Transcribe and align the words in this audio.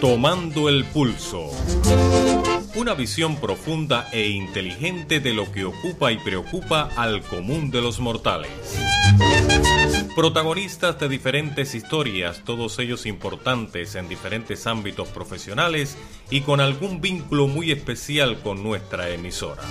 Tomando 0.00 0.70
el 0.70 0.86
pulso. 0.86 1.50
Una 2.74 2.94
visión 2.94 3.36
profunda 3.36 4.08
e 4.12 4.28
inteligente 4.28 5.20
de 5.20 5.34
lo 5.34 5.52
que 5.52 5.66
ocupa 5.66 6.10
y 6.10 6.16
preocupa 6.16 6.88
al 6.96 7.20
común 7.20 7.70
de 7.70 7.82
los 7.82 8.00
mortales. 8.00 8.50
Protagonistas 10.16 10.98
de 10.98 11.10
diferentes 11.10 11.74
historias, 11.74 12.42
todos 12.46 12.78
ellos 12.78 13.04
importantes 13.04 13.94
en 13.94 14.08
diferentes 14.08 14.66
ámbitos 14.66 15.08
profesionales 15.08 15.98
y 16.30 16.40
con 16.40 16.62
algún 16.62 17.02
vínculo 17.02 17.46
muy 17.46 17.70
especial 17.70 18.40
con 18.40 18.62
nuestra 18.62 19.10
emisora. 19.10 19.62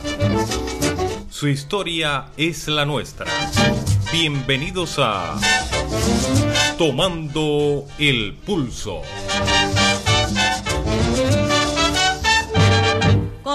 Su 1.32 1.48
historia 1.48 2.28
es 2.38 2.68
la 2.68 2.86
nuestra. 2.86 3.32
Bienvenidos 4.12 4.98
a 5.00 5.40
Tomando 6.78 7.86
el 7.98 8.34
Pulso. 8.46 9.02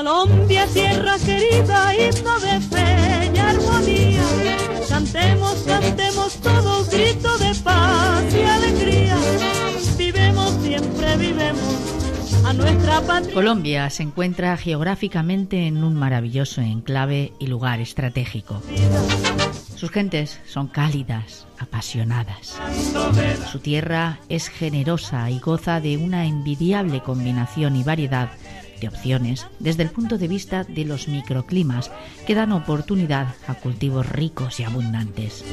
Colombia, 0.04 0.66
tierra 0.66 1.16
querida, 1.18 1.94
himno 1.94 2.38
de 2.38 2.60
fe 2.60 3.32
y 3.34 3.38
armonía. 3.38 4.22
Cantemos, 4.86 5.54
cantemos 5.66 6.34
todos, 6.42 6.90
grito 6.90 7.38
de 7.38 7.54
paz 7.64 8.22
y 8.34 8.42
alegría. 8.42 9.16
Vivemos, 9.96 10.52
siempre 10.62 11.16
vivemos 11.16 12.44
a 12.44 12.52
nuestra 12.52 13.00
patria. 13.00 13.32
Colombia 13.32 13.88
se 13.88 14.02
encuentra 14.02 14.58
geográficamente 14.58 15.66
en 15.66 15.82
un 15.82 15.94
maravilloso 15.94 16.60
enclave 16.60 17.32
y 17.38 17.46
lugar 17.46 17.80
estratégico. 17.80 18.60
Sus 19.74 19.90
gentes 19.90 20.38
son 20.46 20.66
cálidas, 20.68 21.46
apasionadas. 21.58 22.60
Su 23.50 23.58
tierra 23.58 24.18
es 24.28 24.48
generosa 24.48 25.30
y 25.30 25.38
goza 25.38 25.80
de 25.80 25.96
una 25.96 26.26
envidiable 26.26 27.02
combinación 27.02 27.76
y 27.76 27.84
variedad 27.84 28.28
opciones 28.88 29.46
desde 29.58 29.82
el 29.82 29.90
punto 29.90 30.18
de 30.18 30.28
vista 30.28 30.64
de 30.64 30.84
los 30.84 31.08
microclimas 31.08 31.90
que 32.26 32.34
dan 32.34 32.52
oportunidad 32.52 33.34
a 33.46 33.54
cultivos 33.54 34.08
ricos 34.08 34.60
y 34.60 34.64
abundantes. 34.64 35.44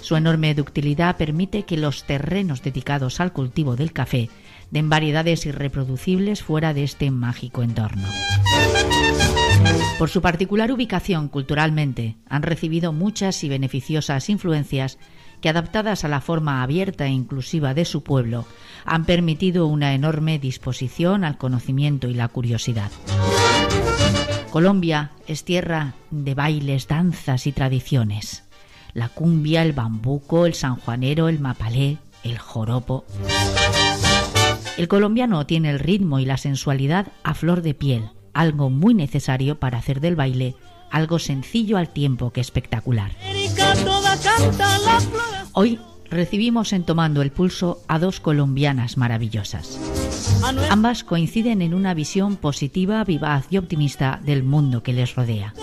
Su 0.00 0.16
enorme 0.16 0.54
ductilidad 0.54 1.16
permite 1.16 1.64
que 1.64 1.76
los 1.76 2.04
terrenos 2.04 2.62
dedicados 2.62 3.20
al 3.20 3.32
cultivo 3.32 3.76
del 3.76 3.92
café 3.92 4.30
den 4.70 4.88
variedades 4.88 5.46
irreproducibles 5.46 6.42
fuera 6.42 6.74
de 6.74 6.84
este 6.84 7.10
mágico 7.10 7.62
entorno. 7.62 8.08
Por 9.98 10.08
su 10.08 10.22
particular 10.22 10.70
ubicación 10.70 11.28
culturalmente, 11.28 12.16
han 12.28 12.42
recibido 12.42 12.92
muchas 12.92 13.42
y 13.44 13.48
beneficiosas 13.48 14.28
influencias 14.28 14.98
que 15.40 15.48
adaptadas 15.48 16.04
a 16.04 16.08
la 16.08 16.20
forma 16.20 16.62
abierta 16.62 17.06
e 17.06 17.10
inclusiva 17.10 17.74
de 17.74 17.84
su 17.84 18.02
pueblo, 18.02 18.46
han 18.84 19.04
permitido 19.04 19.66
una 19.66 19.94
enorme 19.94 20.38
disposición 20.38 21.24
al 21.24 21.38
conocimiento 21.38 22.08
y 22.08 22.14
la 22.14 22.28
curiosidad. 22.28 22.90
Colombia 24.50 25.12
es 25.26 25.44
tierra 25.44 25.94
de 26.10 26.34
bailes, 26.34 26.88
danzas 26.88 27.46
y 27.46 27.52
tradiciones. 27.52 28.44
La 28.94 29.08
cumbia, 29.08 29.62
el 29.62 29.72
bambuco, 29.72 30.46
el 30.46 30.54
sanjuanero, 30.54 31.28
el 31.28 31.38
mapalé, 31.38 31.98
el 32.24 32.38
joropo. 32.38 33.04
El 34.76 34.88
colombiano 34.88 35.44
tiene 35.46 35.70
el 35.70 35.78
ritmo 35.78 36.18
y 36.18 36.24
la 36.24 36.36
sensualidad 36.36 37.08
a 37.22 37.34
flor 37.34 37.62
de 37.62 37.74
piel, 37.74 38.10
algo 38.32 38.70
muy 38.70 38.94
necesario 38.94 39.58
para 39.58 39.78
hacer 39.78 40.00
del 40.00 40.16
baile 40.16 40.54
algo 40.90 41.18
sencillo 41.18 41.76
al 41.76 41.88
tiempo 41.88 42.30
que 42.30 42.40
espectacular. 42.40 43.12
Hoy 45.60 45.80
recibimos 46.08 46.72
en 46.72 46.84
Tomando 46.84 47.20
el 47.20 47.32
Pulso 47.32 47.82
a 47.88 47.98
dos 47.98 48.20
colombianas 48.20 48.96
maravillosas. 48.96 49.76
Ambas 50.70 51.02
coinciden 51.02 51.62
en 51.62 51.74
una 51.74 51.94
visión 51.94 52.36
positiva, 52.36 53.02
vivaz 53.02 53.46
y 53.50 53.58
optimista 53.58 54.20
del 54.22 54.44
mundo 54.44 54.84
que 54.84 54.92
les 54.92 55.16
rodea. 55.16 55.54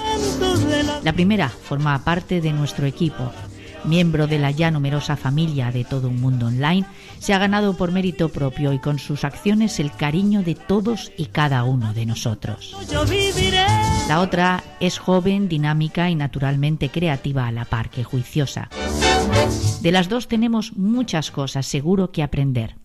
La 1.02 1.14
primera 1.14 1.48
forma 1.48 1.98
parte 2.04 2.42
de 2.42 2.52
nuestro 2.52 2.86
equipo. 2.86 3.32
Miembro 3.86 4.28
de 4.28 4.38
la 4.38 4.52
ya 4.52 4.70
numerosa 4.70 5.16
familia 5.16 5.72
de 5.72 5.86
todo 5.86 6.10
un 6.10 6.20
mundo 6.20 6.48
online, 6.48 6.86
se 7.20 7.34
ha 7.34 7.38
ganado 7.38 7.78
por 7.78 7.94
mérito 7.94 8.28
propio 8.28 8.74
y 8.74 8.80
con 8.80 9.00
sus 9.00 9.24
acciones 9.24 9.80
el 9.80 9.94
cariño 9.94 10.44
de 10.44 10.56
todos 10.56 11.14
y 11.16 11.28
cada 11.28 11.64
uno 11.64 11.94
de 11.94 12.06
nosotros. 12.06 12.76
La 14.10 14.20
otra 14.20 14.62
es 14.82 15.00
joven, 15.00 15.48
dinámica 15.48 16.10
y 16.10 16.16
naturalmente 16.16 16.90
creativa 16.90 17.48
a 17.48 17.54
la 17.54 17.64
par 17.64 17.90
que 17.90 18.04
juiciosa. 18.04 18.68
De 19.86 19.92
las 19.92 20.10
dos 20.10 20.28
tenemos 20.28 20.76
muchas 20.76 21.30
cosas 21.30 21.68
seguro 21.68 22.12
que 22.12 22.24
aprender. 22.24 22.76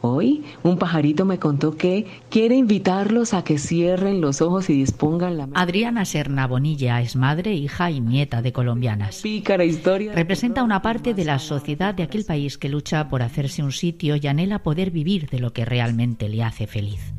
Hoy 0.00 0.42
un 0.62 0.78
pajarito 0.78 1.26
me 1.26 1.38
contó 1.38 1.76
que 1.76 2.06
quiere 2.30 2.56
invitarlos 2.56 3.34
a 3.34 3.44
que 3.44 3.58
cierren 3.58 4.22
los 4.22 4.40
ojos 4.40 4.70
y 4.70 4.72
dispongan 4.72 5.36
la 5.36 5.50
Adriana 5.52 6.06
Serna 6.06 6.46
Bonilla 6.46 7.02
es 7.02 7.14
madre, 7.14 7.52
hija 7.52 7.90
y 7.90 8.00
nieta 8.00 8.40
de 8.40 8.54
colombianas. 8.54 9.20
Pícara 9.20 9.66
historia. 9.66 10.14
Representa 10.14 10.62
una 10.62 10.80
parte 10.80 11.12
de 11.12 11.26
la 11.26 11.38
sociedad 11.38 11.94
de 11.94 12.04
aquel 12.04 12.24
país 12.24 12.56
que 12.56 12.70
lucha 12.70 13.10
por 13.10 13.20
hacerse 13.20 13.62
un 13.62 13.72
sitio 13.72 14.16
y 14.16 14.26
anhela 14.28 14.62
poder 14.62 14.90
vivir 14.90 15.28
de 15.28 15.40
lo 15.40 15.52
que 15.52 15.66
realmente 15.66 16.30
le 16.30 16.42
hace 16.42 16.66
feliz. 16.66 17.12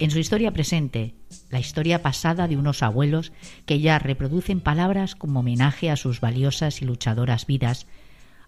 En 0.00 0.10
su 0.10 0.18
historia 0.18 0.50
presente, 0.50 1.14
la 1.50 1.60
historia 1.60 2.00
pasada 2.00 2.48
de 2.48 2.56
unos 2.56 2.82
abuelos 2.82 3.32
que 3.66 3.80
ya 3.80 3.98
reproducen 3.98 4.60
palabras 4.60 5.14
como 5.14 5.40
homenaje 5.40 5.90
a 5.90 5.96
sus 5.96 6.22
valiosas 6.22 6.80
y 6.80 6.86
luchadoras 6.86 7.46
vidas, 7.46 7.86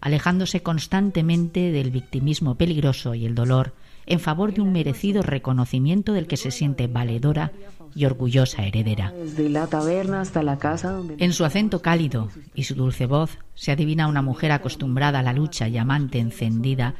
alejándose 0.01 0.63
constantemente 0.63 1.71
del 1.71 1.91
victimismo 1.91 2.55
peligroso 2.55 3.13
y 3.13 3.27
el 3.27 3.35
dolor 3.35 3.75
en 4.07 4.19
favor 4.19 4.51
de 4.51 4.61
un 4.61 4.71
merecido 4.71 5.21
reconocimiento 5.21 6.13
del 6.13 6.25
que 6.25 6.37
se 6.37 6.49
siente 6.49 6.87
valedora 6.87 7.51
y 7.93 8.05
orgullosa 8.05 8.65
heredera. 8.65 9.13
la 9.37 9.67
taberna 9.67 10.21
hasta 10.21 10.41
la 10.41 10.57
casa 10.57 10.99
En 11.19 11.33
su 11.33 11.45
acento 11.45 11.83
cálido 11.83 12.29
y 12.55 12.63
su 12.63 12.73
dulce 12.73 13.05
voz 13.05 13.37
se 13.53 13.71
adivina 13.71 14.07
una 14.07 14.23
mujer 14.23 14.51
acostumbrada 14.51 15.19
a 15.19 15.23
la 15.23 15.33
lucha 15.33 15.67
y 15.67 15.77
amante 15.77 16.17
encendida 16.17 16.95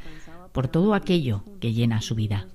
por 0.52 0.68
todo 0.68 0.94
aquello 0.94 1.42
que 1.58 1.72
llena 1.72 2.00
su 2.00 2.14
vida. 2.14 2.46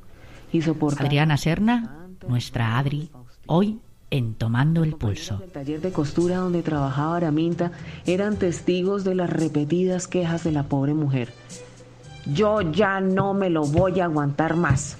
Adriana 0.97 1.37
Serna, 1.37 2.07
nuestra 2.27 2.79
Adri, 2.79 3.11
hoy 3.45 3.79
en 4.09 4.33
Tomando 4.33 4.83
el 4.83 4.95
Pulso. 4.95 5.39
El 5.43 5.51
taller 5.51 5.81
de 5.81 5.91
costura 5.91 6.37
donde 6.37 6.63
trabajaba 6.63 7.17
Araminta 7.17 7.71
eran 8.05 8.37
testigos 8.37 9.03
de 9.03 9.15
las 9.15 9.29
repetidas 9.29 10.07
quejas 10.07 10.43
de 10.43 10.51
la 10.51 10.63
pobre 10.63 10.93
mujer. 10.93 11.31
Yo 12.25 12.61
ya 12.61 12.99
no 12.99 13.33
me 13.33 13.49
lo 13.49 13.63
voy 13.63 13.99
a 13.99 14.05
aguantar 14.05 14.55
más. 14.55 14.97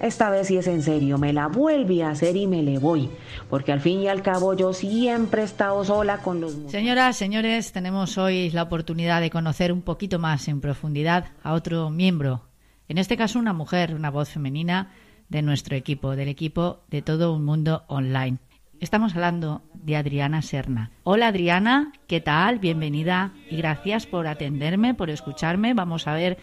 Esta 0.00 0.28
vez 0.28 0.48
sí 0.48 0.58
es 0.58 0.66
en 0.66 0.82
serio, 0.82 1.18
me 1.18 1.32
la 1.32 1.46
vuelve 1.46 2.02
a 2.02 2.10
hacer 2.10 2.36
y 2.36 2.46
me 2.46 2.62
le 2.62 2.78
voy, 2.78 3.08
porque 3.48 3.72
al 3.72 3.80
fin 3.80 4.00
y 4.00 4.08
al 4.08 4.22
cabo 4.22 4.52
yo 4.52 4.74
siempre 4.74 5.42
he 5.42 5.44
estado 5.44 5.82
sola 5.84 6.18
con 6.18 6.40
los... 6.40 6.52
Señoras, 6.66 7.16
señores, 7.16 7.72
tenemos 7.72 8.18
hoy 8.18 8.50
la 8.50 8.64
oportunidad 8.64 9.20
de 9.20 9.30
conocer 9.30 9.72
un 9.72 9.82
poquito 9.82 10.18
más 10.18 10.48
en 10.48 10.60
profundidad 10.60 11.26
a 11.42 11.52
otro 11.52 11.90
miembro 11.90 12.42
en 12.88 12.98
este 12.98 13.16
caso, 13.16 13.38
una 13.38 13.52
mujer, 13.52 13.94
una 13.94 14.10
voz 14.10 14.30
femenina 14.30 14.90
de 15.28 15.42
nuestro 15.42 15.76
equipo, 15.76 16.16
del 16.16 16.28
equipo 16.28 16.80
de 16.88 17.02
todo 17.02 17.32
un 17.32 17.44
mundo 17.44 17.84
online. 17.88 18.38
Estamos 18.80 19.14
hablando 19.14 19.62
de 19.72 19.96
Adriana 19.96 20.42
Serna. 20.42 20.90
Hola 21.04 21.28
Adriana, 21.28 21.92
¿qué 22.06 22.20
tal? 22.20 22.58
Bienvenida 22.58 23.32
y 23.48 23.56
gracias 23.56 24.06
por 24.06 24.26
atenderme, 24.26 24.94
por 24.94 25.08
escucharme. 25.10 25.72
Vamos 25.72 26.06
a 26.06 26.14
ver 26.14 26.38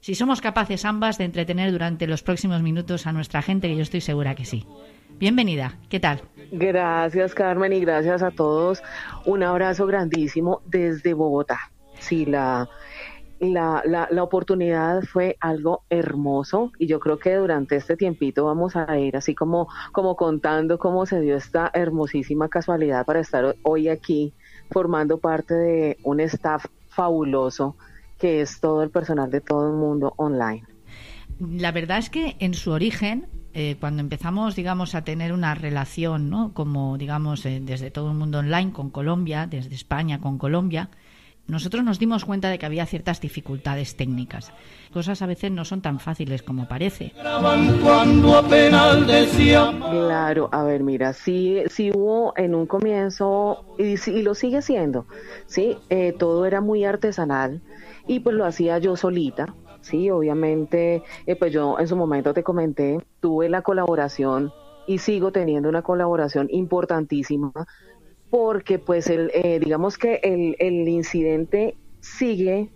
si 0.00 0.14
somos 0.14 0.40
capaces 0.40 0.84
ambas 0.84 1.16
de 1.16 1.24
entretener 1.24 1.72
durante 1.72 2.06
los 2.06 2.22
próximos 2.22 2.60
minutos 2.62 3.06
a 3.06 3.12
nuestra 3.12 3.40
gente, 3.40 3.68
que 3.68 3.76
yo 3.76 3.82
estoy 3.82 4.00
segura 4.00 4.34
que 4.34 4.44
sí. 4.44 4.66
Bienvenida, 5.18 5.78
¿qué 5.88 6.00
tal? 6.00 6.22
Gracias 6.52 7.34
Carmen 7.34 7.72
y 7.72 7.80
gracias 7.80 8.22
a 8.22 8.30
todos. 8.30 8.82
Un 9.24 9.42
abrazo 9.42 9.86
grandísimo 9.86 10.62
desde 10.66 11.14
Bogotá. 11.14 11.70
Sí, 11.98 12.24
la, 12.26 12.68
la, 13.40 13.82
la, 13.86 14.06
la, 14.10 14.22
oportunidad 14.22 15.02
fue 15.02 15.36
algo 15.40 15.82
hermoso 15.88 16.72
y 16.78 16.86
yo 16.86 17.00
creo 17.00 17.18
que 17.18 17.34
durante 17.34 17.76
este 17.76 17.96
tiempito 17.96 18.44
vamos 18.44 18.76
a 18.76 18.98
ir 18.98 19.16
así 19.16 19.34
como, 19.34 19.66
como 19.92 20.14
contando 20.14 20.78
cómo 20.78 21.06
se 21.06 21.20
dio 21.20 21.36
esta 21.36 21.70
hermosísima 21.72 22.48
casualidad 22.48 23.06
para 23.06 23.20
estar 23.20 23.56
hoy 23.62 23.88
aquí 23.88 24.34
formando 24.70 25.18
parte 25.18 25.54
de 25.54 25.98
un 26.04 26.20
staff 26.20 26.66
fabuloso 26.90 27.76
que 28.18 28.42
es 28.42 28.60
todo 28.60 28.82
el 28.82 28.90
personal 28.90 29.30
de 29.30 29.40
todo 29.40 29.70
el 29.70 29.76
mundo 29.76 30.12
online. 30.16 30.64
La 31.38 31.72
verdad 31.72 31.96
es 31.96 32.10
que 32.10 32.36
en 32.38 32.52
su 32.52 32.70
origen, 32.70 33.26
eh, 33.54 33.76
cuando 33.80 34.02
empezamos, 34.02 34.54
digamos, 34.54 34.94
a 34.94 35.04
tener 35.04 35.32
una 35.32 35.54
relación, 35.54 36.28
¿no? 36.28 36.52
Como, 36.52 36.98
digamos, 36.98 37.46
eh, 37.46 37.60
desde 37.62 37.90
todo 37.90 38.10
el 38.10 38.18
mundo 38.18 38.40
online 38.40 38.72
con 38.72 38.90
Colombia, 38.90 39.46
desde 39.46 39.74
España 39.74 40.20
con 40.20 40.36
Colombia, 40.36 40.90
nosotros 41.50 41.84
nos 41.84 41.98
dimos 41.98 42.24
cuenta 42.24 42.48
de 42.48 42.58
que 42.58 42.66
había 42.66 42.86
ciertas 42.86 43.20
dificultades 43.20 43.96
técnicas. 43.96 44.52
Cosas 44.92 45.22
a 45.22 45.26
veces 45.26 45.50
no 45.50 45.64
son 45.64 45.82
tan 45.82 46.00
fáciles 46.00 46.42
como 46.42 46.68
parece. 46.68 47.12
Claro, 49.90 50.48
a 50.52 50.62
ver, 50.62 50.82
mira, 50.82 51.12
sí, 51.12 51.62
sí 51.68 51.90
hubo 51.94 52.32
en 52.36 52.54
un 52.54 52.66
comienzo, 52.66 53.64
y, 53.78 53.94
y 54.10 54.22
lo 54.22 54.34
sigue 54.34 54.62
siendo, 54.62 55.06
sí, 55.46 55.76
eh, 55.90 56.14
todo 56.18 56.46
era 56.46 56.60
muy 56.60 56.84
artesanal 56.84 57.60
y 58.06 58.20
pues 58.20 58.34
lo 58.34 58.44
hacía 58.44 58.78
yo 58.78 58.96
solita 58.96 59.54
Sí, 59.80 60.10
obviamente, 60.10 61.02
eh, 61.26 61.36
pues 61.36 61.52
yo 61.52 61.78
en 61.78 61.88
su 61.88 61.96
momento 61.96 62.34
te 62.34 62.42
comenté, 62.42 63.00
tuve 63.20 63.48
la 63.48 63.62
colaboración 63.62 64.52
y 64.86 64.98
sigo 64.98 65.32
teniendo 65.32 65.68
una 65.68 65.82
colaboración 65.82 66.48
importantísima 66.50 67.52
porque 68.30 68.78
pues 68.78 69.08
el, 69.08 69.30
eh, 69.34 69.60
digamos 69.60 69.98
que 69.98 70.20
el, 70.22 70.56
el 70.58 70.88
incidente 70.88 71.76
sigue, 72.00 72.70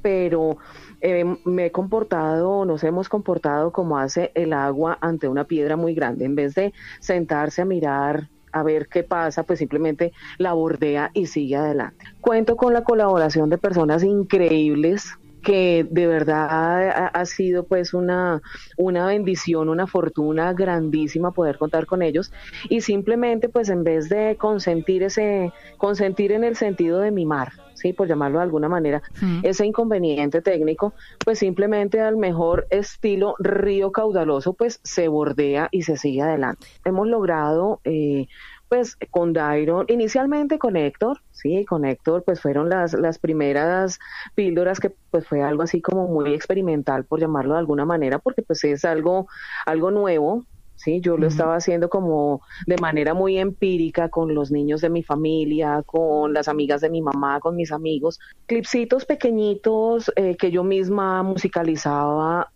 pero 0.00 0.58
eh, 1.00 1.24
me 1.44 1.66
he 1.66 1.72
comportado, 1.72 2.64
nos 2.64 2.84
hemos 2.84 3.08
comportado 3.08 3.72
como 3.72 3.98
hace 3.98 4.30
el 4.34 4.52
agua 4.52 4.98
ante 5.00 5.28
una 5.28 5.44
piedra 5.44 5.76
muy 5.76 5.94
grande. 5.94 6.24
En 6.24 6.34
vez 6.34 6.54
de 6.54 6.72
sentarse 7.00 7.62
a 7.62 7.64
mirar 7.64 8.28
a 8.52 8.62
ver 8.62 8.88
qué 8.88 9.02
pasa, 9.02 9.42
pues 9.44 9.58
simplemente 9.58 10.12
la 10.38 10.52
bordea 10.52 11.10
y 11.14 11.26
sigue 11.26 11.56
adelante. 11.56 12.04
Cuento 12.20 12.56
con 12.56 12.72
la 12.72 12.84
colaboración 12.84 13.48
de 13.50 13.58
personas 13.58 14.04
increíbles 14.04 15.18
que 15.42 15.86
de 15.90 16.06
verdad 16.06 17.10
ha, 17.12 17.24
sido 17.26 17.64
pues 17.64 17.94
una, 17.94 18.42
una 18.76 19.06
bendición, 19.06 19.68
una 19.68 19.86
fortuna 19.86 20.52
grandísima 20.52 21.32
poder 21.32 21.58
contar 21.58 21.86
con 21.86 22.02
ellos. 22.02 22.32
Y 22.68 22.80
simplemente 22.80 23.48
pues 23.48 23.68
en 23.68 23.84
vez 23.84 24.08
de 24.08 24.36
consentir 24.38 25.02
ese, 25.02 25.52
consentir 25.76 26.32
en 26.32 26.44
el 26.44 26.56
sentido 26.56 27.00
de 27.00 27.10
mimar, 27.10 27.52
sí, 27.74 27.92
por 27.92 28.08
llamarlo 28.08 28.38
de 28.38 28.44
alguna 28.44 28.68
manera, 28.68 29.02
ese 29.42 29.66
inconveniente 29.66 30.40
técnico, 30.40 30.94
pues 31.24 31.38
simplemente 31.38 32.00
al 32.00 32.16
mejor 32.16 32.66
estilo 32.70 33.34
río 33.38 33.92
caudaloso, 33.92 34.54
pues 34.54 34.80
se 34.84 35.08
bordea 35.08 35.68
y 35.70 35.82
se 35.82 35.96
sigue 35.96 36.22
adelante. 36.22 36.66
Hemos 36.84 37.08
logrado 37.08 37.80
eh, 37.84 38.28
pues 38.72 38.96
con 39.10 39.34
Dairon, 39.34 39.84
inicialmente 39.88 40.58
con 40.58 40.78
Héctor, 40.78 41.20
sí, 41.30 41.66
con 41.66 41.84
Héctor, 41.84 42.24
pues 42.24 42.40
fueron 42.40 42.70
las, 42.70 42.94
las 42.94 43.18
primeras 43.18 43.98
píldoras 44.34 44.80
que 44.80 44.90
pues 45.10 45.26
fue 45.26 45.42
algo 45.42 45.62
así 45.62 45.82
como 45.82 46.08
muy 46.08 46.32
experimental, 46.32 47.04
por 47.04 47.20
llamarlo 47.20 47.52
de 47.52 47.58
alguna 47.58 47.84
manera, 47.84 48.18
porque 48.18 48.40
pues 48.40 48.64
es 48.64 48.86
algo, 48.86 49.28
algo 49.66 49.90
nuevo, 49.90 50.46
sí, 50.74 51.02
yo 51.02 51.18
lo 51.18 51.26
estaba 51.26 51.56
haciendo 51.56 51.90
como 51.90 52.40
de 52.66 52.78
manera 52.78 53.12
muy 53.12 53.36
empírica 53.36 54.08
con 54.08 54.34
los 54.34 54.50
niños 54.50 54.80
de 54.80 54.88
mi 54.88 55.02
familia, 55.02 55.82
con 55.84 56.32
las 56.32 56.48
amigas 56.48 56.80
de 56.80 56.88
mi 56.88 57.02
mamá, 57.02 57.40
con 57.40 57.54
mis 57.56 57.72
amigos, 57.72 58.20
clipsitos 58.46 59.04
pequeñitos 59.04 60.10
eh, 60.16 60.34
que 60.38 60.50
yo 60.50 60.64
misma 60.64 61.22
musicalizaba, 61.22 62.50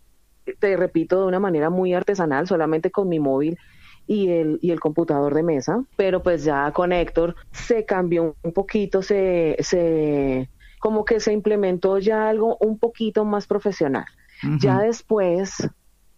te 0.61 0.79
repito, 0.79 1.21
de 1.21 1.27
una 1.27 1.41
manera 1.41 1.69
muy 1.69 1.93
artesanal, 1.93 2.47
solamente 2.47 2.91
con 2.91 3.07
mi 3.07 3.21
móvil 3.21 3.59
y 4.07 4.29
el, 4.29 4.59
y 4.63 4.71
el 4.71 4.81
computador 4.81 5.35
de 5.35 5.43
mesa, 5.43 5.83
pero 5.97 6.23
pues 6.23 6.45
ya 6.45 6.71
con 6.73 6.93
Héctor 6.93 7.35
se 7.53 7.85
cambió 7.85 8.37
un 8.43 8.53
poquito, 8.53 9.03
se, 9.03 9.57
se 9.61 10.49
como 10.79 11.05
que 11.05 11.21
se 11.21 11.33
implementó 11.33 11.99
ya 11.99 12.29
algo 12.29 12.57
un 12.61 12.79
poquito 12.79 13.25
más 13.25 13.47
profesional. 13.47 14.07
Ya 14.61 14.81
después 14.81 15.67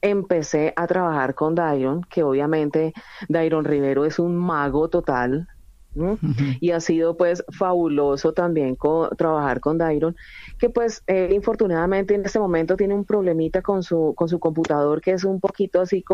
empecé 0.02 0.72
a 0.76 0.86
trabajar 0.86 1.34
con 1.34 1.54
Dairon, 1.54 2.02
que 2.02 2.22
obviamente 2.22 2.92
Dairon 3.28 3.64
Rivero 3.64 4.04
es 4.04 4.18
un 4.18 4.36
mago 4.36 4.88
total, 4.88 5.48
y 6.60 6.70
ha 6.70 6.80
sido 6.80 7.16
pues 7.16 7.44
fabuloso 7.50 8.32
también 8.32 8.76
trabajar 9.16 9.60
con 9.60 9.78
Dairon, 9.78 10.16
que 10.58 10.70
pues 10.70 11.02
eh, 11.06 11.30
infortunadamente 11.32 12.14
en 12.14 12.24
este 12.24 12.38
momento 12.38 12.76
tiene 12.76 12.94
un 12.94 13.04
problemita 13.04 13.62
con 13.62 13.82
su, 13.82 14.14
con 14.16 14.28
su 14.28 14.38
computador 14.38 15.00
que 15.00 15.12
es 15.12 15.24
un 15.24 15.40
poquito 15.40 15.80
así, 15.80 16.04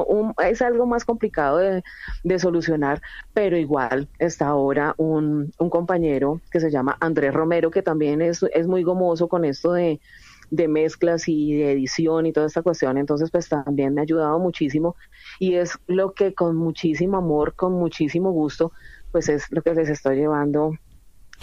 es 0.45 0.63
algo 0.63 0.87
más 0.87 1.05
complicado 1.05 1.59
de, 1.59 1.83
solucionar, 2.39 3.01
pero 3.33 3.57
igual 3.57 4.09
está 4.19 4.49
ahora 4.49 4.95
un, 4.99 5.53
un, 5.59 5.71
compañero 5.71 6.41
que 6.51 6.59
se 6.59 6.71
llama 6.71 6.97
Andrés 7.01 7.33
Romero, 7.33 7.71
que 7.71 7.81
también 7.81 8.21
es, 8.21 8.43
es 8.53 8.67
muy 8.67 8.83
gomoso 8.83 9.29
con 9.29 9.45
esto 9.45 9.73
de, 9.73 10.01
de 10.51 10.69
mezclas 10.69 11.29
y 11.29 11.55
de 11.55 11.73
edición 11.73 12.27
y 12.27 12.33
toda 12.33 12.47
esta 12.47 12.63
cuestión, 12.63 12.99
entonces 12.99 13.31
pues 13.31 13.49
también 13.49 13.95
me 13.95 14.01
ha 14.01 14.03
ayudado 14.03 14.39
muchísimo 14.39 14.97
y 15.39 15.55
es 15.55 15.79
lo 15.87 16.13
que 16.13 16.35
con 16.35 16.57
muchísimo 16.57 17.17
amor, 17.19 17.55
con 17.55 17.73
muchísimo 17.73 18.31
gusto 18.33 18.73
pues 19.15 19.29
es 19.29 19.47
lo 19.51 19.63
que 19.63 19.73
les 19.75 19.89
estoy 19.89 20.17
llevando 20.17 20.77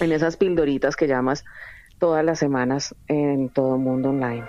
en 0.01 0.11
esas 0.11 0.35
pildoritas 0.35 0.97
que 0.97 1.07
llamas 1.07 1.45
todas 1.99 2.21
las 2.21 2.37
semanas 2.37 2.93
en 3.07 3.47
todo 3.47 3.75
el 3.75 3.81
mundo 3.81 4.09
online. 4.09 4.43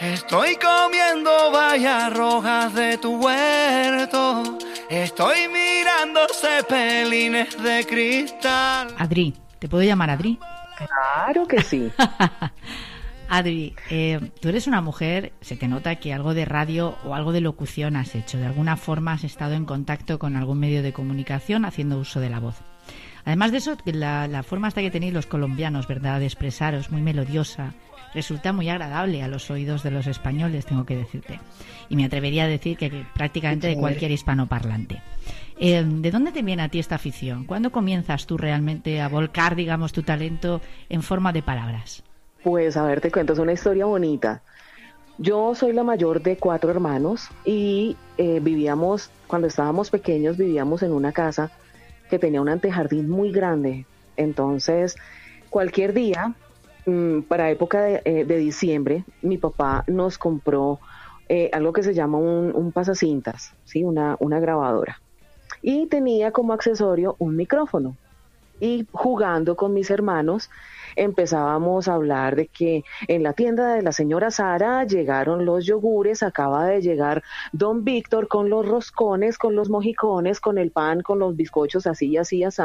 Estoy 0.00 0.56
comiendo 0.56 1.30
vallas 1.52 2.12
rojas 2.12 2.74
de 2.74 2.98
tu 2.98 3.24
huerto. 3.24 4.58
Estoy 4.90 5.46
mirando 5.46 6.22
cepelines 6.28 7.62
de 7.62 7.86
cristal. 7.86 8.88
Adri, 8.98 9.32
¿te 9.60 9.68
puedo 9.68 9.84
llamar 9.84 10.10
Adri? 10.10 10.36
Claro 10.76 11.46
que 11.46 11.62
sí. 11.62 11.92
Adri, 13.28 13.74
eh, 13.90 14.30
tú 14.40 14.48
eres 14.48 14.66
una 14.66 14.80
mujer, 14.80 15.32
se 15.40 15.56
te 15.56 15.68
nota 15.68 15.96
que 15.96 16.12
algo 16.12 16.32
de 16.32 16.44
radio 16.44 16.96
o 17.04 17.14
algo 17.14 17.32
de 17.32 17.40
locución 17.40 17.96
has 17.96 18.14
hecho. 18.14 18.38
De 18.38 18.46
alguna 18.46 18.76
forma 18.76 19.12
has 19.12 19.24
estado 19.24 19.54
en 19.54 19.64
contacto 19.64 20.18
con 20.18 20.36
algún 20.36 20.60
medio 20.60 20.82
de 20.82 20.92
comunicación 20.92 21.64
haciendo 21.64 21.98
uso 21.98 22.20
de 22.20 22.30
la 22.30 22.40
voz. 22.40 22.56
Además 23.24 23.50
de 23.50 23.58
eso, 23.58 23.76
la, 23.84 24.28
la 24.28 24.44
forma 24.44 24.68
hasta 24.68 24.80
que 24.80 24.90
tenéis 24.92 25.12
los 25.12 25.26
colombianos, 25.26 25.88
¿verdad?, 25.88 26.20
de 26.20 26.26
expresaros, 26.26 26.92
muy 26.92 27.02
melodiosa, 27.02 27.74
resulta 28.14 28.52
muy 28.52 28.68
agradable 28.68 29.24
a 29.24 29.28
los 29.28 29.50
oídos 29.50 29.82
de 29.82 29.90
los 29.90 30.06
españoles, 30.06 30.64
tengo 30.64 30.86
que 30.86 30.96
decirte. 30.96 31.40
Y 31.88 31.96
me 31.96 32.04
atrevería 32.04 32.44
a 32.44 32.48
decir 32.48 32.76
que, 32.76 33.04
prácticamente 33.14 33.66
de 33.66 33.76
cualquier 33.76 34.12
hispanoparlante. 34.12 35.02
Eh, 35.58 35.84
¿De 35.84 36.10
dónde 36.12 36.30
te 36.30 36.42
viene 36.42 36.62
a 36.62 36.68
ti 36.68 36.78
esta 36.78 36.94
afición? 36.94 37.44
¿Cuándo 37.44 37.72
comienzas 37.72 38.26
tú 38.26 38.38
realmente 38.38 39.00
a 39.00 39.08
volcar, 39.08 39.56
digamos, 39.56 39.92
tu 39.92 40.04
talento 40.04 40.60
en 40.88 41.02
forma 41.02 41.32
de 41.32 41.42
palabras? 41.42 42.04
Pues 42.42 42.76
a 42.76 42.84
ver, 42.84 43.00
te 43.00 43.10
cuento, 43.10 43.32
es 43.32 43.38
una 43.38 43.52
historia 43.52 43.86
bonita. 43.86 44.42
Yo 45.18 45.54
soy 45.54 45.72
la 45.72 45.82
mayor 45.82 46.22
de 46.22 46.36
cuatro 46.36 46.70
hermanos 46.70 47.28
y 47.44 47.96
eh, 48.18 48.40
vivíamos, 48.40 49.10
cuando 49.26 49.48
estábamos 49.48 49.90
pequeños, 49.90 50.36
vivíamos 50.36 50.82
en 50.82 50.92
una 50.92 51.12
casa 51.12 51.50
que 52.10 52.18
tenía 52.18 52.40
un 52.40 52.48
antejardín 52.48 53.08
muy 53.08 53.32
grande. 53.32 53.86
Entonces, 54.16 54.96
cualquier 55.48 55.94
día, 55.94 56.34
mm, 56.84 57.20
para 57.22 57.50
época 57.50 57.80
de, 57.80 58.02
eh, 58.04 58.24
de, 58.24 58.36
diciembre, 58.36 59.04
mi 59.22 59.38
papá 59.38 59.84
nos 59.86 60.18
compró 60.18 60.80
eh, 61.28 61.50
algo 61.52 61.72
que 61.72 61.82
se 61.82 61.94
llama 61.94 62.18
un, 62.18 62.54
un 62.54 62.70
pasacintas, 62.70 63.52
¿sí? 63.64 63.84
una, 63.84 64.16
una 64.20 64.38
grabadora. 64.38 65.00
Y 65.62 65.86
tenía 65.86 66.30
como 66.30 66.52
accesorio 66.52 67.16
un 67.18 67.36
micrófono. 67.36 67.96
Y 68.60 68.86
jugando 68.92 69.56
con 69.56 69.74
mis 69.74 69.90
hermanos, 69.90 70.50
empezábamos 70.96 71.88
a 71.88 71.94
hablar 71.94 72.36
de 72.36 72.48
que 72.48 72.84
en 73.06 73.22
la 73.22 73.32
tienda 73.32 73.74
de 73.74 73.82
la 73.82 73.92
señora 73.92 74.30
Sara 74.30 74.84
llegaron 74.84 75.44
los 75.44 75.64
yogures, 75.64 76.22
acaba 76.22 76.66
de 76.66 76.80
llegar 76.80 77.22
don 77.52 77.84
Víctor 77.84 78.28
con 78.28 78.50
los 78.50 78.66
roscones, 78.66 79.38
con 79.38 79.54
los 79.54 79.70
mojicones, 79.70 80.40
con 80.40 80.58
el 80.58 80.72
pan, 80.72 81.02
con 81.02 81.18
los 81.18 81.36
bizcochos, 81.36 81.86
así, 81.86 82.16
así, 82.16 82.42
así. 82.42 82.56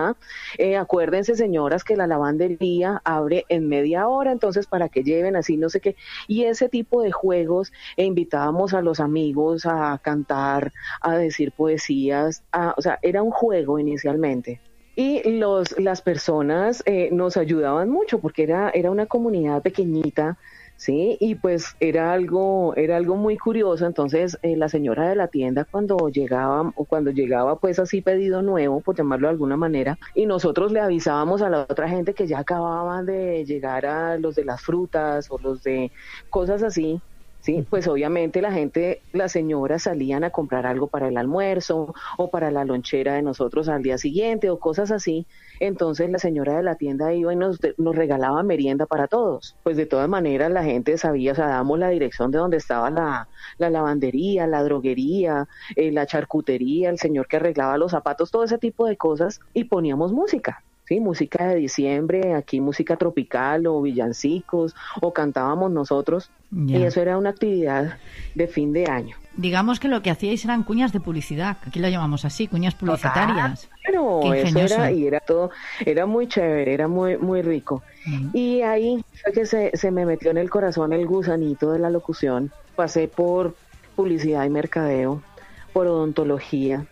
Eh, 0.57 0.77
acuérdense, 0.77 1.35
señoras, 1.35 1.83
que 1.83 1.97
la 1.97 2.07
lavandería 2.07 3.01
abre 3.03 3.45
en 3.49 3.67
media 3.67 4.07
hora, 4.07 4.31
entonces 4.31 4.67
para 4.67 4.89
que 4.89 5.03
lleven 5.03 5.35
así, 5.35 5.57
no 5.57 5.69
sé 5.69 5.81
qué. 5.81 5.95
Y 6.27 6.45
ese 6.45 6.69
tipo 6.69 7.01
de 7.01 7.11
juegos, 7.11 7.73
e 7.97 8.05
invitábamos 8.05 8.73
a 8.73 8.81
los 8.81 8.99
amigos 8.99 9.65
a 9.65 9.99
cantar, 10.01 10.71
a 11.01 11.15
decir 11.15 11.51
poesías, 11.51 12.43
o 12.77 12.81
sea, 12.81 12.99
era 13.01 13.21
un 13.21 13.31
juego 13.31 13.79
inicialmente 13.79 14.61
y 15.01 15.23
los, 15.39 15.79
las 15.79 16.01
personas 16.03 16.83
eh, 16.85 17.09
nos 17.11 17.35
ayudaban 17.35 17.89
mucho 17.89 18.19
porque 18.19 18.43
era, 18.43 18.69
era 18.69 18.91
una 18.91 19.07
comunidad 19.07 19.63
pequeñita, 19.63 20.37
¿sí? 20.75 21.17
Y 21.19 21.35
pues 21.35 21.75
era 21.79 22.13
algo, 22.13 22.75
era 22.75 22.97
algo 22.97 23.15
muy 23.15 23.35
curioso. 23.37 23.87
Entonces, 23.87 24.37
eh, 24.43 24.55
la 24.55 24.69
señora 24.69 25.09
de 25.09 25.15
la 25.15 25.27
tienda 25.27 25.65
cuando 25.65 26.09
llegaba, 26.09 26.71
o 26.75 26.85
cuando 26.85 27.09
llegaba 27.11 27.59
pues 27.59 27.79
así 27.79 28.01
pedido 28.01 28.43
nuevo, 28.43 28.81
por 28.81 28.95
llamarlo 28.95 29.27
de 29.27 29.31
alguna 29.31 29.57
manera, 29.57 29.97
y 30.13 30.27
nosotros 30.27 30.71
le 30.71 30.79
avisábamos 30.81 31.41
a 31.41 31.49
la 31.49 31.61
otra 31.61 31.89
gente 31.89 32.13
que 32.13 32.27
ya 32.27 32.39
acababan 32.39 33.05
de 33.07 33.43
llegar 33.45 33.85
a 33.87 34.17
los 34.19 34.35
de 34.35 34.45
las 34.45 34.61
frutas 34.61 35.27
o 35.31 35.39
los 35.39 35.63
de 35.63 35.91
cosas 36.29 36.61
así, 36.63 37.01
Sí, 37.41 37.65
pues 37.67 37.87
obviamente 37.87 38.39
la 38.39 38.51
gente, 38.51 39.01
las 39.13 39.31
señoras 39.31 39.83
salían 39.83 40.23
a 40.23 40.29
comprar 40.29 40.67
algo 40.67 40.87
para 40.87 41.07
el 41.07 41.17
almuerzo 41.17 41.93
o 42.17 42.29
para 42.29 42.51
la 42.51 42.65
lonchera 42.65 43.15
de 43.15 43.23
nosotros 43.23 43.67
al 43.67 43.81
día 43.81 43.97
siguiente 43.97 44.51
o 44.51 44.59
cosas 44.59 44.91
así. 44.91 45.25
Entonces 45.59 46.11
la 46.11 46.19
señora 46.19 46.55
de 46.55 46.61
la 46.61 46.75
tienda 46.75 47.13
iba 47.13 47.33
y 47.33 47.35
nos, 47.35 47.57
nos 47.77 47.95
regalaba 47.95 48.43
merienda 48.43 48.85
para 48.85 49.07
todos. 49.07 49.55
Pues 49.63 49.75
de 49.75 49.87
todas 49.87 50.07
maneras 50.07 50.51
la 50.51 50.63
gente 50.63 50.99
sabía, 50.99 51.31
o 51.31 51.35
sea, 51.35 51.47
damos 51.47 51.79
la 51.79 51.89
dirección 51.89 52.29
de 52.29 52.37
donde 52.37 52.57
estaba 52.57 52.91
la, 52.91 53.27
la 53.57 53.69
lavandería, 53.71 54.45
la 54.45 54.63
droguería, 54.63 55.47
eh, 55.75 55.91
la 55.91 56.05
charcutería, 56.05 56.91
el 56.91 56.99
señor 56.99 57.27
que 57.27 57.37
arreglaba 57.37 57.77
los 57.77 57.91
zapatos, 57.91 58.29
todo 58.29 58.43
ese 58.43 58.59
tipo 58.59 58.85
de 58.85 58.97
cosas 58.97 59.39
y 59.55 59.63
poníamos 59.63 60.13
música. 60.13 60.63
¿Sí? 60.91 60.99
Música 60.99 61.47
de 61.47 61.55
diciembre, 61.55 62.33
aquí 62.33 62.59
música 62.59 62.97
tropical 62.97 63.65
o 63.65 63.81
villancicos, 63.81 64.75
o 64.99 65.13
cantábamos 65.13 65.71
nosotros. 65.71 66.29
Y 66.67 66.75
eso 66.83 67.01
era 67.01 67.17
una 67.17 67.29
actividad 67.29 67.97
de 68.35 68.47
fin 68.47 68.73
de 68.73 68.85
año. 68.87 69.15
Digamos 69.37 69.79
que 69.79 69.87
lo 69.87 70.01
que 70.01 70.09
hacíais 70.09 70.43
eran 70.43 70.63
cuñas 70.63 70.91
de 70.91 70.99
publicidad, 70.99 71.55
aquí 71.65 71.79
lo 71.79 71.87
llamamos 71.87 72.25
así, 72.25 72.47
cuñas 72.47 72.75
publicitarias. 72.75 73.69
Claro, 73.85 74.33
eso 74.33 74.59
era, 74.59 74.91
y 74.91 75.07
era 75.07 75.21
todo, 75.21 75.51
era 75.85 76.05
muy 76.05 76.27
chévere, 76.27 76.73
era 76.73 76.89
muy, 76.89 77.17
muy 77.17 77.41
rico. 77.41 77.83
Y 78.33 78.61
ahí 78.63 79.01
fue 79.23 79.31
que 79.31 79.45
se, 79.45 79.71
se 79.73 79.91
me 79.91 80.05
metió 80.05 80.29
en 80.31 80.37
el 80.37 80.49
corazón 80.49 80.91
el 80.91 81.07
gusanito 81.07 81.71
de 81.71 81.79
la 81.79 81.89
locución. 81.89 82.51
Pasé 82.75 83.07
por 83.07 83.55
publicidad 83.95 84.43
y 84.43 84.49
mercadeo, 84.49 85.21
por 85.71 85.87
odontología, 85.87 86.85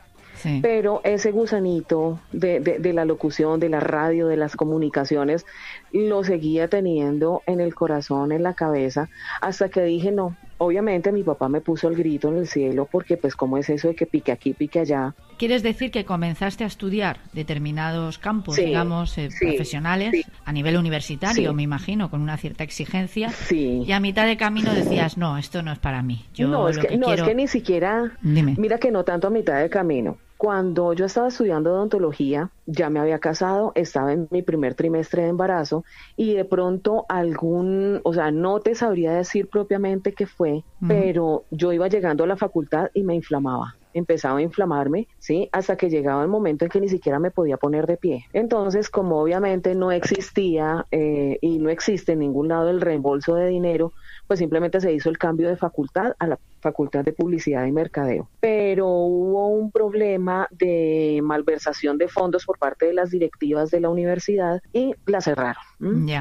pero 0.62 1.02
ese 1.04 1.32
gusanito 1.32 2.20
de, 2.32 2.60
de, 2.60 2.94
la 2.94 3.06
locución, 3.06 3.60
de 3.60 3.70
la 3.70 3.80
radio, 3.80 4.28
de 4.28 4.38
las 4.38 4.56
comunicaciones, 4.56 5.46
lo 5.92 6.24
seguía 6.24 6.68
teniendo 6.68 7.42
en 7.46 7.60
el 7.60 7.76
corazón, 7.76 8.32
en 8.32 8.44
la 8.44 8.54
cabeza, 8.54 9.10
hasta 9.42 9.70
que 9.70 9.84
dije, 9.84 10.12
no, 10.12 10.36
obviamente 10.60 11.12
mi 11.12 11.24
papá 11.24 11.50
me 11.50 11.62
puso 11.62 11.88
el 11.88 11.96
grito 11.96 12.30
en 12.30 12.38
el 12.38 12.48
cielo, 12.48 12.88
porque 12.92 13.18
pues 13.18 13.36
cómo 13.36 13.58
es 13.58 13.70
eso 13.70 13.88
de 13.88 13.96
que 13.96 14.06
pique 14.06 14.32
aquí, 14.32 14.54
pique 14.54 14.80
allá. 14.80 15.16
¿Quieres 15.38 15.64
decir 15.64 15.90
que 15.90 16.06
comenzaste 16.06 16.64
a 16.64 16.68
estudiar 16.68 17.20
determinados 17.34 18.20
campos, 18.20 18.58
digamos, 18.58 19.18
eh, 19.18 19.30
profesionales, 19.40 20.26
a 20.46 20.52
nivel 20.52 20.78
universitario, 20.78 21.54
me 21.54 21.64
imagino, 21.64 22.12
con 22.12 22.22
una 22.22 22.38
cierta 22.38 22.64
exigencia? 22.64 23.32
Y 23.50 23.92
a 23.92 24.00
mitad 24.00 24.28
de 24.28 24.38
camino 24.38 24.74
decías, 24.74 25.18
no, 25.18 25.38
esto 25.38 25.64
no 25.64 25.72
es 25.72 25.80
para 25.80 26.04
mí. 26.04 26.26
Yo 26.34 26.50
no, 26.50 26.68
es 26.68 26.78
que, 26.78 26.98
no, 26.98 27.12
es 27.14 27.22
que 27.24 27.36
ni 27.36 27.48
siquiera, 27.48 28.12
mira 28.22 28.78
que 28.78 28.92
no 28.92 29.04
tanto 29.06 29.28
a 29.28 29.30
mitad 29.30 29.60
de 29.60 29.70
camino 29.70 30.18
cuando 30.40 30.94
yo 30.94 31.04
estaba 31.04 31.28
estudiando 31.28 31.74
odontología, 31.74 32.50
ya 32.66 32.90
me 32.90 33.02
había 33.02 33.20
casado, 33.20 33.74
estaba 33.76 34.14
en 34.14 34.30
mi 34.32 34.42
primer 34.42 34.74
trimestre 34.74 35.24
de 35.24 35.28
embarazo 35.28 35.84
y 36.16 36.34
de 36.34 36.46
pronto 36.46 37.06
algún, 37.10 38.00
o 38.06 38.14
sea, 38.14 38.32
no 38.32 38.62
te 38.62 38.74
sabría 38.74 39.12
decir 39.12 39.50
propiamente 39.50 40.14
qué 40.14 40.28
fue, 40.28 40.64
pero 40.88 41.44
yo 41.52 41.74
iba 41.74 41.90
llegando 41.90 42.24
a 42.24 42.28
la 42.28 42.38
facultad 42.38 42.88
y 42.94 43.04
me 43.04 43.16
inflamaba 43.16 43.76
empezaba 43.94 44.40
a 44.40 44.42
inflamarme, 44.42 45.08
¿sí? 45.20 45.50
Hasta 45.52 45.76
que 45.76 45.90
llegaba 45.90 46.24
el 46.24 46.30
momento 46.30 46.66
en 46.66 46.72
que 46.72 46.82
ni 46.82 46.90
siquiera 46.90 47.20
me 47.20 47.32
podía 47.32 47.58
poner 47.58 47.88
de 47.88 47.98
pie. 47.98 48.26
Entonces, 48.34 48.90
como 48.90 49.20
obviamente 49.20 49.76
no 49.76 49.92
existía 49.92 50.86
eh, 50.92 51.38
y 51.42 51.60
no 51.60 51.70
existe 51.70 52.14
en 52.14 52.20
ningún 52.20 52.50
lado 52.50 52.70
el 52.70 52.82
reembolso 52.82 53.36
de 53.36 53.48
dinero, 53.48 53.94
pues 54.28 54.40
simplemente 54.40 54.80
se 54.80 54.94
hizo 54.94 55.10
el 55.10 55.18
cambio 55.18 55.50
de 55.50 55.58
facultad 55.58 56.14
a 56.20 56.28
la 56.28 56.40
facultad 56.62 57.04
de 57.04 57.14
publicidad 57.14 57.66
y 57.66 57.72
mercadeo. 57.72 58.30
Pero 58.40 58.88
hubo 58.88 59.48
un 59.48 59.72
problema 59.72 60.48
de 60.52 61.20
malversación 61.24 61.98
de 61.98 62.08
fondos 62.08 62.46
por 62.46 62.60
parte 62.60 62.86
de 62.86 62.94
las 62.94 63.10
directivas 63.10 63.72
de 63.72 63.80
la 63.80 63.90
universidad 63.90 64.62
y 64.74 64.94
la 65.06 65.22
cerraron. 65.22 65.64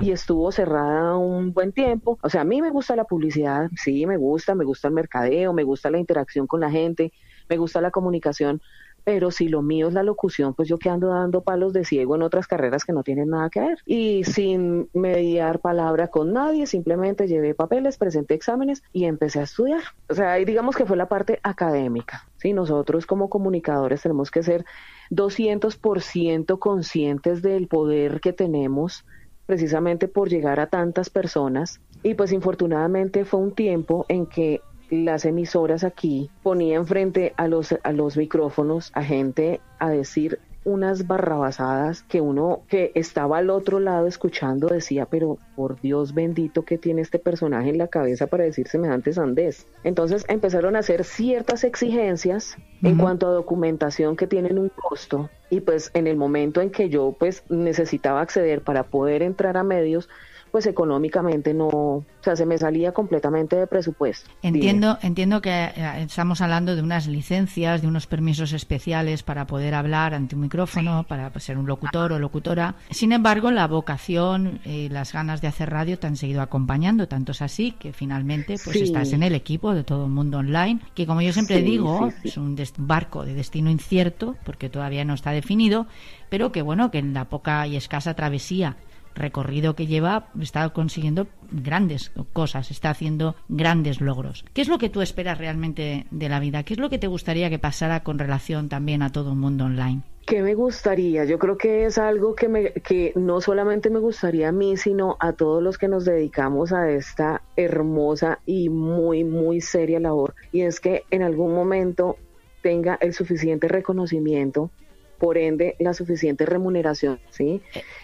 Y 0.03 0.13
estuvo 0.13 0.53
cerrada 0.53 1.17
un 1.17 1.53
buen 1.53 1.73
tiempo. 1.73 2.19
O 2.23 2.31
sea, 2.31 2.43
a 2.43 2.45
mí 2.45 2.63
me 2.63 2.71
gusta 2.71 2.95
la 2.97 3.05
publicidad, 3.05 3.69
sí, 3.77 4.07
me 4.07 4.17
gusta, 4.17 4.55
me 4.55 4.65
gusta 4.65 4.89
el 4.89 4.95
mercadeo, 4.95 5.53
me 5.53 5.65
gusta 5.65 5.91
la 5.91 5.99
interacción 5.99 6.47
con 6.47 6.61
la 6.61 6.71
gente, 6.71 7.13
me 7.49 7.57
gusta 7.57 7.81
la 7.81 7.91
comunicación, 7.91 8.61
pero 9.05 9.31
si 9.31 9.49
lo 9.49 9.63
mío 9.63 9.89
es 9.89 9.95
la 9.95 10.03
locución, 10.03 10.53
pues 10.53 10.69
yo 10.69 10.79
que 10.79 10.91
ando 10.91 11.09
dando 11.09 11.43
palos 11.43 11.73
de 11.73 11.85
ciego 11.85 12.15
en 12.17 12.21
otras 12.21 12.47
carreras 12.47 12.85
que 12.85 12.93
no 12.93 13.03
tienen 13.03 13.31
nada 13.31 13.49
que 13.49 13.61
ver. 13.61 13.79
Y 13.87 14.23
sin 14.25 14.91
mediar 14.93 15.61
palabra 15.61 16.09
con 16.09 16.35
nadie, 16.35 16.67
simplemente 16.67 17.27
llevé 17.27 17.55
papeles, 17.55 17.97
presenté 17.97 18.35
exámenes 18.35 18.83
y 18.93 19.07
empecé 19.07 19.41
a 19.41 19.45
estudiar. 19.45 19.81
O 20.11 20.15
sea, 20.15 20.35
digamos 20.35 20.77
que 20.77 20.85
fue 20.85 20.99
la 20.99 21.09
parte 21.09 21.41
académica. 21.43 22.27
Sí, 22.37 22.53
nosotros 22.53 23.07
como 23.07 23.31
comunicadores 23.31 24.03
tenemos 24.03 24.31
que 24.31 24.43
ser 24.43 24.67
200% 25.11 26.59
conscientes 26.59 27.41
del 27.41 27.67
poder 27.67 28.21
que 28.21 28.35
tenemos 28.35 29.07
precisamente 29.47 30.09
por 30.09 30.29
llegar 30.29 30.61
a 30.61 30.67
tantas 30.67 31.09
personas. 31.09 31.81
Y 32.03 32.13
pues 32.13 32.31
infortunadamente 32.33 33.25
fue 33.25 33.41
un 33.41 33.55
tiempo 33.55 34.05
en 34.11 34.27
que 34.27 34.61
las 34.91 35.25
emisoras 35.25 35.85
aquí 35.85 36.31
ponían 36.43 36.87
frente 36.87 37.35
a 37.37 37.49
los, 37.49 37.75
a 37.83 37.93
los 37.93 38.17
micrófonos 38.17 38.91
a 38.95 39.03
gente 39.03 39.61
a 39.79 39.91
decir 39.91 40.41
unas 40.69 41.07
barrabasadas 41.07 42.03
que 42.03 42.21
uno 42.21 42.63
que 42.69 42.93
estaba 42.95 43.39
al 43.39 43.49
otro 43.49 43.81
lado 43.81 44.07
escuchando 44.07 44.69
decía, 44.69 45.07
pero 45.07 45.39
por 45.57 45.81
Dios 45.81 46.13
bendito 46.13 46.63
que 46.65 46.77
tiene 46.77 47.01
este 47.01 47.19
personaje 47.19 47.71
en 47.71 47.79
la 47.79 47.89
cabeza 47.89 48.27
para 48.27 48.45
decir 48.45 48.69
semejantes 48.69 49.15
sandés. 49.15 49.67
Entonces 49.83 50.27
empezaron 50.29 50.77
a 50.77 50.81
hacer 50.81 51.05
ciertas 51.05 51.65
exigencias 51.65 52.57
en 52.83 52.99
cuanto 52.99 53.27
a 53.27 53.33
documentación 53.33 54.17
que 54.17 54.27
tienen 54.27 54.59
un 54.59 54.69
costo 54.69 55.31
y 55.49 55.61
pues 55.61 55.91
en 55.95 56.07
el 56.07 56.17
momento 56.17 56.61
en 56.61 56.71
que 56.71 56.91
yo 56.91 57.17
pues 57.19 57.45
necesitaba 57.49 58.21
acceder 58.21 58.61
para 58.61 58.85
poder 58.85 59.23
entrar 59.23 59.57
a 59.57 59.65
medios, 59.65 60.09
pues 60.51 60.67
económicamente 60.67 61.55
no, 61.55 61.69
o 61.69 62.05
sea, 62.21 62.37
se 62.37 62.47
me 62.47 62.59
salía 62.59 62.93
completamente 62.93 63.57
de 63.57 63.67
presupuesto. 63.67 64.31
Entiendo, 64.43 64.99
entiendo 65.03 65.41
que 65.41 65.51
eh, 65.51 66.03
estamos 66.03 66.41
hablando 66.41 66.77
de 66.77 66.83
unas 66.83 67.07
licencias, 67.07 67.83
de 67.83 67.89
unos 67.89 68.07
permisos 68.07 68.53
especiales 68.53 69.23
para 69.23 69.47
poder 69.47 69.75
hablar 69.75 70.15
ante 70.15 70.35
un 70.35 70.43
micrófono, 70.43 71.05
para 71.09 71.31
ser 71.41 71.59
un 71.59 71.67
locutor 71.67 72.13
o 72.13 72.19
locutora. 72.19 72.75
Sin 72.91 73.13
embargo, 73.13 73.51
la 73.51 73.67
vocación 73.67 74.61
y 74.65 74.89
las 74.89 75.13
ganas 75.13 75.41
de 75.41 75.49
hacer 75.49 75.71
radio 75.71 75.99
te 75.99 76.07
han 76.07 76.17
seguido 76.17 76.43
acompañando, 76.43 77.09
tanto 77.09 77.33
es 77.33 77.43
así 77.43 77.73
que 77.73 77.93
finalmente 77.93 78.57
pues 78.63 78.77
estás 78.77 79.13
en 79.13 79.23
el 79.23 79.35
equipo 79.35 79.75
de 79.75 79.85
todo 79.85 80.07
el 80.07 80.11
mundo 80.11 80.39
online, 80.39 80.81
que 80.95 81.07
como 81.07 81.23
yo 81.23 81.33
siempre 81.33 81.63
digo, 81.63 82.13
es 82.25 82.37
un 82.37 82.57
barco 82.79 83.25
de 83.25 83.35
destino 83.35 83.71
incierto, 83.71 84.37
porque 84.45 84.69
todavía 84.69 85.05
no 85.05 85.15
está 85.15 85.31
definido, 85.31 85.87
pero 86.29 86.53
que 86.53 86.63
bueno, 86.63 86.91
que 86.91 86.99
en 86.99 87.15
la 87.15 87.27
poca 87.27 87.67
y 87.67 87.77
escasa 87.77 88.15
travesía 88.15 88.77
recorrido 89.15 89.75
que 89.75 89.87
lleva 89.87 90.29
está 90.41 90.69
consiguiendo 90.71 91.27
grandes 91.51 92.13
cosas, 92.33 92.71
está 92.71 92.91
haciendo 92.91 93.37
grandes 93.49 94.01
logros. 94.01 94.45
¿Qué 94.53 94.63
es 94.63 94.69
lo 94.69 94.79
que 94.79 94.91
tú 94.91 95.03
esperas 95.03 95.39
realmente 95.39 96.07
de 96.11 96.29
la 96.29 96.41
vida? 96.41 96.63
¿Qué 96.63 96.75
es 96.75 96.81
lo 96.81 96.91
que 96.91 96.99
te 96.99 97.07
gustaría 97.07 97.51
que 97.51 97.59
pasara 97.59 98.03
con 98.03 98.19
relación 98.19 98.69
también 98.69 99.03
a 99.03 99.11
todo 99.13 99.31
el 99.31 99.37
mundo 99.37 99.65
online? 99.65 100.03
¿Qué 100.29 100.43
me 100.43 100.55
gustaría? 100.55 101.25
Yo 101.25 101.39
creo 101.39 101.57
que 101.57 101.87
es 101.87 101.97
algo 101.97 102.35
que, 102.35 102.49
me, 102.49 102.73
que 102.73 103.15
no 103.17 103.41
solamente 103.41 103.89
me 103.89 103.99
gustaría 103.99 104.51
a 104.51 104.53
mí, 104.53 104.77
sino 104.77 105.17
a 105.21 105.33
todos 105.33 105.63
los 105.63 105.79
que 105.79 105.89
nos 105.89 106.05
dedicamos 106.05 106.75
a 106.75 106.91
esta 106.91 107.41
hermosa 107.57 108.39
y 108.45 108.69
muy, 108.69 109.25
muy 109.25 109.63
seria 109.63 110.01
labor. 110.01 110.35
Y 110.53 110.61
es 110.63 110.81
que 110.81 111.05
en 111.11 111.23
algún 111.23 111.55
momento 111.55 112.19
tenga 112.61 112.99
el 113.01 113.15
suficiente 113.15 113.69
reconocimiento 113.69 114.71
por 115.19 115.39
ende 115.39 115.77
la 115.79 115.95
suficiente 115.95 116.47
remuneración, 116.47 117.19
¿sí? 117.31 117.61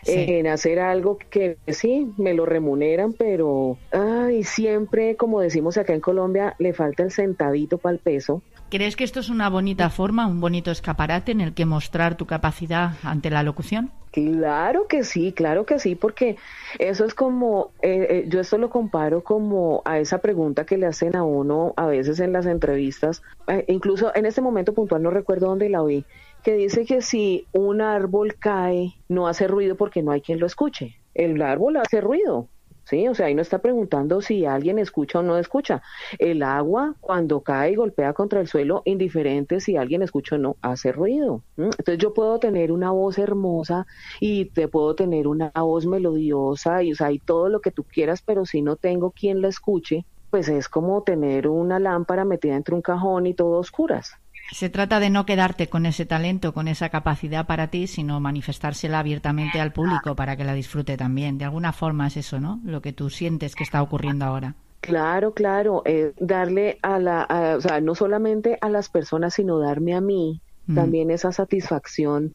Eh, 0.07 0.39
en 0.39 0.47
hacer 0.47 0.81
algo 0.81 1.19
que 1.31 1.57
sí, 1.69 2.13
me 2.17 2.35
lo 2.35 2.47
remuneran, 2.47 3.13
pero 3.13 3.79
ay, 3.93 4.45
siempre, 4.45 5.17
como 5.17 5.41
decimos 5.41 5.77
acá 5.77 5.95
en 5.95 6.01
Colombia, 6.01 6.55
le 6.59 6.73
falta 6.73 7.03
el 7.03 7.11
centavito 7.11 7.79
para 7.79 7.95
el 7.95 7.99
peso. 8.01 8.43
¿Crees 8.71 8.97
que 8.97 9.05
esto 9.05 9.21
es 9.21 9.29
una 9.29 9.49
bonita 9.49 9.89
forma, 9.91 10.27
un 10.27 10.41
bonito 10.41 10.71
escaparate 10.71 11.33
en 11.33 11.41
el 11.41 11.55
que 11.55 11.65
mostrar 11.65 12.17
tu 12.17 12.27
capacidad 12.27 12.93
ante 13.05 13.31
la 13.31 13.43
locución? 13.43 13.93
Claro 14.11 14.87
que 14.89 15.05
sí, 15.05 15.33
claro 15.33 15.67
que 15.67 15.79
sí, 15.79 15.95
porque 15.97 16.37
eso 16.79 17.05
es 17.05 17.15
como, 17.15 17.71
eh, 17.83 18.07
eh, 18.11 18.25
yo 18.29 18.41
esto 18.41 18.59
lo 18.59 18.71
comparo 18.71 19.23
como 19.23 19.83
a 19.85 19.99
esa 19.99 20.19
pregunta 20.19 20.65
que 20.65 20.79
le 20.79 20.87
hacen 20.87 21.17
a 21.17 21.25
uno 21.25 21.75
a 21.77 21.87
veces 21.87 22.21
en 22.21 22.33
las 22.33 22.47
entrevistas, 22.47 23.23
incluso 23.67 24.15
en 24.15 24.27
este 24.27 24.41
momento 24.41 24.73
puntual 24.73 25.03
no 25.03 25.11
recuerdo 25.11 25.49
dónde 25.49 25.69
la 25.69 25.83
vi, 25.83 26.05
que 26.45 26.55
dice 26.55 26.85
que 26.85 27.01
si 27.01 27.47
un 27.53 27.81
árbol 27.81 28.37
cae 28.39 28.95
no 29.09 29.27
hace 29.27 29.49
ruido 29.49 29.77
porque 29.77 30.03
no 30.03 30.13
hay 30.13 30.21
quien 30.21 30.39
lo 30.39 30.47
escuche. 30.47 30.95
El 31.15 31.41
árbol 31.41 31.79
hace 31.79 32.03
ruido, 32.03 32.49
¿sí? 32.85 33.09
O 33.09 33.15
sea, 33.15 33.27
ahí 33.27 33.35
no 33.35 33.41
está 33.41 33.61
preguntando 33.61 34.21
si 34.21 34.45
alguien 34.45 34.79
escucha 34.79 35.21
o 35.21 35.23
no 35.23 35.39
escucha. 35.39 35.83
El 36.19 36.43
agua, 36.43 36.97
cuando 37.01 37.41
cae 37.41 37.73
y 37.73 37.77
golpea 37.77 38.13
contra 38.13 38.41
el 38.41 38.47
suelo, 38.47 38.83
indiferente 38.85 39.59
si 39.59 39.79
alguien 39.79 40.03
escucha 40.03 40.37
o 40.37 40.39
no, 40.39 40.57
hace 40.61 40.93
ruido. 40.93 41.43
Entonces 41.57 41.97
yo 41.97 42.13
puedo 42.13 42.39
tener 42.39 42.73
una 42.73 42.91
voz 42.91 43.17
hermosa 43.17 43.87
y 44.21 44.45
te 44.47 44.69
puedo 44.69 44.95
tener 44.95 45.27
una 45.27 45.51
voz 45.55 45.87
melodiosa 45.87 46.83
y, 46.83 46.93
o 46.93 46.95
sea, 46.95 47.11
y 47.11 47.21
todo 47.21 47.49
lo 47.49 47.61
que 47.61 47.71
tú 47.71 47.85
quieras, 47.85 48.21
pero 48.21 48.45
si 48.45 48.61
no 48.61 48.77
tengo 48.77 49.13
quien 49.13 49.41
la 49.41 49.49
escuche, 49.49 50.05
pues 50.31 50.49
es 50.49 50.69
como 50.69 51.03
tener 51.05 51.49
una 51.49 51.79
lámpara 51.79 52.27
metida 52.27 52.55
entre 52.55 52.75
un 52.75 52.83
cajón 52.83 53.27
y 53.27 53.33
todo 53.33 53.59
oscuras. 53.59 54.19
Se 54.53 54.69
trata 54.69 55.01
de 55.01 55.11
no 55.11 55.27
quedarte 55.27 55.69
con 55.69 55.87
ese 55.87 56.07
talento, 56.07 56.53
con 56.53 56.69
esa 56.69 56.89
capacidad 56.89 57.47
para 57.47 57.69
ti, 57.69 57.87
sino 57.87 58.21
manifestársela 58.21 59.01
abiertamente 59.01 59.61
al 59.61 59.73
público 59.73 60.15
para 60.15 60.37
que 60.37 60.45
la 60.45 60.55
disfrute 60.55 60.97
también. 60.97 61.39
De 61.39 61.45
alguna 61.45 61.73
forma 61.73 62.07
es 62.07 62.17
eso, 62.17 62.41
¿no? 62.41 62.61
Lo 62.65 62.81
que 62.83 62.93
tú 62.93 63.11
sientes 63.11 63.55
que 63.55 63.65
está 63.65 63.83
ocurriendo 63.83 64.25
ahora. 64.25 64.55
Claro, 64.81 65.33
claro, 65.33 65.83
darle 66.19 66.79
a 66.83 66.99
la, 66.99 67.57
o 67.57 67.61
sea, 67.61 67.81
no 67.81 67.95
solamente 67.95 68.59
a 68.61 68.69
las 68.69 68.91
personas, 68.91 69.35
sino 69.35 69.59
darme 69.59 69.95
a 69.95 70.03
mí 70.03 70.43
mm. 70.67 70.75
también 70.75 71.11
esa 71.11 71.33
satisfacción 71.33 72.35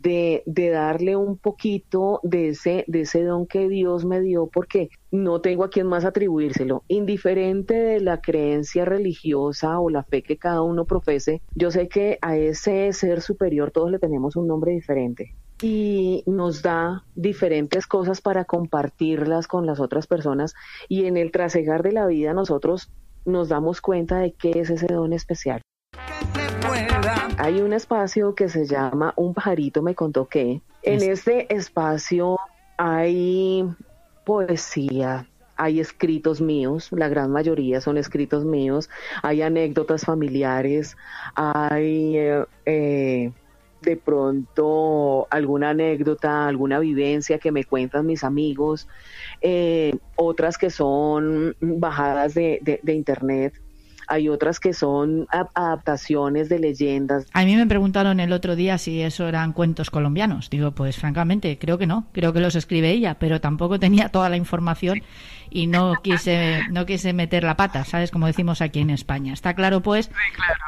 de, 0.00 0.42
de, 0.46 0.70
darle 0.70 1.16
un 1.16 1.36
poquito 1.36 2.20
de 2.22 2.50
ese, 2.50 2.84
de 2.86 3.02
ese 3.02 3.24
don 3.24 3.46
que 3.46 3.68
Dios 3.68 4.04
me 4.04 4.20
dio, 4.20 4.46
porque 4.46 4.90
no 5.10 5.40
tengo 5.40 5.64
a 5.64 5.70
quién 5.70 5.86
más 5.86 6.04
atribuírselo. 6.04 6.84
Indiferente 6.88 7.74
de 7.74 8.00
la 8.00 8.20
creencia 8.20 8.84
religiosa 8.84 9.78
o 9.80 9.90
la 9.90 10.04
fe 10.04 10.22
que 10.22 10.36
cada 10.36 10.62
uno 10.62 10.84
profese, 10.84 11.42
yo 11.54 11.70
sé 11.70 11.88
que 11.88 12.18
a 12.22 12.36
ese 12.36 12.92
ser 12.92 13.20
superior 13.20 13.70
todos 13.70 13.90
le 13.90 13.98
tenemos 13.98 14.36
un 14.36 14.46
nombre 14.46 14.72
diferente. 14.72 15.34
y 15.60 16.22
nos 16.26 16.62
da 16.62 17.02
diferentes 17.16 17.88
cosas 17.88 18.20
para 18.20 18.44
compartirlas 18.44 19.48
con 19.48 19.66
las 19.66 19.80
otras 19.80 20.06
personas 20.06 20.54
y 20.88 21.06
en 21.06 21.16
el 21.16 21.32
trasegar 21.32 21.82
de 21.82 21.90
la 21.90 22.06
vida 22.06 22.32
nosotros 22.32 22.92
nos 23.24 23.48
damos 23.48 23.80
cuenta 23.80 24.18
de 24.18 24.32
qué 24.34 24.52
es 24.54 24.70
ese 24.70 24.86
don 24.86 25.12
especial. 25.12 25.62
Hay 27.40 27.60
un 27.60 27.72
espacio 27.72 28.34
que 28.34 28.48
se 28.48 28.66
llama 28.66 29.12
Un 29.14 29.32
pajarito 29.32 29.80
me 29.80 29.94
contó 29.94 30.26
que. 30.26 30.60
En 30.82 31.02
este 31.02 31.54
espacio 31.54 32.36
hay 32.76 33.64
poesía, 34.24 35.28
hay 35.56 35.78
escritos 35.78 36.40
míos, 36.40 36.88
la 36.90 37.08
gran 37.08 37.30
mayoría 37.30 37.80
son 37.80 37.96
escritos 37.96 38.44
míos, 38.44 38.90
hay 39.22 39.42
anécdotas 39.42 40.04
familiares, 40.04 40.96
hay 41.36 42.16
eh, 42.16 42.44
eh, 42.66 43.32
de 43.82 43.96
pronto 43.96 45.28
alguna 45.30 45.70
anécdota, 45.70 46.48
alguna 46.48 46.80
vivencia 46.80 47.38
que 47.38 47.52
me 47.52 47.62
cuentan 47.62 48.06
mis 48.06 48.24
amigos, 48.24 48.88
eh, 49.42 49.96
otras 50.16 50.58
que 50.58 50.70
son 50.70 51.54
bajadas 51.60 52.34
de 52.34 52.80
internet 52.86 53.54
hay 54.08 54.28
otras 54.28 54.58
que 54.58 54.72
son 54.72 55.26
adaptaciones 55.54 56.48
de 56.48 56.58
leyendas. 56.58 57.26
A 57.32 57.44
mí 57.44 57.54
me 57.56 57.66
preguntaron 57.66 58.20
el 58.20 58.32
otro 58.32 58.56
día 58.56 58.78
si 58.78 59.02
eso 59.02 59.28
eran 59.28 59.52
cuentos 59.52 59.90
colombianos. 59.90 60.50
Digo, 60.50 60.72
pues 60.72 60.96
francamente, 60.96 61.58
creo 61.58 61.78
que 61.78 61.86
no, 61.86 62.06
creo 62.12 62.32
que 62.32 62.40
los 62.40 62.56
escribe 62.56 62.90
ella, 62.90 63.18
pero 63.18 63.40
tampoco 63.40 63.78
tenía 63.78 64.08
toda 64.08 64.28
la 64.28 64.36
información 64.36 65.02
y 65.50 65.66
no 65.66 65.94
quise, 66.02 66.62
no 66.70 66.86
quise 66.86 67.12
meter 67.12 67.44
la 67.44 67.56
pata, 67.56 67.84
¿sabes? 67.84 68.10
Como 68.10 68.26
decimos 68.26 68.60
aquí 68.60 68.80
en 68.80 68.90
España. 68.90 69.32
Está 69.32 69.54
claro, 69.54 69.82
pues, 69.82 70.10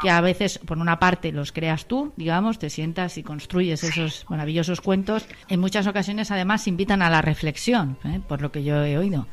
que 0.02 0.11
a 0.11 0.20
veces, 0.20 0.59
por 0.59 0.78
una 0.78 0.99
parte, 0.99 1.32
los 1.32 1.52
creas 1.52 1.87
tú, 1.87 2.12
digamos, 2.16 2.59
te 2.59 2.70
sientas 2.70 3.18
y 3.18 3.23
construyes 3.23 3.85
esos 3.85 4.26
maravillosos 4.28 4.80
cuentos. 4.80 5.26
En 5.49 5.61
muchas 5.61 5.87
ocasiones, 5.87 6.30
además, 6.30 6.66
invitan 6.66 7.02
a 7.02 7.11
la 7.11 7.23
reflexión, 7.23 7.97
¿eh? 8.04 8.20
por 8.26 8.42
lo 8.42 8.52
que 8.52 8.64
yo 8.64 8.85
he 8.85 8.99
oído 8.99 9.26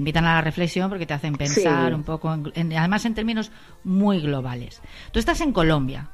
invitan 0.00 0.24
a 0.24 0.34
la 0.34 0.40
reflexión 0.40 0.88
porque 0.88 1.06
te 1.06 1.14
hacen 1.14 1.34
pensar 1.34 1.94
un 1.94 2.02
poco, 2.02 2.30
además 2.30 3.04
en 3.04 3.14
términos 3.14 3.52
muy 3.84 4.20
globales. 4.20 4.80
Tú 5.12 5.18
estás 5.18 5.40
en 5.42 5.52
Colombia 5.52 6.08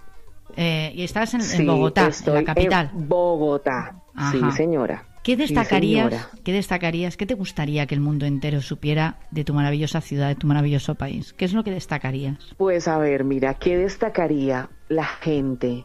eh, 0.57 0.93
y 0.95 1.05
estás 1.05 1.35
en, 1.35 1.67
Bogotá, 1.67 2.11
en 2.27 2.35
la 2.35 2.45
capital. 2.45 2.91
Bogotá, 2.93 4.03
sí, 4.33 4.41
señora. 4.57 5.05
¿Qué 5.23 5.37
destacarías, 5.37 6.29
¿Qué 6.45 6.53
destacarías, 6.53 7.17
qué 7.17 7.27
te 7.27 7.35
gustaría 7.35 7.87
que 7.87 7.97
el 7.97 8.01
mundo 8.01 8.27
entero 8.27 8.61
supiera 8.61 9.19
de 9.33 9.43
tu 9.43 9.55
maravillosa 9.55 10.01
ciudad, 10.01 10.29
de 10.29 10.37
tu 10.37 10.47
maravilloso 10.47 10.95
país? 10.95 11.33
¿Qué 11.33 11.45
es 11.45 11.53
lo 11.53 11.65
que 11.65 11.73
destacarías? 11.73 12.39
Pues 12.57 12.87
a 12.87 12.99
ver, 12.99 13.25
mira, 13.25 13.55
¿qué 13.55 13.77
destacaría 13.77 14.69
la 14.89 15.05
gente? 15.05 15.85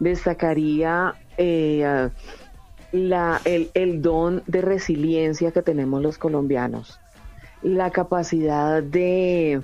Destacaría 0.00 1.14
eh, 1.36 2.10
la, 2.90 3.40
el, 3.44 3.70
el 3.74 4.02
don 4.02 4.42
de 4.48 4.60
resiliencia 4.60 5.52
que 5.52 5.62
tenemos 5.62 6.02
los 6.02 6.18
colombianos 6.18 6.98
la 7.64 7.90
capacidad 7.90 8.82
de, 8.82 9.62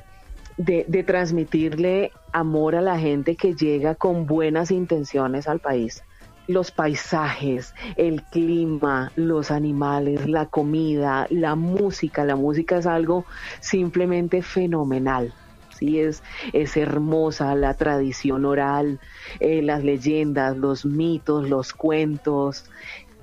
de, 0.56 1.04
transmitirle 1.04 2.12
amor 2.32 2.74
a 2.74 2.80
la 2.80 2.98
gente 2.98 3.36
que 3.36 3.54
llega 3.54 3.94
con 3.94 4.26
buenas 4.26 4.70
intenciones 4.70 5.46
al 5.46 5.60
país 5.60 6.02
los 6.48 6.72
paisajes, 6.72 7.74
el 7.94 8.24
clima, 8.24 9.12
los 9.14 9.52
animales, 9.52 10.28
la 10.28 10.46
comida, 10.46 11.28
la 11.30 11.54
música. 11.54 12.24
La 12.24 12.34
música 12.34 12.78
es 12.78 12.86
algo 12.86 13.24
simplemente 13.60 14.42
fenomenal. 14.42 15.32
Sí, 15.78 16.00
es, 16.00 16.24
es 16.52 16.76
hermosa 16.76 17.54
la 17.54 17.74
tradición 17.74 18.44
oral, 18.46 18.98
eh, 19.38 19.62
las 19.62 19.84
leyendas, 19.84 20.56
los 20.56 20.84
mitos, 20.84 21.48
los 21.48 21.72
cuentos. 21.72 22.64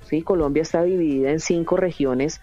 Sí, 0.04 0.22
Colombia 0.22 0.62
está 0.62 0.82
dividida 0.82 1.30
en 1.30 1.40
cinco 1.40 1.76
regiones 1.76 2.40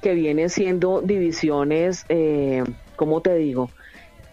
que 0.00 0.14
vienen 0.14 0.50
siendo 0.50 1.00
divisiones, 1.02 2.04
eh, 2.08 2.64
¿cómo 2.96 3.20
te 3.20 3.34
digo? 3.34 3.70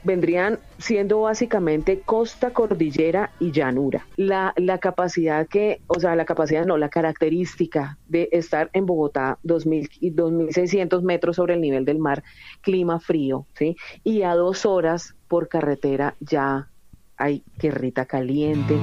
vendrían 0.05 0.59
siendo 0.77 1.21
básicamente 1.21 1.99
costa, 1.99 2.51
cordillera 2.51 3.31
y 3.39 3.51
llanura. 3.51 4.05
La, 4.15 4.53
la, 4.55 4.77
capacidad 4.77 5.47
que, 5.47 5.81
o 5.87 5.99
sea, 5.99 6.15
la 6.15 6.25
capacidad 6.25 6.63
no, 6.65 6.77
la 6.77 6.89
característica 6.89 7.97
de 8.07 8.29
estar 8.31 8.69
en 8.73 8.85
Bogotá, 8.85 9.39
2.000 9.43 9.89
y 9.99 10.11
2.600 10.11 11.01
metros 11.01 11.37
sobre 11.37 11.55
el 11.55 11.61
nivel 11.61 11.85
del 11.85 11.97
mar, 11.97 12.23
clima 12.61 12.99
frío, 12.99 13.47
¿sí? 13.55 13.75
Y 14.03 14.21
a 14.21 14.35
dos 14.35 14.65
horas 14.65 15.15
por 15.27 15.49
carretera 15.49 16.15
ya 16.19 16.69
hay 17.17 17.43
tierrita 17.57 18.05
caliente. 18.05 18.75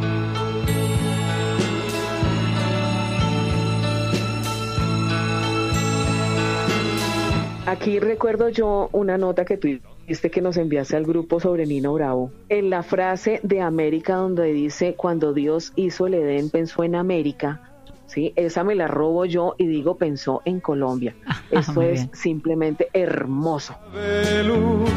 Aquí 7.73 7.99
recuerdo 8.01 8.51
yo 8.51 8.91
una 8.93 9.17
nota 9.17 9.47
que 9.47 9.57
tú 9.57 9.67
dijiste 10.03 10.31
que 10.31 10.43
nos 10.43 10.59
enviaste 10.59 10.95
al 10.95 11.07
grupo 11.07 11.41
sobre 11.41 11.65
Nino 11.65 11.95
Bravo. 11.95 12.31
En 12.51 12.69
la 12.69 12.83
frase 12.83 13.41
de 13.45 13.63
América 13.63 14.17
donde 14.17 14.53
dice, 14.53 14.95
cuando 14.95 15.33
Dios 15.33 15.73
hizo 15.75 16.07
el 16.07 16.13
Edén 16.13 16.51
pensó 16.51 16.85
en 16.85 16.97
América, 16.97 17.63
¿sí? 18.05 18.35
Esa 18.37 18.63
me 18.63 18.75
la 18.75 18.89
robo 18.89 19.25
yo 19.25 19.55
y 19.57 19.67
digo 19.69 19.97
pensó 19.97 20.43
en 20.45 20.61
Colombia. 20.61 21.17
Esto 21.51 21.81
es 21.81 22.09
simplemente 22.13 22.91
hermoso. 22.93 23.75
De 23.95 24.45
luz 24.45 24.91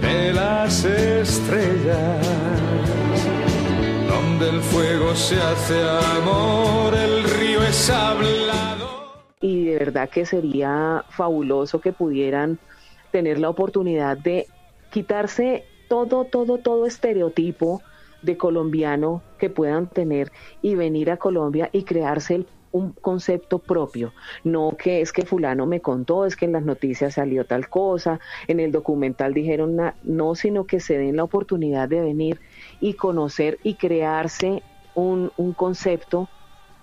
de 0.00 0.32
las 0.32 0.86
estrellas, 0.86 2.26
donde 4.08 4.48
el 4.48 4.62
fuego 4.62 5.14
se 5.14 5.38
hace 5.38 5.78
amor, 6.22 6.94
el 6.94 7.22
río 7.24 7.62
es 7.62 7.90
hablado 7.90 8.91
y 9.42 9.66
de 9.66 9.76
verdad 9.76 10.08
que 10.08 10.24
sería 10.24 11.04
fabuloso 11.10 11.80
que 11.80 11.92
pudieran 11.92 12.58
tener 13.10 13.38
la 13.38 13.50
oportunidad 13.50 14.16
de 14.16 14.46
quitarse 14.90 15.64
todo, 15.88 16.24
todo, 16.24 16.58
todo 16.58 16.86
estereotipo 16.86 17.82
de 18.22 18.36
colombiano 18.38 19.20
que 19.38 19.50
puedan 19.50 19.88
tener 19.88 20.32
y 20.62 20.76
venir 20.76 21.10
a 21.10 21.16
Colombia 21.18 21.68
y 21.72 21.82
crearse 21.82 22.46
un 22.70 22.92
concepto 22.92 23.58
propio, 23.58 24.14
no 24.44 24.74
que 24.78 25.02
es 25.02 25.12
que 25.12 25.26
fulano 25.26 25.66
me 25.66 25.80
contó, 25.80 26.24
es 26.24 26.36
que 26.36 26.46
en 26.46 26.52
las 26.52 26.62
noticias 26.62 27.14
salió 27.14 27.44
tal 27.44 27.68
cosa, 27.68 28.18
en 28.48 28.60
el 28.60 28.72
documental 28.72 29.34
dijeron 29.34 29.78
no, 30.04 30.34
sino 30.34 30.64
que 30.64 30.80
se 30.80 30.96
den 30.96 31.16
la 31.16 31.24
oportunidad 31.24 31.88
de 31.88 32.00
venir 32.00 32.40
y 32.80 32.94
conocer 32.94 33.58
y 33.62 33.74
crearse 33.74 34.62
un, 34.94 35.32
un 35.36 35.52
concepto 35.52 36.30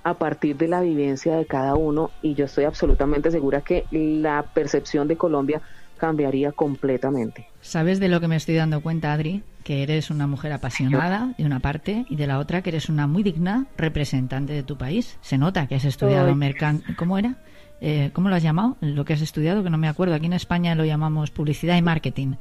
a 0.03 0.13
partir 0.15 0.57
de 0.57 0.67
la 0.67 0.81
vivencia 0.81 1.35
de 1.35 1.45
cada 1.45 1.75
uno 1.75 2.11
y 2.21 2.33
yo 2.33 2.45
estoy 2.45 2.65
absolutamente 2.65 3.31
segura 3.31 3.61
que 3.61 3.85
la 3.91 4.43
percepción 4.53 5.07
de 5.07 5.17
Colombia 5.17 5.61
cambiaría 5.97 6.51
completamente. 6.51 7.47
¿Sabes 7.61 7.99
de 7.99 8.07
lo 8.07 8.19
que 8.21 8.27
me 8.27 8.37
estoy 8.37 8.55
dando 8.55 8.81
cuenta, 8.81 9.13
Adri? 9.13 9.43
Que 9.63 9.83
eres 9.83 10.09
una 10.09 10.25
mujer 10.25 10.53
apasionada 10.53 11.33
de 11.37 11.45
una 11.45 11.59
parte 11.59 12.05
y 12.09 12.15
de 12.15 12.25
la 12.25 12.39
otra 12.39 12.61
que 12.61 12.69
eres 12.69 12.89
una 12.89 13.05
muy 13.05 13.21
digna 13.21 13.65
representante 13.77 14.53
de 14.53 14.63
tu 14.63 14.77
país. 14.77 15.17
Se 15.21 15.37
nota 15.37 15.67
que 15.67 15.75
has 15.75 15.85
estudiado 15.85 16.33
mercant... 16.35 16.83
¿Cómo 16.95 17.17
era? 17.17 17.35
Eh, 17.81 18.09
¿Cómo 18.13 18.29
lo 18.29 18.35
has 18.35 18.43
llamado? 18.43 18.77
Lo 18.81 19.05
que 19.05 19.13
has 19.13 19.21
estudiado, 19.21 19.63
que 19.63 19.69
no 19.69 19.77
me 19.77 19.87
acuerdo. 19.87 20.15
Aquí 20.15 20.25
en 20.25 20.33
España 20.33 20.73
lo 20.75 20.85
llamamos 20.85 21.31
publicidad 21.31 21.77
y 21.77 21.81
marketing. 21.81 22.35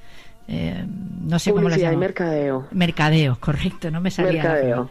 Eh, 0.46 0.84
no 1.22 1.38
sé 1.38 1.52
cómo 1.52 1.68
lo 1.68 1.76
llamo. 1.76 1.92
y 1.92 1.96
mercadeo. 1.96 2.66
Mercadeo, 2.70 3.36
correcto, 3.38 3.90
no 3.90 4.00
me 4.00 4.10
salía. 4.10 4.42
Mercadeo. 4.42 4.90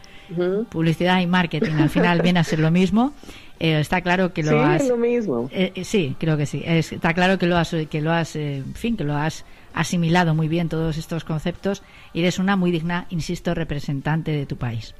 Publicidad 0.70 1.20
y 1.20 1.26
marketing, 1.26 1.74
al 1.74 1.90
final 1.90 2.22
viene 2.22 2.40
a 2.40 2.44
ser 2.44 2.58
lo 2.58 2.70
mismo. 2.70 3.12
Eh, 3.60 3.80
está 3.80 4.00
claro 4.02 4.32
que 4.32 4.42
lo 4.42 4.50
sí, 4.50 4.84
es 4.84 4.88
lo 4.88 4.96
mismo. 4.96 5.48
Eh, 5.52 5.82
sí, 5.84 6.14
creo 6.18 6.36
que 6.36 6.46
sí. 6.46 6.62
está 6.64 7.12
claro 7.14 7.38
que 7.38 7.46
lo 7.46 7.56
has, 7.56 7.74
que 7.90 8.00
lo 8.00 8.12
has, 8.12 8.36
en 8.36 8.74
fin, 8.74 8.96
que 8.96 9.04
lo 9.04 9.16
has 9.16 9.44
asimilado 9.74 10.34
muy 10.34 10.48
bien 10.48 10.68
todos 10.68 10.96
estos 10.96 11.24
conceptos 11.24 11.82
y 12.12 12.20
eres 12.20 12.38
una 12.38 12.56
muy 12.56 12.70
digna, 12.70 13.06
insisto, 13.10 13.54
representante 13.54 14.32
de 14.32 14.46
tu 14.46 14.56
país. 14.56 14.94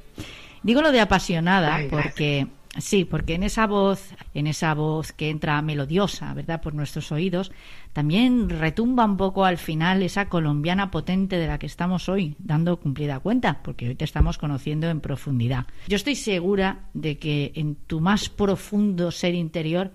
Digo 0.63 0.81
lo 0.81 0.91
de 0.91 0.99
apasionada 0.99 1.79
porque 1.89 2.47
Sí, 2.77 3.03
porque 3.03 3.33
en 3.33 3.43
esa 3.43 3.65
voz, 3.65 4.13
en 4.33 4.45
esa 4.45 4.75
voz 4.75 5.11
que 5.11 5.29
entra 5.29 5.61
melodiosa, 5.61 6.33
¿verdad?, 6.35 6.61
por 6.61 6.75
nuestros 6.75 7.11
oídos, 7.11 7.51
también 7.93 8.47
retumba 8.47 9.05
un 9.05 9.17
poco 9.17 9.43
al 9.43 9.57
final 9.57 10.03
esa 10.03 10.29
colombiana 10.29 10.91
potente 10.91 11.37
de 11.37 11.47
la 11.47 11.57
que 11.57 11.65
estamos 11.65 12.07
hoy 12.09 12.35
dando 12.37 12.77
cumplida 12.77 13.19
cuenta, 13.19 13.61
porque 13.63 13.89
hoy 13.89 13.95
te 13.95 14.05
estamos 14.05 14.37
conociendo 14.37 14.87
en 14.87 15.01
profundidad. 15.01 15.65
Yo 15.87 15.95
estoy 15.95 16.15
segura 16.15 16.81
de 16.93 17.17
que 17.17 17.51
en 17.55 17.75
tu 17.75 18.01
más 18.01 18.29
profundo 18.29 19.09
ser 19.11 19.33
interior 19.33 19.91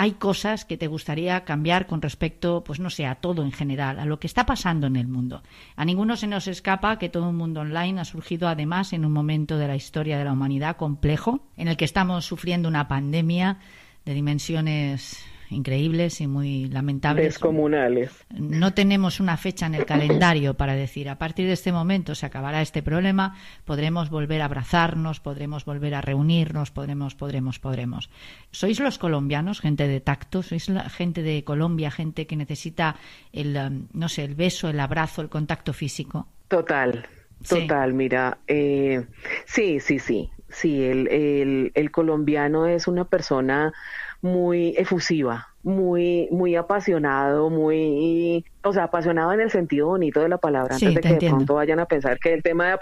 hay 0.00 0.12
cosas 0.12 0.64
que 0.64 0.76
te 0.76 0.86
gustaría 0.86 1.44
cambiar 1.44 1.88
con 1.88 2.00
respecto, 2.00 2.62
pues 2.62 2.78
no 2.78 2.88
sé, 2.88 3.04
a 3.04 3.16
todo 3.16 3.42
en 3.42 3.50
general, 3.50 3.98
a 3.98 4.04
lo 4.04 4.20
que 4.20 4.28
está 4.28 4.46
pasando 4.46 4.86
en 4.86 4.94
el 4.94 5.08
mundo. 5.08 5.42
A 5.74 5.84
ninguno 5.84 6.16
se 6.16 6.28
nos 6.28 6.46
escapa 6.46 7.00
que 7.00 7.08
todo 7.08 7.28
un 7.28 7.36
mundo 7.36 7.62
online 7.62 8.00
ha 8.00 8.04
surgido 8.04 8.46
además 8.46 8.92
en 8.92 9.04
un 9.04 9.10
momento 9.10 9.58
de 9.58 9.66
la 9.66 9.74
historia 9.74 10.16
de 10.16 10.22
la 10.22 10.32
humanidad 10.32 10.76
complejo, 10.76 11.40
en 11.56 11.66
el 11.66 11.76
que 11.76 11.84
estamos 11.84 12.24
sufriendo 12.24 12.68
una 12.68 12.86
pandemia 12.86 13.58
de 14.04 14.14
dimensiones 14.14 15.18
increíbles 15.50 16.20
y 16.20 16.26
muy 16.26 16.66
lamentables. 16.68 17.24
Descomunales. 17.24 18.10
No 18.30 18.74
tenemos 18.74 19.20
una 19.20 19.36
fecha 19.36 19.66
en 19.66 19.74
el 19.74 19.86
calendario 19.86 20.54
para 20.54 20.74
decir, 20.74 21.08
a 21.08 21.18
partir 21.18 21.46
de 21.46 21.52
este 21.52 21.72
momento 21.72 22.14
se 22.14 22.26
acabará 22.26 22.62
este 22.62 22.82
problema, 22.82 23.36
podremos 23.64 24.10
volver 24.10 24.42
a 24.42 24.46
abrazarnos, 24.46 25.20
podremos 25.20 25.64
volver 25.64 25.94
a 25.94 26.00
reunirnos, 26.00 26.70
podremos, 26.70 27.14
podremos, 27.14 27.58
podremos. 27.58 28.10
¿Sois 28.50 28.80
los 28.80 28.98
colombianos 28.98 29.60
gente 29.60 29.88
de 29.88 30.00
tacto? 30.00 30.42
¿Sois 30.42 30.68
la 30.68 30.88
gente 30.88 31.22
de 31.22 31.44
Colombia, 31.44 31.90
gente 31.90 32.26
que 32.26 32.36
necesita 32.36 32.96
el, 33.32 33.56
um, 33.56 33.86
no 33.92 34.08
sé, 34.08 34.24
el 34.24 34.34
beso, 34.34 34.68
el 34.68 34.80
abrazo, 34.80 35.22
el 35.22 35.28
contacto 35.28 35.72
físico? 35.72 36.28
Total, 36.48 37.06
Total, 37.46 37.94
mira, 37.94 38.38
eh, 38.48 39.06
sí, 39.44 39.78
sí, 39.78 39.98
sí, 40.00 40.30
sí, 40.48 40.84
el, 40.84 41.06
el, 41.08 41.72
el 41.74 41.90
colombiano 41.90 42.66
es 42.66 42.88
una 42.88 43.04
persona 43.04 43.72
muy 44.20 44.74
efusiva, 44.76 45.48
muy, 45.62 46.28
muy 46.30 46.56
apasionado, 46.56 47.50
muy, 47.50 48.44
o 48.62 48.72
sea, 48.72 48.84
apasionado 48.84 49.32
en 49.32 49.40
el 49.40 49.50
sentido 49.50 49.86
bonito 49.86 50.20
de 50.20 50.28
la 50.28 50.38
palabra, 50.38 50.74
antes 50.74 50.94
de 50.94 51.00
que 51.00 51.14
de 51.14 51.28
pronto 51.28 51.54
vayan 51.54 51.78
a 51.80 51.86
pensar 51.86 52.18
que 52.18 52.34
el 52.34 52.42
tema 52.42 52.66
de 52.66 52.72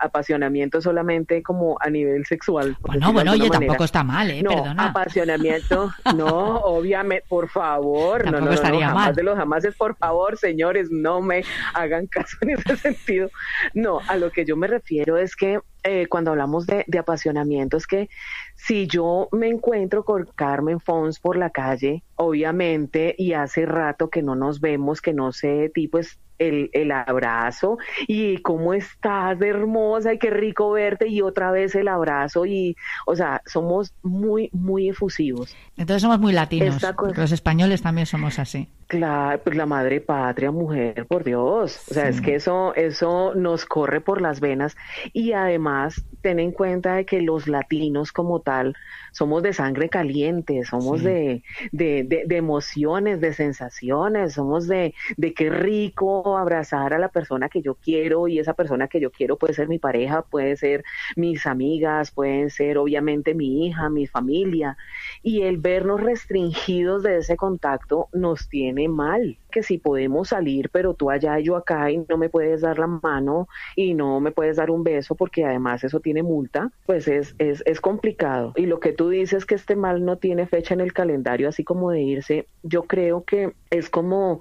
apasionamiento 0.00 0.78
es 0.78 0.84
solamente 0.84 1.42
como 1.42 1.76
a 1.80 1.90
nivel 1.90 2.24
sexual. 2.26 2.76
Bueno, 2.80 3.12
bueno, 3.12 3.32
oye, 3.32 3.50
tampoco 3.50 3.84
está 3.84 4.04
mal, 4.04 4.30
¿eh? 4.30 4.42
No, 4.42 4.50
Perdona. 4.50 4.90
apasionamiento, 4.90 5.92
no, 6.16 6.58
obviamente, 6.60 7.24
por 7.28 7.48
favor, 7.48 8.24
no, 8.24 8.32
no, 8.32 8.46
no, 8.46 8.52
estaría 8.52 8.88
jamás 8.88 9.06
mal. 9.06 9.14
de 9.14 9.22
los 9.22 9.36
jamás 9.36 9.64
es 9.64 9.74
por 9.74 9.96
favor, 9.96 10.36
señores, 10.36 10.88
no 10.90 11.20
me 11.20 11.44
hagan 11.74 12.06
caso 12.06 12.36
en 12.42 12.50
ese 12.50 12.76
sentido. 12.76 13.28
No, 13.74 14.00
a 14.08 14.16
lo 14.16 14.30
que 14.30 14.44
yo 14.44 14.56
me 14.56 14.66
refiero 14.66 15.16
es 15.16 15.34
que 15.36 15.60
eh, 15.82 16.06
cuando 16.06 16.30
hablamos 16.30 16.66
de, 16.66 16.84
de 16.86 16.98
apasionamiento 16.98 17.76
es 17.76 17.86
que 17.86 18.08
si 18.54 18.86
yo 18.86 19.28
me 19.32 19.48
encuentro 19.48 20.04
con 20.04 20.26
Carmen 20.34 20.80
Fons 20.80 21.20
por 21.20 21.36
la 21.36 21.50
calle, 21.50 22.02
obviamente, 22.16 23.14
y 23.18 23.34
hace 23.34 23.66
rato 23.66 24.08
que 24.08 24.22
no 24.22 24.34
nos 24.34 24.60
vemos, 24.60 25.02
que 25.02 25.12
no 25.12 25.23
sé, 25.32 25.70
tipo 25.74 25.98
es 25.98 26.18
el, 26.38 26.70
el, 26.72 26.90
abrazo 26.92 27.78
y 28.06 28.38
cómo 28.38 28.74
estás 28.74 29.40
hermosa 29.40 30.14
y 30.14 30.18
qué 30.18 30.30
rico 30.30 30.72
verte 30.72 31.08
y 31.08 31.22
otra 31.22 31.50
vez 31.50 31.74
el 31.74 31.88
abrazo 31.88 32.46
y, 32.46 32.76
o 33.06 33.16
sea, 33.16 33.42
somos 33.46 33.94
muy, 34.02 34.50
muy 34.52 34.88
efusivos. 34.88 35.54
Entonces 35.76 36.02
somos 36.02 36.20
muy 36.20 36.32
latinos. 36.32 36.76
Los 37.16 37.32
españoles 37.32 37.82
también 37.82 38.06
somos 38.06 38.38
así. 38.38 38.68
Claro, 38.86 39.40
pues 39.42 39.56
la 39.56 39.66
madre 39.66 40.00
patria, 40.00 40.50
mujer, 40.50 41.06
por 41.06 41.24
Dios. 41.24 41.82
O 41.90 41.94
sea, 41.94 42.08
es 42.08 42.20
que 42.20 42.34
eso, 42.34 42.74
eso 42.74 43.34
nos 43.34 43.64
corre 43.64 44.00
por 44.00 44.20
las 44.20 44.40
venas 44.40 44.76
y 45.12 45.32
además 45.32 46.04
ten 46.20 46.38
en 46.38 46.52
cuenta 46.52 46.94
de 46.94 47.06
que 47.06 47.22
los 47.22 47.48
latinos 47.48 48.12
como 48.12 48.40
tal 48.40 48.74
somos 49.12 49.42
de 49.42 49.52
sangre 49.52 49.88
caliente, 49.88 50.64
somos 50.64 51.02
de, 51.02 51.42
de, 51.72 52.24
de, 52.26 52.36
emociones, 52.36 53.20
de 53.20 53.32
sensaciones, 53.32 54.34
somos 54.34 54.66
de, 54.66 54.94
de 55.16 55.34
qué 55.34 55.50
rico 55.50 56.23
abrazar 56.24 56.94
a 56.94 56.98
la 56.98 57.08
persona 57.08 57.48
que 57.48 57.62
yo 57.62 57.74
quiero 57.74 58.28
y 58.28 58.38
esa 58.38 58.54
persona 58.54 58.88
que 58.88 59.00
yo 59.00 59.10
quiero 59.10 59.36
puede 59.36 59.54
ser 59.54 59.68
mi 59.68 59.78
pareja, 59.78 60.22
puede 60.22 60.56
ser 60.56 60.84
mis 61.16 61.46
amigas, 61.46 62.10
pueden 62.10 62.50
ser 62.50 62.78
obviamente 62.78 63.34
mi 63.34 63.66
hija, 63.66 63.90
mi 63.90 64.06
familia. 64.06 64.76
Y 65.22 65.42
el 65.42 65.58
vernos 65.58 66.00
restringidos 66.00 67.02
de 67.02 67.18
ese 67.18 67.36
contacto 67.36 68.08
nos 68.12 68.48
tiene 68.48 68.88
mal 68.88 69.38
que 69.54 69.62
si 69.62 69.78
podemos 69.78 70.30
salir, 70.30 70.68
pero 70.70 70.94
tú 70.94 71.10
allá 71.10 71.38
y 71.38 71.44
yo 71.44 71.54
acá 71.54 71.88
y 71.88 71.98
no 72.08 72.18
me 72.18 72.28
puedes 72.28 72.62
dar 72.62 72.76
la 72.76 72.88
mano 72.88 73.46
y 73.76 73.94
no 73.94 74.18
me 74.18 74.32
puedes 74.32 74.56
dar 74.56 74.68
un 74.68 74.82
beso 74.82 75.14
porque 75.14 75.44
además 75.44 75.84
eso 75.84 76.00
tiene 76.00 76.24
multa, 76.24 76.72
pues 76.86 77.06
es, 77.06 77.36
es, 77.38 77.62
es 77.64 77.80
complicado. 77.80 78.52
Y 78.56 78.66
lo 78.66 78.80
que 78.80 78.92
tú 78.92 79.10
dices 79.10 79.46
que 79.46 79.54
este 79.54 79.76
mal 79.76 80.04
no 80.04 80.16
tiene 80.16 80.48
fecha 80.48 80.74
en 80.74 80.80
el 80.80 80.92
calendario, 80.92 81.48
así 81.48 81.62
como 81.62 81.92
de 81.92 82.02
irse, 82.02 82.48
yo 82.64 82.82
creo 82.82 83.22
que 83.22 83.54
es 83.70 83.88
como, 83.90 84.40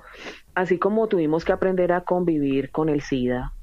así 0.55 0.79
como 0.79 1.07
tuvimos 1.07 1.45
que 1.45 1.51
aprender 1.51 1.91
a 1.91 2.01
convivir 2.01 2.71
con 2.71 2.89
el 2.89 3.01
SIDA, 3.01 3.53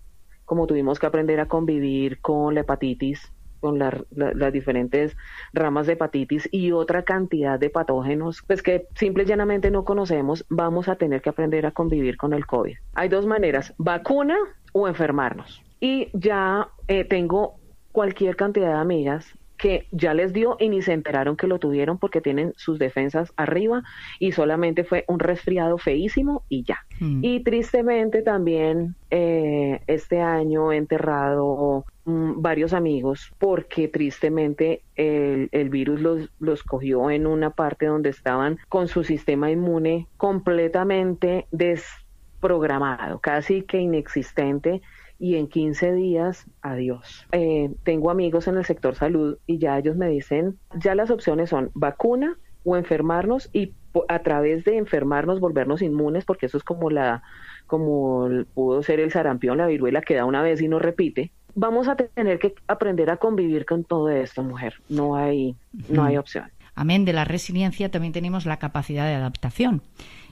como 0.45 0.69
tuvimos 0.69 1.01
que 1.01 1.07
aprender 1.07 1.41
a 1.41 1.47
convivir 1.47 2.21
con 2.21 2.55
la 2.55 2.61
hepatitis, 2.61 3.33
con 3.61 3.79
las 3.79 4.53
diferentes 4.53 5.17
ramas 5.53 5.87
de 5.87 5.95
hepatitis 5.95 6.49
y 6.51 6.73
otra 6.73 7.05
cantidad 7.05 7.59
de 7.59 7.71
patógenos, 7.71 8.43
pues 8.47 8.63
que 8.63 8.87
simple 8.95 9.25
y 9.25 9.27
llanamente 9.27 9.71
no 9.71 9.85
conocemos, 9.85 10.45
vamos 10.49 10.89
a 10.89 10.97
tener 10.97 11.23
que 11.23 11.31
aprender 11.31 11.67
a 11.67 11.71
convivir 11.71 12.17
con 12.17 12.33
el 12.33 12.47
COVID. 12.47 12.77
Hay 12.95 13.09
dos 13.09 13.27
maneras, 13.27 13.75
vacuna 13.79 14.37
o 14.73 14.89
enfermarnos. 14.89 15.63
Y 15.81 16.09
ya 16.13 16.69
eh, 16.89 17.05
tengo 17.05 17.57
cualquier 17.93 18.37
cantidad 18.37 18.69
de 18.69 18.81
amigas 18.81 19.35
que 19.61 19.87
ya 19.91 20.15
les 20.15 20.33
dio 20.33 20.57
y 20.59 20.71
ni 20.71 20.81
se 20.81 20.95
enteraron 20.95 21.37
que 21.37 21.47
lo 21.47 21.59
tuvieron 21.59 21.99
porque 21.99 22.23
tienen 22.23 22.55
sus 22.57 22.79
defensas 22.79 23.33
arriba 23.37 23.83
y 24.19 24.33
solamente 24.33 24.85
fue 24.85 25.05
un 25.07 25.19
resfriado 25.19 25.77
feísimo 25.77 26.45
y 26.49 26.65
ya. 26.65 26.79
Mm. 26.99 27.23
Y 27.23 27.41
tristemente 27.45 28.23
también 28.23 28.95
eh, 29.11 29.83
este 29.87 30.23
año 30.23 30.73
he 30.73 30.79
enterrado 30.79 31.85
mm, 32.07 32.41
varios 32.41 32.73
amigos 32.73 33.33
porque 33.39 33.87
tristemente 33.87 34.83
el, 34.97 35.51
el 35.53 35.69
virus 35.69 36.01
los, 36.01 36.31
los 36.39 36.63
cogió 36.63 37.11
en 37.11 37.27
una 37.27 37.51
parte 37.51 37.85
donde 37.85 38.09
estaban 38.09 38.59
con 38.71 38.89
su 38.89 39.05
sistema 39.05 39.51
inmune 39.51 40.07
completamente 40.17 41.47
desprogramado, 41.51 43.19
casi 43.19 43.61
que 43.61 43.79
inexistente 43.79 44.81
y 45.21 45.37
en 45.37 45.49
15 45.49 45.93
días, 45.93 46.47
adiós. 46.63 47.27
Eh, 47.33 47.71
tengo 47.85 48.11
amigos 48.11 48.49
en 48.49 48.57
el 48.57 48.65
sector 48.65 48.95
salud 48.95 49.37
y 49.47 49.59
ya 49.59 49.79
ellos 49.79 49.95
me 49.95 50.09
dicen, 50.09 50.59
ya 50.75 50.95
las 50.95 51.11
opciones 51.11 51.51
son 51.51 51.71
vacuna 51.75 52.39
o 52.65 52.77
enfermarnos 52.77 53.51
y 53.53 53.75
a 54.09 54.21
través 54.21 54.65
de 54.65 54.79
enfermarnos 54.79 55.39
volvernos 55.39 55.83
inmunes, 55.83 56.25
porque 56.25 56.47
eso 56.47 56.57
es 56.57 56.65
como 56.65 56.91
la, 56.91 57.23
como 57.67 58.29
pudo 58.55 58.83
ser 58.83 58.99
el 58.99 59.11
sarampión, 59.11 59.59
la 59.59 59.67
viruela 59.67 60.01
que 60.01 60.15
da 60.15 60.25
una 60.25 60.43
vez 60.43 60.63
y 60.63 60.69
no 60.69 60.79
repite. 60.79 61.33
Vamos 61.55 61.89
a 61.89 61.97
tener 61.97 62.39
que 62.39 62.55
aprender 62.67 63.11
a 63.11 63.19
convivir 63.19 63.67
con 63.67 63.85
todo 63.85 64.09
esto, 64.09 64.43
mujer. 64.43 64.75
No 64.89 65.17
hay, 65.17 65.55
no 65.89 66.05
hay 66.05 66.17
opción. 66.17 66.51
Amén 66.75 67.05
de 67.05 67.13
la 67.13 67.25
resiliencia, 67.25 67.91
también 67.91 68.13
tenemos 68.13 68.47
la 68.47 68.59
capacidad 68.59 69.05
de 69.07 69.15
adaptación. 69.15 69.83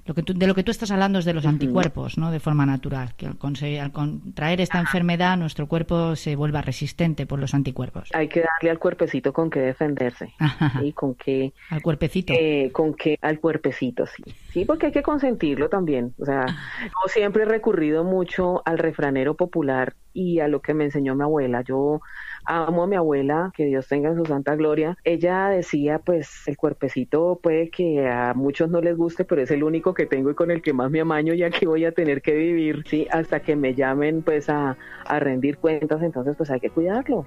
Lo 0.09 0.15
que 0.15 0.23
de 0.23 0.47
lo 0.47 0.55
que 0.55 0.63
tú 0.63 0.71
estás 0.71 0.91
hablando 0.91 1.19
es 1.19 1.27
de 1.27 1.35
los 1.35 1.45
anticuerpos, 1.45 2.17
¿no? 2.17 2.31
De 2.31 2.41
forma 2.41 2.65
natural, 2.65 3.15
que 3.15 3.27
al, 3.27 3.93
contraer 3.93 4.63
esta 4.63 4.81
enfermedad 4.81 5.37
nuestro 5.37 5.69
cuerpo 5.69 6.17
se 6.17 6.35
vuelva 6.35 6.63
resistente 6.63 7.27
por 7.27 7.39
los 7.39 7.53
anticuerpos. 7.53 8.09
Hay 8.15 8.27
que 8.27 8.41
darle 8.41 8.71
al 8.71 8.79
cuerpecito 8.79 9.35
con 9.35 9.51
qué 9.51 9.61
defenderse. 9.61 10.33
Y 10.83 10.93
con 10.93 11.15
qué... 11.15 11.53
Al 11.71 11.83
cuerpecito. 11.83 12.33
Eh, 12.33 12.71
con 12.73 12.95
qué... 12.95 13.19
Al 13.21 13.39
cuerpecito, 13.39 14.07
sí. 14.07 14.23
Sí, 14.51 14.65
porque 14.65 14.87
hay 14.87 14.93
que 14.93 15.03
consentirlo 15.03 15.69
también. 15.69 16.15
O 16.19 16.25
sea, 16.25 16.47
yo 16.47 17.09
siempre 17.09 17.43
he 17.43 17.47
recurrido 17.47 18.03
mucho 18.05 18.63
al 18.65 18.79
refranero 18.79 19.35
popular 19.35 19.95
y 20.15 20.41
a 20.41 20.49
lo 20.49 20.63
que 20.63 20.73
me 20.73 20.85
enseñó 20.85 21.15
mi 21.15 21.23
abuela. 21.23 21.63
Yo 21.63 22.01
amo 22.49 22.85
a 22.85 22.87
mi 22.87 22.97
abuela, 22.97 23.53
que 23.55 23.67
Dios 23.67 23.87
tenga 23.87 24.09
en 24.09 24.17
su 24.17 24.25
santa 24.25 24.57
gloria. 24.57 24.97
Ella 25.05 25.49
decía, 25.49 25.99
pues 25.99 26.47
el 26.47 26.57
cuerpecito 26.57 27.39
puede 27.43 27.71
que 27.71 28.09
a 28.09 28.33
muchos 28.35 28.71
no 28.71 28.81
les 28.81 28.97
guste, 28.97 29.25
pero 29.25 29.43
es 29.43 29.51
el 29.51 29.63
único 29.63 29.95
que 29.95 30.07
tengo 30.07 30.31
y 30.31 30.35
con 30.35 30.51
el 30.51 30.63
que 30.63 30.73
más 30.73 30.91
me 30.91 31.01
amaño, 31.01 31.35
ya 31.35 31.51
que 31.51 31.67
voy 31.67 31.85
a 31.85 31.93
tener 31.93 32.23
que 32.23 32.35
vivir, 32.35 32.85
sí, 32.89 33.07
hasta 33.11 33.41
que 33.41 33.55
me 33.55 33.75
llamen 33.75 34.23
pues 34.23 34.49
a, 34.49 34.77
a 35.05 35.21
rendir 35.21 35.59
cuentas, 35.59 36.03
entonces 36.03 36.35
pues 36.37 36.51
hay 36.51 36.61
que 36.61 36.71
cuidarlo. 36.71 37.27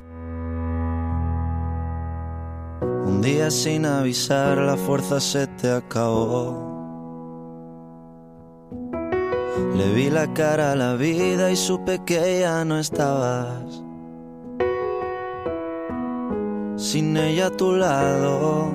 Un 2.81 3.21
día 3.21 3.51
sin 3.51 3.86
avisar 3.86 4.57
la 4.57 4.75
fuerza 4.75 5.19
se 5.19 5.45
te 5.47 5.69
acabó. 5.69 6.71
Le 9.75 9.93
vi 9.93 10.10
la 10.10 10.34
cara 10.34 10.71
a 10.71 10.75
la 10.75 10.95
vida 10.95 11.51
y 11.51 11.55
supe 11.55 11.99
que 12.05 12.39
ya 12.39 12.65
no 12.65 12.79
estabas 12.79 13.81
sin 16.82 17.15
ella 17.15 17.46
a 17.48 17.52
tu 17.52 17.76
lado. 17.76 18.72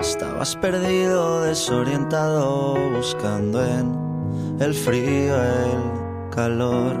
Estabas 0.00 0.56
perdido, 0.56 1.42
desorientado, 1.42 2.74
buscando 2.96 3.62
en 3.62 4.56
el 4.58 4.72
frío 4.72 5.34
el 5.34 6.30
calor. 6.34 6.96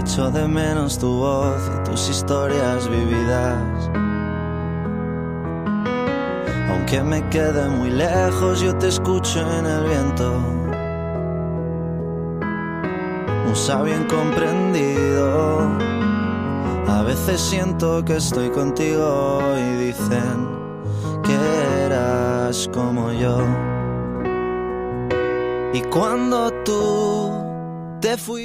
Echo 0.00 0.30
de 0.30 0.48
menos 0.48 0.98
tu 0.98 1.18
voz 1.18 1.60
y 1.76 1.90
tus 1.90 2.08
historias 2.08 2.88
vividas. 2.88 3.90
Aunque 6.70 7.02
me 7.02 7.28
quede 7.28 7.68
muy 7.68 7.90
lejos, 7.90 8.62
yo 8.62 8.74
te 8.78 8.88
escucho 8.88 9.40
en 9.58 9.66
el 9.66 9.84
viento. 9.84 10.38
Un 13.46 13.54
sabio 13.54 13.94
incomprendido 13.94 15.92
a 16.86 17.02
veces 17.02 17.40
siento 17.40 18.04
que 18.04 18.16
estoy 18.16 18.50
contigo 18.50 19.40
y 19.56 19.86
dicen 19.86 20.48
que 21.24 21.84
eras 21.84 22.68
como 22.72 23.12
yo. 23.12 23.38
Y 25.74 25.80
cuando 25.82 26.50
tú 26.64 27.30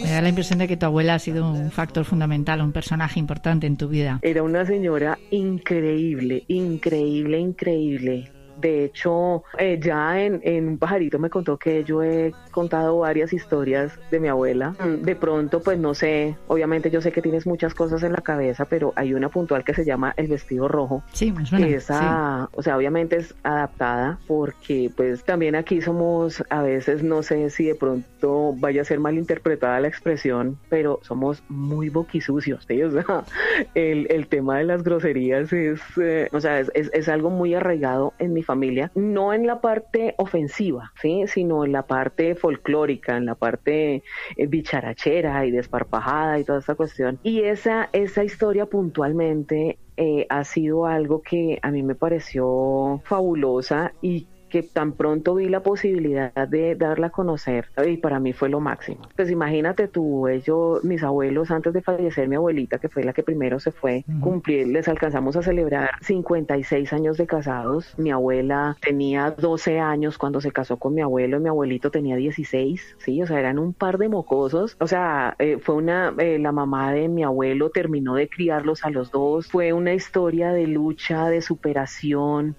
Me 0.03 0.11
da 0.11 0.21
la 0.21 0.29
impresión 0.29 0.59
de 0.59 0.67
que 0.67 0.77
tu 0.77 0.85
abuela 0.85 1.15
ha 1.15 1.19
sido 1.19 1.49
un 1.49 1.71
factor 1.71 2.05
fundamental, 2.05 2.61
un 2.61 2.71
personaje 2.71 3.19
importante 3.19 3.67
en 3.67 3.75
tu 3.75 3.89
vida. 3.89 4.19
Era 4.21 4.43
una 4.43 4.65
señora 4.65 5.17
increíble, 5.31 6.43
increíble, 6.47 7.39
increíble. 7.39 8.31
De 8.57 8.85
hecho, 8.85 9.43
eh, 9.57 9.79
ya 9.81 10.21
en, 10.21 10.41
en, 10.43 10.67
un 10.67 10.77
pajarito 10.77 11.19
me 11.19 11.29
contó 11.29 11.57
que 11.57 11.83
yo 11.83 12.03
he 12.03 12.33
contado 12.51 12.99
varias 12.99 13.33
historias 13.33 13.97
de 14.11 14.19
mi 14.19 14.27
abuela. 14.27 14.71
Mm, 14.71 15.03
de 15.03 15.15
pronto, 15.15 15.61
pues 15.61 15.77
no 15.77 15.93
sé, 15.93 16.35
obviamente 16.47 16.89
yo 16.89 17.01
sé 17.01 17.11
que 17.11 17.21
tienes 17.21 17.45
muchas 17.45 17.73
cosas 17.73 18.03
en 18.03 18.13
la 18.13 18.21
cabeza, 18.21 18.65
pero 18.65 18.93
hay 18.95 19.13
una 19.13 19.29
puntual 19.29 19.63
que 19.63 19.73
se 19.73 19.85
llama 19.85 20.13
El 20.17 20.27
vestido 20.27 20.67
rojo. 20.67 21.03
Sí, 21.13 21.31
me 21.31 21.45
suena. 21.45 21.67
Esa, 21.67 22.49
o 22.53 22.63
sea, 22.63 22.77
obviamente 22.77 23.17
es 23.17 23.35
adaptada 23.43 24.19
porque 24.27 24.91
pues 24.95 25.23
también 25.23 25.55
aquí 25.55 25.81
somos, 25.81 26.43
a 26.49 26.61
veces 26.61 27.03
no 27.03 27.23
sé 27.23 27.49
si 27.49 27.65
de 27.65 27.75
pronto 27.75 28.53
vaya 28.57 28.81
a 28.81 28.85
ser 28.85 28.99
mal 28.99 29.17
interpretada 29.17 29.79
la 29.79 29.87
expresión, 29.87 30.57
pero 30.69 30.99
somos 31.03 31.43
muy 31.49 31.89
boquisucios, 31.89 32.65
¿sí? 32.67 32.81
O 32.81 32.91
sea, 32.91 33.23
el, 33.75 34.07
el 34.09 34.27
tema 34.27 34.57
de 34.57 34.65
las 34.65 34.83
groserías 34.83 35.51
es, 35.53 35.81
eh, 36.01 36.29
o 36.31 36.39
sea, 36.39 36.59
es, 36.59 36.71
es, 36.73 36.89
es 36.93 37.09
algo 37.09 37.29
muy 37.29 37.53
arraigado 37.53 38.13
en 38.19 38.33
mi 38.33 38.43
familia, 38.47 38.91
no 38.95 39.33
en 39.33 39.45
la 39.45 39.61
parte 39.61 40.15
ofensiva, 40.17 40.91
¿sí? 40.99 41.25
sino 41.27 41.65
en 41.65 41.73
la 41.73 41.83
parte 41.83 42.33
folclórica, 42.33 43.15
en 43.17 43.25
la 43.25 43.35
parte 43.35 44.01
eh, 44.37 44.47
bicharachera 44.47 45.45
y 45.45 45.51
desparpajada 45.51 46.39
y 46.39 46.43
toda 46.43 46.59
esta 46.59 46.73
cuestión. 46.73 47.19
Y 47.21 47.41
esa, 47.41 47.89
esa 47.91 48.23
historia 48.23 48.65
puntualmente 48.65 49.77
eh, 49.97 50.25
ha 50.29 50.43
sido 50.43 50.85
algo 50.85 51.21
que 51.21 51.59
a 51.61 51.71
mí 51.71 51.83
me 51.83 51.95
pareció 51.95 53.01
fabulosa 53.03 53.91
y 54.01 54.27
que 54.49 54.63
tan 54.63 54.93
pronto 54.93 55.35
vi 55.35 55.49
la 55.49 55.61
posibilidad 55.61 56.47
de 56.47 56.75
darla 56.75 57.07
a 57.07 57.09
conocer 57.09 57.69
y 57.85 57.97
para 57.97 58.19
mí 58.19 58.33
fue 58.33 58.49
lo 58.49 58.59
máximo. 58.59 59.01
Pues 59.15 59.29
imagínate 59.29 59.87
tú, 59.87 60.27
ellos, 60.27 60.83
mis 60.83 61.03
abuelos, 61.03 61.51
antes 61.51 61.73
de 61.73 61.81
fallecer 61.81 62.27
mi 62.27 62.35
abuelita, 62.35 62.79
que 62.79 62.89
fue 62.89 63.03
la 63.03 63.13
que 63.13 63.23
primero 63.23 63.59
se 63.59 63.71
fue, 63.71 64.03
cumplir, 64.21 64.67
les 64.67 64.87
alcanzamos 64.87 65.35
a 65.35 65.41
celebrar 65.41 65.91
56 66.01 66.93
años 66.93 67.17
de 67.17 67.27
casados. 67.27 67.93
Mi 67.97 68.11
abuela 68.11 68.77
tenía 68.81 69.31
12 69.31 69.79
años 69.79 70.17
cuando 70.17 70.41
se 70.41 70.51
casó 70.51 70.77
con 70.77 70.93
mi 70.93 71.01
abuelo 71.01 71.37
y 71.37 71.41
mi 71.41 71.49
abuelito 71.49 71.91
tenía 71.91 72.15
16, 72.15 72.97
sí, 72.99 73.21
o 73.21 73.27
sea, 73.27 73.39
eran 73.39 73.59
un 73.59 73.73
par 73.73 73.97
de 73.97 74.09
mocosos. 74.09 74.75
O 74.79 74.87
sea, 74.87 75.35
eh, 75.39 75.57
fue 75.61 75.75
una, 75.75 76.13
eh, 76.17 76.39
la 76.39 76.51
mamá 76.51 76.91
de 76.93 77.07
mi 77.07 77.23
abuelo 77.23 77.69
terminó 77.69 78.15
de 78.15 78.29
criarlos 78.29 78.83
a 78.85 78.89
los 78.89 79.11
dos, 79.11 79.47
fue 79.47 79.73
una 79.73 79.93
historia 79.93 80.51
de 80.51 80.67
lucha, 80.67 81.29
de 81.29 81.41
superación. 81.41 82.55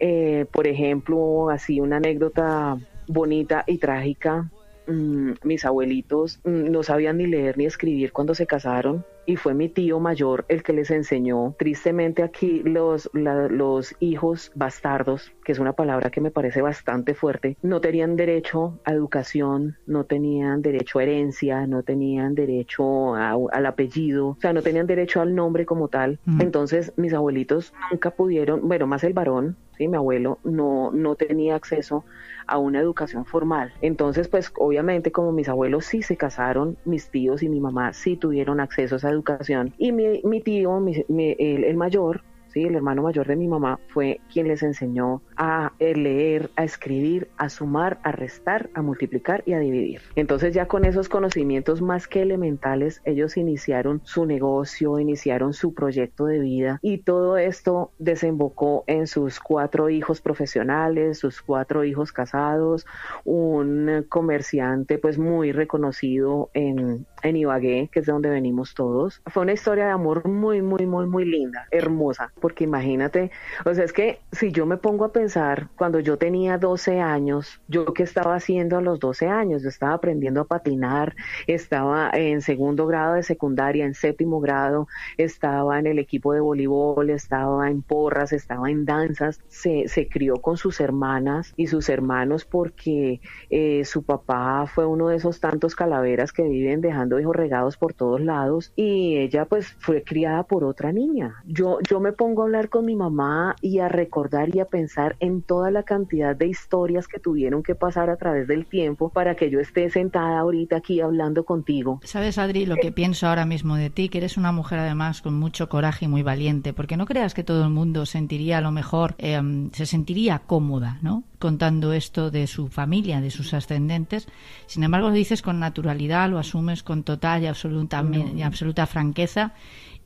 Eh, 0.00 0.46
por 0.52 0.66
ejemplo, 0.66 1.50
así 1.50 1.80
una 1.80 1.96
anécdota 1.96 2.78
bonita 3.06 3.64
y 3.66 3.78
trágica. 3.78 4.50
Mm, 4.88 5.32
mis 5.44 5.66
abuelitos 5.66 6.40
mm, 6.44 6.70
no 6.70 6.82
sabían 6.82 7.18
ni 7.18 7.26
leer 7.26 7.58
ni 7.58 7.66
escribir 7.66 8.10
cuando 8.10 8.34
se 8.34 8.46
casaron 8.46 9.04
y 9.26 9.36
fue 9.36 9.52
mi 9.52 9.68
tío 9.68 10.00
mayor 10.00 10.46
el 10.48 10.62
que 10.62 10.72
les 10.72 10.90
enseñó. 10.90 11.54
Tristemente 11.58 12.22
aquí 12.22 12.62
los, 12.64 13.10
los 13.12 13.94
hijos 14.00 14.50
bastardos, 14.54 15.34
que 15.44 15.52
es 15.52 15.58
una 15.58 15.74
palabra 15.74 16.08
que 16.08 16.22
me 16.22 16.30
parece 16.30 16.62
bastante 16.62 17.14
fuerte, 17.14 17.58
no 17.60 17.82
tenían 17.82 18.16
derecho 18.16 18.80
a 18.86 18.92
educación, 18.92 19.76
no 19.86 20.04
tenían 20.04 20.62
derecho 20.62 20.98
a 20.98 21.02
herencia, 21.02 21.66
no 21.66 21.82
tenían 21.82 22.34
derecho 22.34 23.14
al 23.14 23.66
apellido, 23.66 24.28
o 24.28 24.38
sea, 24.40 24.54
no 24.54 24.62
tenían 24.62 24.86
derecho 24.86 25.20
al 25.20 25.34
nombre 25.34 25.66
como 25.66 25.88
tal. 25.88 26.18
Entonces 26.40 26.94
mis 26.96 27.12
abuelitos 27.12 27.74
nunca 27.90 28.12
pudieron, 28.12 28.66
bueno, 28.66 28.86
más 28.86 29.04
el 29.04 29.12
varón, 29.12 29.56
¿sí? 29.76 29.88
mi 29.88 29.98
abuelo 29.98 30.38
no, 30.42 30.90
no 30.90 31.16
tenía 31.16 31.54
acceso 31.54 32.06
a 32.48 32.58
una 32.58 32.80
educación 32.80 33.24
formal. 33.24 33.72
Entonces, 33.80 34.28
pues 34.28 34.52
obviamente 34.58 35.12
como 35.12 35.32
mis 35.32 35.48
abuelos 35.48 35.84
sí 35.84 36.02
se 36.02 36.16
casaron, 36.16 36.76
mis 36.84 37.08
tíos 37.10 37.42
y 37.42 37.48
mi 37.48 37.60
mamá 37.60 37.92
sí 37.92 38.16
tuvieron 38.16 38.60
acceso 38.60 38.96
a 38.96 38.98
esa 38.98 39.10
educación. 39.10 39.74
Y 39.78 39.92
mi, 39.92 40.22
mi 40.24 40.40
tío, 40.40 40.82
el 41.08 41.76
mayor, 41.76 42.22
¿sí? 42.52 42.64
el 42.64 42.74
hermano 42.74 43.02
mayor 43.02 43.26
de 43.26 43.36
mi 43.36 43.48
mamá, 43.48 43.78
fue 43.88 44.20
quien 44.32 44.48
les 44.48 44.62
enseñó 44.62 45.22
a 45.36 45.72
leer, 45.78 46.50
a 46.56 46.64
escribir, 46.64 47.28
a 47.36 47.48
sumar, 47.48 47.98
a 48.02 48.12
restar, 48.12 48.70
a 48.74 48.82
multiplicar 48.82 49.42
y 49.46 49.52
a 49.52 49.58
dividir. 49.58 50.00
Entonces 50.16 50.54
ya 50.54 50.66
con 50.66 50.84
esos 50.84 51.08
conocimientos 51.08 51.82
más 51.82 52.08
que 52.08 52.22
elementales, 52.22 53.00
ellos 53.04 53.36
iniciaron 53.36 54.00
su 54.04 54.26
negocio, 54.26 54.98
iniciaron 54.98 55.52
su 55.52 55.74
proyecto 55.74 56.26
de 56.26 56.38
vida 56.38 56.78
y 56.82 56.98
todo 56.98 57.36
esto 57.36 57.92
desembocó 57.98 58.84
en 58.86 59.06
sus 59.06 59.40
cuatro 59.40 59.90
hijos 59.90 60.20
profesionales, 60.20 61.18
sus 61.18 61.42
cuatro 61.42 61.84
hijos 61.84 62.12
casados, 62.12 62.86
un 63.24 64.04
comerciante 64.08 64.98
pues 64.98 65.18
muy 65.18 65.52
reconocido 65.52 66.50
en, 66.54 67.06
en 67.22 67.36
Ibagué, 67.36 67.88
que 67.92 68.00
es 68.00 68.06
de 68.06 68.12
donde 68.12 68.30
venimos 68.30 68.74
todos. 68.74 69.22
Fue 69.26 69.42
una 69.42 69.52
historia 69.52 69.86
de 69.86 69.90
amor 69.90 70.26
muy, 70.28 70.62
muy, 70.62 70.86
muy, 70.86 71.06
muy 71.06 71.24
linda, 71.24 71.66
hermosa, 71.70 72.32
porque 72.38 72.64
imagínate, 72.64 73.30
o 73.64 73.74
sea, 73.74 73.84
es 73.84 73.92
que 73.92 74.20
si 74.32 74.52
yo 74.52 74.66
me 74.66 74.76
pongo 74.76 75.04
a 75.04 75.12
pensar, 75.12 75.68
cuando 75.76 76.00
yo 76.00 76.18
tenía 76.18 76.58
12 76.58 77.00
años, 77.00 77.60
yo 77.68 77.92
qué 77.92 78.02
estaba 78.02 78.34
haciendo 78.34 78.78
a 78.78 78.80
los 78.80 78.98
12 79.00 79.28
años, 79.28 79.62
yo 79.62 79.68
estaba 79.68 79.94
aprendiendo 79.94 80.40
a 80.40 80.44
patinar, 80.44 81.14
estaba 81.46 82.10
en 82.12 82.40
segundo 82.40 82.86
grado 82.86 83.14
de 83.14 83.22
secundaria, 83.22 83.84
en 83.84 83.94
séptimo 83.94 84.40
grado, 84.40 84.88
estaba 85.16 85.78
en 85.78 85.86
el 85.86 85.98
equipo 85.98 86.32
de 86.32 86.40
voleibol, 86.40 87.10
estaba 87.10 87.70
en 87.70 87.82
porras, 87.82 88.32
estaba 88.32 88.70
en 88.70 88.84
danzas, 88.84 89.40
se, 89.48 89.88
se 89.88 90.08
crió 90.08 90.36
con 90.36 90.56
sus 90.56 90.80
hermanas 90.80 91.52
y 91.56 91.66
sus 91.66 91.88
hermanos 91.88 92.44
porque 92.44 93.20
eh, 93.50 93.84
su 93.84 94.02
papá 94.02 94.66
fue 94.66 94.86
uno 94.86 95.08
de 95.08 95.16
esos 95.16 95.40
tantos 95.40 95.74
calaveras 95.74 96.32
que 96.32 96.42
viven 96.42 96.80
dejando 96.80 97.18
hijos 97.20 97.36
regados 97.36 97.76
por 97.76 97.94
todos 97.94 98.20
lados 98.20 98.72
y 98.76 99.16
ella 99.16 99.44
pues 99.44 99.76
fue 99.78 100.02
criada 100.02 100.44
por 100.44 100.64
otra 100.64 100.92
niña. 100.92 101.42
Yo, 101.46 101.78
yo 101.88 102.00
me 102.00 102.12
pongo 102.12 102.27
a 102.36 102.44
hablar 102.44 102.68
con 102.68 102.84
mi 102.84 102.96
mamá 102.96 103.56
y 103.60 103.78
a 103.78 103.88
recordar 103.88 104.54
y 104.54 104.60
a 104.60 104.64
pensar 104.64 105.16
en 105.20 105.42
toda 105.42 105.70
la 105.70 105.82
cantidad 105.82 106.36
de 106.36 106.46
historias 106.46 107.08
que 107.08 107.18
tuvieron 107.18 107.62
que 107.62 107.74
pasar 107.74 108.10
a 108.10 108.16
través 108.16 108.46
del 108.48 108.66
tiempo 108.66 109.08
para 109.08 109.34
que 109.34 109.50
yo 109.50 109.60
esté 109.60 109.90
sentada 109.90 110.38
ahorita 110.38 110.76
aquí 110.76 111.00
hablando 111.00 111.44
contigo. 111.44 112.00
Sabes, 112.04 112.38
Adri, 112.38 112.66
lo 112.66 112.76
que 112.76 112.92
pienso 112.92 113.26
ahora 113.26 113.46
mismo 113.46 113.76
de 113.76 113.90
ti, 113.90 114.08
que 114.08 114.18
eres 114.18 114.36
una 114.36 114.52
mujer 114.52 114.80
además 114.80 115.22
con 115.22 115.34
mucho 115.38 115.68
coraje 115.68 116.04
y 116.04 116.08
muy 116.08 116.22
valiente, 116.22 116.72
porque 116.72 116.96
no 116.96 117.06
creas 117.06 117.34
que 117.34 117.44
todo 117.44 117.64
el 117.64 117.70
mundo 117.70 118.06
sentiría 118.06 118.58
a 118.58 118.60
lo 118.60 118.70
mejor, 118.70 119.14
em, 119.18 119.70
se 119.72 119.86
sentiría 119.86 120.40
cómoda, 120.40 120.98
¿no? 121.02 121.24
Contando 121.38 121.92
esto 121.92 122.30
de 122.30 122.46
su 122.46 122.68
familia, 122.68 123.20
de 123.20 123.30
sus 123.30 123.54
ascendentes. 123.54 124.28
Sin 124.66 124.82
embargo, 124.82 125.08
lo 125.08 125.14
dices 125.14 125.42
con 125.42 125.60
naturalidad, 125.60 126.28
lo 126.28 126.38
asumes 126.38 126.82
con 126.82 127.02
total 127.02 127.42
y 127.42 127.46
absoluta, 127.46 128.04
y 128.34 128.42
absoluta 128.42 128.86
franqueza 128.86 129.52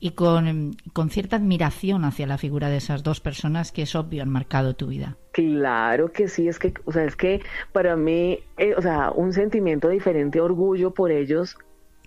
y 0.03 0.11
con, 0.11 0.75
con, 0.91 1.09
cierta 1.09 1.37
admiración 1.37 2.03
hacia 2.03 2.27
la 2.27 2.37
figura 2.37 2.67
de 2.67 2.75
esas 2.75 3.03
dos 3.03 3.21
personas 3.21 3.71
que 3.71 3.83
es 3.83 3.95
obvio 3.95 4.21
han 4.21 4.29
marcado 4.29 4.73
tu 4.73 4.87
vida. 4.87 5.15
Claro 5.31 6.11
que 6.11 6.27
sí, 6.27 6.49
es 6.49 6.59
que, 6.59 6.73
o 6.83 6.91
sea, 6.91 7.05
es 7.05 7.15
que 7.15 7.41
para 7.71 7.95
mí, 7.95 8.39
eh, 8.57 8.75
o 8.75 8.81
sea, 8.81 9.11
un 9.11 9.31
sentimiento 9.31 9.87
diferente, 9.87 10.41
orgullo 10.41 10.91
por 10.91 11.09
ellos, 11.09 11.55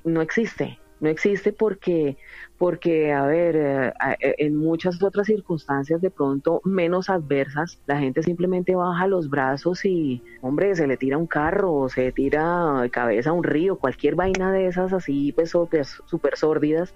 no 0.05 0.21
existe. 0.21 0.79
No 1.01 1.09
existe 1.09 1.55
porque, 1.55 2.19
porque, 2.59 3.15
a 3.15 3.25
ver, 3.25 3.57
eh, 3.57 3.93
en 4.21 4.57
muchas 4.57 5.03
otras 5.03 5.27
circunstancias 5.27 6.03
de 6.03 6.11
pronto 6.11 6.61
menos 6.65 7.09
adversas, 7.09 7.81
la 7.87 7.99
gente 7.99 8.23
simplemente 8.23 8.75
baja 8.75 9.07
los 9.07 9.31
brazos 9.31 9.87
y, 9.87 10.23
hombre, 10.43 10.77
se 10.77 10.87
le 10.87 10.99
tira 10.99 11.17
un 11.17 11.27
carro, 11.27 11.89
se 11.89 12.13
tira 12.13 12.83
de 12.83 12.91
cabeza 12.91 13.31
a 13.31 13.33
un 13.33 13.45
río, 13.45 13.79
cualquier 13.79 14.17
vaina 14.17 14.53
de 14.53 14.67
esas 14.67 14.93
así, 14.93 15.33
pues 15.33 15.51
súper 15.51 16.37
sórdidas 16.37 16.93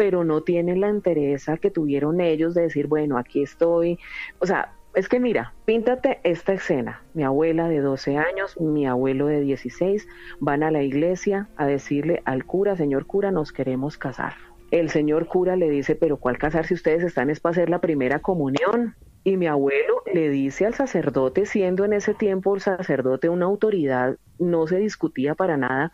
pero 0.00 0.24
no 0.24 0.40
tienen 0.40 0.80
la 0.80 0.88
entereza 0.88 1.58
que 1.58 1.70
tuvieron 1.70 2.22
ellos 2.22 2.54
de 2.54 2.62
decir, 2.62 2.86
bueno, 2.86 3.18
aquí 3.18 3.42
estoy. 3.42 3.98
O 4.38 4.46
sea, 4.46 4.72
es 4.94 5.10
que 5.10 5.20
mira, 5.20 5.52
píntate 5.66 6.20
esta 6.24 6.54
escena. 6.54 7.02
Mi 7.12 7.22
abuela 7.22 7.68
de 7.68 7.80
12 7.80 8.16
años, 8.16 8.58
mi 8.58 8.86
abuelo 8.86 9.26
de 9.26 9.42
16 9.42 10.08
van 10.38 10.62
a 10.62 10.70
la 10.70 10.82
iglesia 10.82 11.50
a 11.58 11.66
decirle 11.66 12.22
al 12.24 12.46
cura, 12.46 12.76
señor 12.76 13.04
cura, 13.04 13.30
nos 13.30 13.52
queremos 13.52 13.98
casar. 13.98 14.32
El 14.70 14.88
señor 14.88 15.26
cura 15.26 15.54
le 15.54 15.68
dice, 15.68 15.96
pero 15.96 16.16
¿cuál 16.16 16.38
casar 16.38 16.64
si 16.64 16.72
ustedes 16.72 17.02
están 17.02 17.28
es 17.28 17.40
para 17.40 17.50
hacer 17.50 17.68
la 17.68 17.82
primera 17.82 18.20
comunión? 18.20 18.94
Y 19.22 19.36
mi 19.36 19.48
abuelo 19.48 20.02
le 20.10 20.30
dice 20.30 20.64
al 20.64 20.72
sacerdote, 20.72 21.44
siendo 21.44 21.84
en 21.84 21.92
ese 21.92 22.14
tiempo 22.14 22.54
el 22.54 22.62
sacerdote 22.62 23.28
una 23.28 23.44
autoridad, 23.44 24.16
no 24.38 24.66
se 24.66 24.78
discutía 24.78 25.34
para 25.34 25.58
nada, 25.58 25.92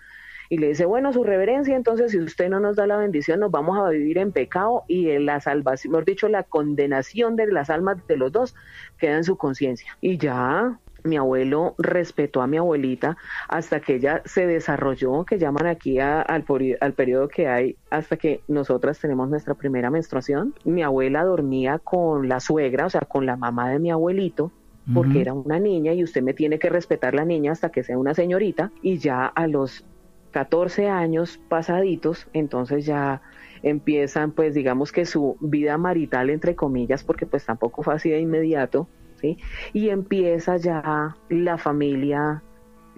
y 0.48 0.58
le 0.58 0.68
dice, 0.68 0.84
bueno, 0.84 1.12
su 1.12 1.24
reverencia, 1.24 1.76
entonces 1.76 2.12
si 2.12 2.18
usted 2.18 2.48
no 2.48 2.60
nos 2.60 2.76
da 2.76 2.86
la 2.86 2.96
bendición, 2.96 3.40
nos 3.40 3.50
vamos 3.50 3.78
a 3.78 3.88
vivir 3.90 4.18
en 4.18 4.32
pecado 4.32 4.84
y 4.88 5.10
en 5.10 5.26
la 5.26 5.40
salvación, 5.40 5.92
mejor 5.92 6.04
dicho, 6.04 6.28
la 6.28 6.42
condenación 6.42 7.36
de 7.36 7.46
las 7.46 7.70
almas 7.70 8.06
de 8.06 8.16
los 8.16 8.32
dos 8.32 8.54
queda 8.98 9.16
en 9.16 9.24
su 9.24 9.36
conciencia. 9.36 9.96
Y 10.00 10.18
ya 10.18 10.78
mi 11.06 11.16
abuelo 11.16 11.74
respetó 11.78 12.42
a 12.42 12.46
mi 12.46 12.58
abuelita 12.58 13.16
hasta 13.48 13.80
que 13.80 13.94
ella 13.96 14.22
se 14.24 14.46
desarrolló, 14.46 15.24
que 15.24 15.38
llaman 15.38 15.66
aquí 15.66 15.98
al, 16.00 16.44
al 16.80 16.92
periodo 16.92 17.28
que 17.28 17.48
hay 17.48 17.76
hasta 17.90 18.16
que 18.16 18.40
nosotras 18.48 18.98
tenemos 18.98 19.28
nuestra 19.28 19.54
primera 19.54 19.90
menstruación. 19.90 20.54
Mi 20.64 20.82
abuela 20.82 21.24
dormía 21.24 21.78
con 21.78 22.28
la 22.28 22.40
suegra, 22.40 22.86
o 22.86 22.90
sea, 22.90 23.02
con 23.02 23.24
la 23.24 23.36
mamá 23.36 23.70
de 23.70 23.78
mi 23.78 23.90
abuelito, 23.90 24.50
porque 24.94 25.20
era 25.20 25.32
una 25.32 25.58
niña 25.58 25.92
y 25.94 26.04
usted 26.04 26.22
me 26.22 26.32
tiene 26.32 26.60
que 26.60 26.70
respetar 26.70 27.12
la 27.12 27.24
niña 27.24 27.50
hasta 27.50 27.70
que 27.70 27.82
sea 27.82 27.98
una 27.98 28.14
señorita 28.14 28.70
y 28.82 28.98
ya 28.98 29.26
a 29.26 29.48
los 29.48 29.84
14 30.36 30.90
años 30.90 31.40
pasaditos, 31.48 32.28
entonces 32.34 32.84
ya 32.84 33.22
empiezan 33.62 34.32
pues 34.32 34.52
digamos 34.52 34.92
que 34.92 35.06
su 35.06 35.38
vida 35.40 35.78
marital 35.78 36.28
entre 36.28 36.54
comillas, 36.54 37.02
porque 37.04 37.24
pues 37.24 37.46
tampoco 37.46 37.82
fue 37.82 37.94
así 37.94 38.10
de 38.10 38.20
inmediato, 38.20 38.86
¿sí? 39.18 39.38
Y 39.72 39.88
empieza 39.88 40.58
ya 40.58 41.16
la 41.30 41.56
familia 41.56 42.42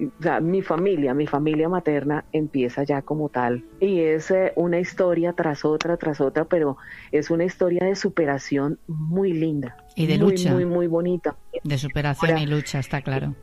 o 0.01 0.23
sea, 0.23 0.41
mi 0.41 0.63
familia, 0.63 1.15
mi 1.15 1.29
familia 1.29 1.69
materna 1.69 2.25
empieza 2.33 2.83
ya 2.83 3.03
como 3.03 3.29
tal. 3.29 3.65
Y 3.81 4.01
es 4.01 4.33
eh, 4.33 4.53
una 4.57 4.81
historia 4.81 5.33
tras 5.33 5.65
otra, 5.65 5.97
tras 5.97 6.21
otra, 6.21 6.45
pero 6.45 6.77
es 7.13 7.31
una 7.31 7.45
historia 7.45 7.85
de 7.85 7.95
superación 7.95 8.81
muy 8.89 9.33
linda. 9.33 9.77
Y 9.95 10.07
de 10.07 10.19
lucha. 10.19 10.53
Muy, 10.53 10.65
muy 10.67 10.89
bonita. 10.89 11.37
De 11.63 11.79
superación 11.79 12.39
y 12.39 12.47
lucha, 12.47 12.81
está 12.81 13.01
claro. 13.01 13.37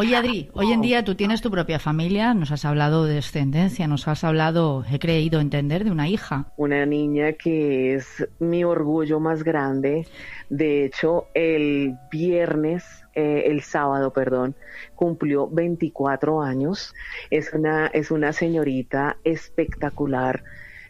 Oye, 0.00 0.14
Adri, 0.14 0.48
hoy 0.52 0.70
en 0.70 0.80
día 0.80 1.02
tú 1.02 1.16
tienes 1.16 1.40
tu 1.40 1.50
propia 1.50 1.80
familia, 1.80 2.32
nos 2.32 2.52
has 2.52 2.64
hablado 2.64 3.04
de 3.04 3.14
descendencia, 3.14 3.88
nos 3.88 4.06
has 4.06 4.22
hablado, 4.22 4.84
he 4.88 5.00
creído 5.00 5.40
entender, 5.40 5.82
de 5.82 5.90
una 5.90 6.06
hija. 6.06 6.52
Una 6.56 6.86
niña 6.86 7.32
que 7.32 7.96
es 7.96 8.24
mi 8.38 8.62
orgullo 8.62 9.18
más 9.18 9.42
grande. 9.42 10.06
De 10.50 10.84
hecho, 10.84 11.26
el 11.34 11.96
viernes, 12.12 12.84
eh, 13.16 13.46
el 13.46 13.62
sábado, 13.62 14.12
perdón, 14.12 14.54
cumplió 14.94 15.48
24 15.48 16.42
años. 16.42 16.94
Es 17.30 17.52
una, 17.52 17.88
es 17.88 18.12
una 18.12 18.32
señorita 18.32 19.16
espectacular, 19.24 20.44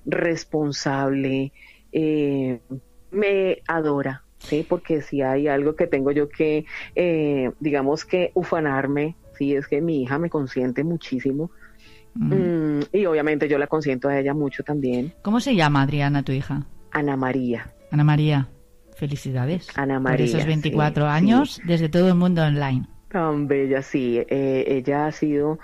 responsable, 0.05 1.55
eh, 1.92 2.61
me 3.11 3.62
adora, 3.66 4.23
¿sí? 4.38 4.64
Porque 4.68 5.03
si 5.03 5.22
hay 5.22 5.48
algo 5.48 5.74
que 5.74 5.87
tengo 5.87 6.11
yo 6.12 6.29
que, 6.29 6.64
eh, 6.94 7.51
digamos 7.61 8.05
que 8.05 8.31
ufanarme, 8.35 9.16
sí, 9.37 9.55
es 9.55 9.66
que 9.68 9.81
mi 9.81 10.03
hija 10.03 10.18
me 10.18 10.31
consiente 10.31 10.85
muchísimo. 10.85 11.51
Mm, 12.14 12.81
y 12.92 13.07
obviamente 13.07 13.48
yo 13.48 13.59
la 13.59 13.68
consiento 13.68 14.09
a 14.09 14.18
ella 14.18 14.35
mucho 14.35 14.64
también. 14.64 15.12
¿Cómo 15.22 15.40
se 15.40 15.55
llama 15.55 15.83
Adriana, 15.83 16.24
tu 16.24 16.33
hija? 16.33 16.66
Ana 16.90 17.16
María. 17.16 17.72
Ana 17.92 18.03
María, 18.03 18.48
felicidades. 18.96 19.68
Ana 19.77 20.01
María. 20.01 20.16
Por 20.16 20.24
esos 20.27 20.46
24 20.46 21.07
años 21.07 21.61
desde 21.64 21.88
todo 21.88 22.09
el 22.09 22.14
mundo 22.14 22.42
online. 22.42 22.87
Tan 23.09 23.46
bella, 23.46 23.83
sí. 23.83 24.18
Eh, 24.29 24.64
ella 24.66 25.07
ha 25.07 25.12
sido, 25.12 25.59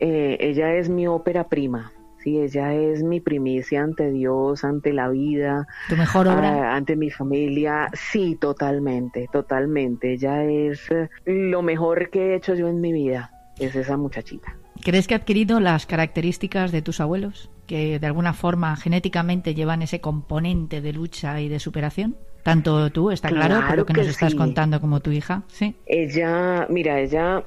eh, 0.00 0.38
ella 0.40 0.74
es 0.74 0.88
mi 0.88 1.06
ópera 1.06 1.48
prima. 1.48 1.91
Sí, 2.22 2.38
ella 2.38 2.72
es 2.72 3.02
mi 3.02 3.20
primicia 3.20 3.82
ante 3.82 4.10
Dios, 4.10 4.62
ante 4.62 4.92
la 4.92 5.08
vida. 5.08 5.66
¿Tu 5.88 5.96
mejor 5.96 6.28
obra? 6.28 6.70
ah, 6.70 6.76
ante 6.76 6.94
mi 6.94 7.10
familia. 7.10 7.88
Sí, 7.94 8.36
totalmente, 8.40 9.28
totalmente. 9.32 10.12
Ella 10.12 10.44
es 10.44 10.88
eh, 10.90 11.08
lo 11.24 11.62
mejor 11.62 12.10
que 12.10 12.32
he 12.32 12.36
hecho 12.36 12.54
yo 12.54 12.68
en 12.68 12.80
mi 12.80 12.92
vida. 12.92 13.32
Es 13.58 13.74
esa 13.74 13.96
muchachita. 13.96 14.56
¿Crees 14.82 15.06
que 15.08 15.14
ha 15.14 15.18
adquirido 15.18 15.58
las 15.60 15.86
características 15.86 16.70
de 16.70 16.82
tus 16.82 17.00
abuelos? 17.00 17.50
Que 17.66 17.98
de 17.98 18.06
alguna 18.06 18.34
forma 18.34 18.76
genéticamente 18.76 19.54
llevan 19.54 19.82
ese 19.82 20.00
componente 20.00 20.80
de 20.80 20.92
lucha 20.92 21.40
y 21.40 21.48
de 21.48 21.58
superación? 21.58 22.16
Tanto 22.42 22.90
tú, 22.90 23.10
está 23.10 23.28
claro, 23.28 23.66
por 23.66 23.76
lo 23.78 23.86
que, 23.86 23.92
que 23.92 24.00
nos 24.00 24.08
estás 24.08 24.34
contando, 24.34 24.80
como 24.80 24.98
tu 24.98 25.12
hija, 25.12 25.44
¿sí? 25.46 25.76
Ella, 25.86 26.66
mira, 26.68 26.98
ella 26.98 27.44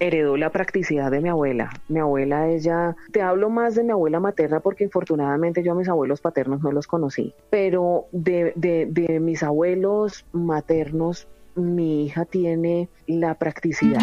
heredó 0.00 0.36
la 0.36 0.50
practicidad 0.50 1.10
de 1.10 1.20
mi 1.20 1.28
abuela. 1.28 1.70
Mi 1.88 2.00
abuela, 2.00 2.48
ella, 2.48 2.96
te 3.12 3.22
hablo 3.22 3.50
más 3.50 3.74
de 3.74 3.84
mi 3.84 3.90
abuela 3.90 4.20
materna 4.20 4.60
porque 4.60 4.84
infortunadamente 4.84 5.62
yo 5.62 5.72
a 5.72 5.74
mis 5.74 5.88
abuelos 5.88 6.20
paternos 6.20 6.62
no 6.62 6.72
los 6.72 6.86
conocí, 6.86 7.34
pero 7.50 8.06
de, 8.12 8.52
de, 8.56 8.86
de 8.86 9.20
mis 9.20 9.42
abuelos 9.42 10.24
maternos, 10.32 11.28
mi 11.54 12.04
hija 12.04 12.24
tiene 12.24 12.88
la 13.06 13.34
practicidad. 13.34 14.02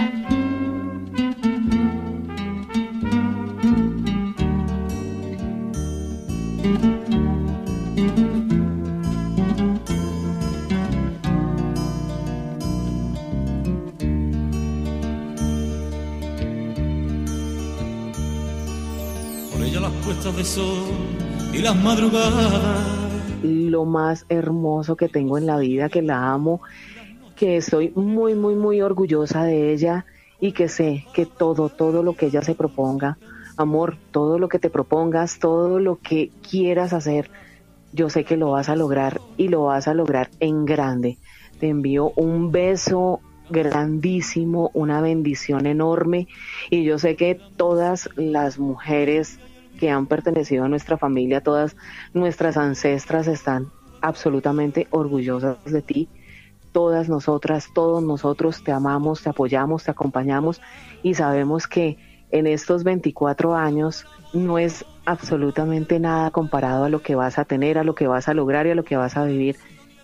Puestas 20.32 20.70
y 21.54 21.60
las 21.60 21.76
madrugadas. 21.76 22.44
lo 23.44 23.86
más 23.86 24.26
hermoso 24.30 24.96
que 24.96 25.08
tengo 25.08 25.38
en 25.38 25.46
la 25.46 25.58
vida, 25.58 25.90
que 25.90 26.02
la 26.02 26.32
amo, 26.32 26.62
que 27.36 27.58
estoy 27.58 27.92
muy, 27.96 28.34
muy, 28.34 28.56
muy 28.56 28.82
orgullosa 28.82 29.44
de 29.44 29.72
ella 29.72 30.06
y 30.40 30.54
que 30.54 30.68
sé 30.68 31.06
que 31.14 31.26
todo, 31.26 31.70
todo 31.70 32.02
lo 32.02 32.16
que 32.16 32.28
ella 32.28 32.42
se 32.42 32.56
proponga, 32.56 33.18
amor, 33.56 33.98
todo 34.12 34.40
lo 34.40 34.50
que 34.50 34.60
te 34.60 34.70
propongas, 34.70 35.38
todo 35.40 35.80
lo 35.80 36.00
que 36.00 36.32
quieras 36.50 36.94
hacer, 36.94 37.30
yo 37.94 38.10
sé 38.10 38.24
que 38.24 38.38
lo 38.38 38.52
vas 38.52 38.70
a 38.70 38.76
lograr 38.76 39.22
y 39.38 39.50
lo 39.50 39.66
vas 39.66 39.88
a 39.88 39.94
lograr 39.94 40.30
en 40.40 40.66
grande. 40.66 41.18
Te 41.60 41.70
envío 41.70 42.12
un 42.16 42.52
beso 42.52 43.22
grandísimo, 43.50 44.72
una 44.74 45.02
bendición 45.02 45.68
enorme 45.68 46.28
y 46.72 46.84
yo 46.84 46.98
sé 46.98 47.16
que 47.16 47.40
todas 47.58 48.10
las 48.16 48.58
mujeres 48.58 49.40
que 49.80 49.90
han 49.90 50.08
pertenecido 50.08 50.66
a 50.66 50.70
nuestra 50.70 50.98
familia, 50.98 51.42
todas 51.42 51.76
nuestras 52.14 52.58
ancestras 52.58 53.28
están 53.28 53.72
absolutamente 54.02 54.88
orgullosas 54.92 55.64
de 55.66 55.82
ti. 55.82 56.10
Todas 56.72 57.08
nosotras, 57.08 57.70
todos 57.74 58.04
nosotros 58.04 58.64
te 58.64 58.72
amamos, 58.72 59.24
te 59.24 59.30
apoyamos, 59.30 59.86
te 59.86 59.92
acompañamos 59.92 60.62
y 61.04 61.14
sabemos 61.14 61.68
que 61.68 61.98
en 62.32 62.48
estos 62.48 62.84
24 62.84 63.56
años 63.56 64.06
no 64.34 64.58
es 64.58 64.84
absolutamente 65.06 66.00
nada 66.00 66.32
comparado 66.32 66.84
a 66.84 66.90
lo 66.90 67.02
que 67.02 67.16
vas 67.16 67.40
a 67.40 67.46
tener, 67.46 67.78
a 67.78 67.84
lo 67.84 67.96
que 67.96 68.08
vas 68.08 68.28
a 68.28 68.34
lograr 68.34 68.68
y 68.68 68.72
a 68.72 68.76
lo 68.76 68.84
que 68.84 68.98
vas 68.98 69.16
a 69.16 69.24
vivir 69.24 69.56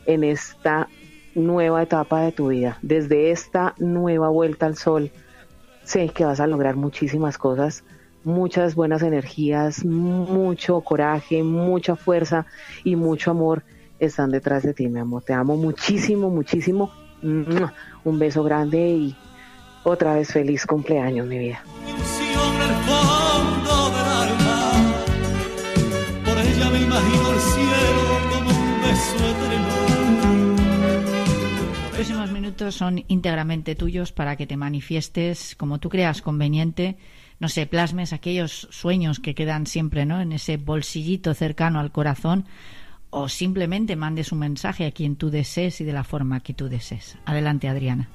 en 0.06 0.24
esta 0.24 0.88
nueva 1.36 1.84
etapa 1.84 2.22
de 2.22 2.32
tu 2.32 2.48
vida. 2.48 2.78
Desde 2.82 3.32
esta 3.32 3.74
nueva 3.78 4.30
vuelta 4.30 4.66
al 4.66 4.78
sol, 4.78 5.12
sé 5.84 6.10
que 6.10 6.26
vas 6.26 6.40
a 6.40 6.48
lograr 6.48 6.76
muchísimas 6.76 7.38
cosas 7.38 7.84
muchas 8.24 8.76
buenas 8.76 9.02
energías, 9.02 9.84
mucho 9.86 10.82
coraje, 10.82 11.44
mucha 11.44 11.96
fuerza 11.96 12.46
y 12.84 12.96
mucho 12.96 13.32
amor 13.32 13.64
están 14.00 14.32
detrás 14.32 14.64
de 14.64 14.74
ti, 14.74 14.88
mi 14.88 15.00
amor. 15.00 15.24
Te 15.24 15.34
amo 15.34 15.56
muchísimo, 15.58 16.30
muchísimo. 16.30 16.92
Un 17.22 18.20
beso 18.20 18.44
grande 18.44 18.90
y 18.90 19.16
otra 19.84 20.16
vez 20.16 20.32
feliz 20.32 20.66
cumpleaños, 20.66 21.28
mi 21.28 21.38
vida. 21.38 21.64
Ilusión 21.88 22.56
en 22.56 22.62
el 22.62 22.76
fondo 22.84 23.90
del 23.92 24.06
alma. 24.06 24.72
Por 26.26 26.38
ella 26.38 26.70
me 26.72 26.82
imagino 26.82 27.32
el 27.32 27.40
cielo 27.40 28.04
como 28.32 28.50
un 28.50 28.82
beso 28.82 29.16
eterno. 29.30 29.68
Los 31.84 31.92
próximos 31.94 32.32
minutos 32.32 32.76
son 32.76 33.04
íntegramente 33.08 33.76
tuyos 33.76 34.12
para 34.12 34.36
que 34.36 34.48
te 34.48 34.58
manifiestes 34.58 35.56
como 35.56 35.80
tú 35.80 35.90
creas 35.90 36.24
conveniente 36.24 36.98
no 37.42 37.50
sé, 37.50 37.66
plasmes 37.66 38.14
aquellos 38.14 38.68
sueños 38.70 39.20
que 39.20 39.34
quedan 39.34 39.66
siempre 39.66 40.06
¿no? 40.06 40.22
en 40.22 40.32
ese 40.32 40.58
bolsillito 40.58 41.34
cercano 41.34 41.80
al 41.80 41.92
corazón 41.92 42.46
o 43.10 43.28
simplemente 43.30 43.96
mandes 43.96 44.32
un 44.32 44.40
mensaje 44.40 44.86
a 44.86 44.92
quien 44.92 45.16
tú 45.16 45.32
desees 45.32 45.82
y 45.82 45.84
de 45.84 45.92
la 45.92 46.04
forma 46.04 46.42
que 46.42 46.54
tú 46.54 46.70
desees. 46.70 47.18
Adelante, 47.26 47.68
Adriana. 47.68 48.08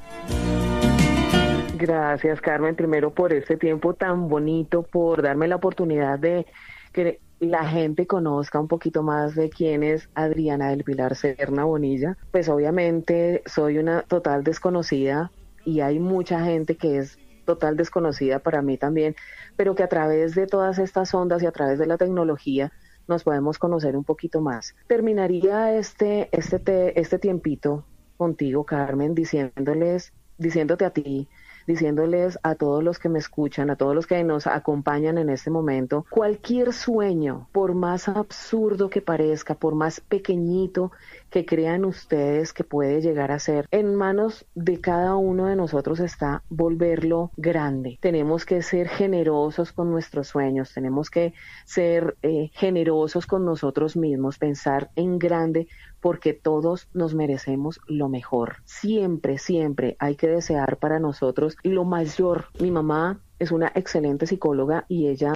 Gracias, 1.77 2.41
Carmen, 2.41 2.77
primero 2.77 3.11
por 3.11 3.33
este 3.33 3.57
tiempo 3.57 3.95
tan 3.95 4.29
bonito, 4.29 4.85
por 4.85 5.21
darme 5.23 5.49
la 5.49 5.57
oportunidad 5.57 6.21
de 6.21 6.47
que 6.93 7.19
la 7.41 7.69
gente 7.69 8.07
conozca 8.07 8.61
un 8.61 8.69
poquito 8.69 9.03
más 9.03 9.35
de 9.35 9.51
quién 9.51 9.83
es 9.83 10.09
Adriana 10.15 10.71
del 10.71 10.85
Pilar 10.85 11.17
Serna 11.17 11.65
Bonilla. 11.65 12.17
Pues 12.31 12.49
obviamente 12.49 13.43
soy 13.45 13.79
una 13.79 14.03
total 14.03 14.45
desconocida 14.45 15.33
y 15.65 15.81
hay 15.81 15.99
mucha 15.99 16.45
gente 16.45 16.77
que 16.77 16.99
es 16.99 17.19
total 17.47 17.77
desconocida 17.77 18.41
para 18.41 18.61
mí 18.61 18.77
también, 18.77 19.17
pero 19.57 19.75
que 19.75 19.83
a 19.83 19.89
través 19.89 20.35
de 20.35 20.47
todas 20.47 20.79
estas 20.79 21.15
ondas 21.15 21.43
y 21.43 21.47
a 21.47 21.53
través 21.53 21.79
de 21.79 21.87
la 21.87 21.97
tecnología 21.97 22.73
nos 23.09 23.25
podemos 23.25 23.59
conocer 23.59 23.97
un 23.97 24.05
poquito 24.05 24.43
más. 24.43 24.75
Terminaría 24.87 25.75
este, 25.75 26.29
este, 26.33 26.59
te, 26.59 27.01
este 27.01 27.19
tiempito 27.19 27.87
contigo, 28.19 28.65
Carmen, 28.65 29.15
diciéndoles, 29.15 30.13
diciéndote 30.37 30.85
a 30.85 30.91
ti, 30.91 31.29
diciéndoles 31.67 32.39
a 32.43 32.55
todos 32.55 32.83
los 32.83 32.99
que 32.99 33.09
me 33.09 33.19
escuchan, 33.19 33.71
a 33.71 33.77
todos 33.77 33.95
los 33.95 34.07
que 34.07 34.23
nos 34.25 34.47
acompañan 34.47 35.19
en 35.19 35.31
este 35.31 35.51
momento, 35.51 36.07
cualquier 36.11 36.73
sueño, 36.73 37.49
por 37.53 37.75
más 37.75 38.09
absurdo 38.09 38.91
que 38.91 39.03
parezca, 39.03 39.55
por 39.55 39.75
más 39.75 40.01
pequeñito 40.01 40.93
que 41.31 41.45
crean 41.45 41.85
ustedes 41.85 42.53
que 42.53 42.65
puede 42.65 43.01
llegar 43.01 43.33
a 43.33 43.39
ser, 43.39 43.67
en 43.71 43.95
manos 43.95 44.47
de 44.55 44.81
cada 44.81 45.17
uno 45.17 45.47
de 45.47 45.57
nosotros 45.57 46.01
está 46.01 46.43
volverlo 46.49 47.31
grande. 47.37 47.99
Tenemos 48.01 48.47
que 48.47 48.63
ser 48.63 48.89
generosos 48.89 49.73
con 49.73 49.91
nuestros 49.91 50.29
sueños, 50.29 50.73
tenemos 50.73 51.11
que 51.11 51.35
ser 51.65 52.17
eh, 52.23 52.51
generosos 52.55 53.27
con 53.27 53.45
nosotros 53.45 53.97
mismos, 53.97 54.39
pensar 54.39 54.91
en 54.97 55.19
grande 55.19 55.69
porque 56.07 56.35
todos 56.35 56.89
nos 56.95 57.17
merecemos 57.17 57.81
lo 57.89 58.09
mejor. 58.09 58.59
Siempre, 58.65 59.39
siempre 59.39 59.97
hay 59.99 60.15
que 60.15 60.29
desear 60.29 60.77
para 60.77 61.01
nosotros 61.01 61.57
lo 61.65 61.85
mayor. 61.85 62.45
Mi 62.61 62.71
mamá 62.71 63.19
es 63.41 63.51
una 63.51 63.73
excelente 63.75 64.29
psicóloga 64.29 64.85
y 64.89 65.09
ella 65.09 65.33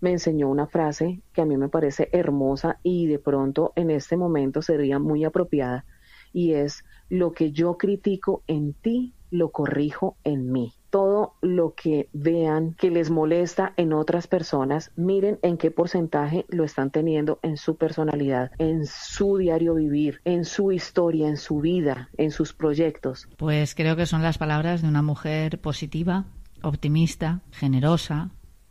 me 0.00 0.12
enseñó 0.12 0.48
una 0.48 0.66
frase 0.66 1.20
que 1.34 1.42
a 1.42 1.44
mí 1.44 1.58
me 1.58 1.68
parece 1.68 2.08
hermosa 2.10 2.78
y 2.82 3.06
de 3.06 3.18
pronto 3.18 3.74
en 3.76 3.90
este 3.90 4.16
momento 4.16 4.62
sería 4.62 4.98
muy 4.98 5.24
apropiada 5.24 5.84
y 6.32 6.54
es 6.54 6.86
lo 7.10 7.32
que 7.32 7.52
yo 7.52 7.76
critico 7.76 8.42
en 8.46 8.72
ti, 8.72 9.12
lo 9.34 9.50
corrijo 9.50 10.16
en 10.22 10.52
mí. 10.52 10.72
Todo 10.90 11.34
lo 11.42 11.74
que 11.74 12.08
vean 12.12 12.74
que 12.74 12.90
les 12.90 13.10
molesta 13.10 13.74
en 13.76 13.92
otras 13.92 14.28
personas, 14.28 14.92
miren 14.94 15.40
en 15.42 15.58
qué 15.58 15.72
porcentaje 15.72 16.46
lo 16.48 16.62
están 16.62 16.92
teniendo 16.92 17.40
en 17.42 17.56
su 17.56 17.76
personalidad, 17.76 18.52
en 18.58 18.86
su 18.86 19.36
diario 19.36 19.74
vivir, 19.74 20.20
en 20.24 20.44
su 20.44 20.70
historia, 20.70 21.28
en 21.28 21.36
su 21.36 21.58
vida, 21.58 22.10
en 22.16 22.30
sus 22.30 22.52
proyectos. 22.52 23.28
Pues 23.36 23.74
creo 23.74 23.96
que 23.96 24.06
son 24.06 24.22
las 24.22 24.38
palabras 24.38 24.82
de 24.82 24.88
una 24.88 25.02
mujer 25.02 25.60
positiva, 25.60 26.26
optimista, 26.62 27.40
generosa, 27.50 28.30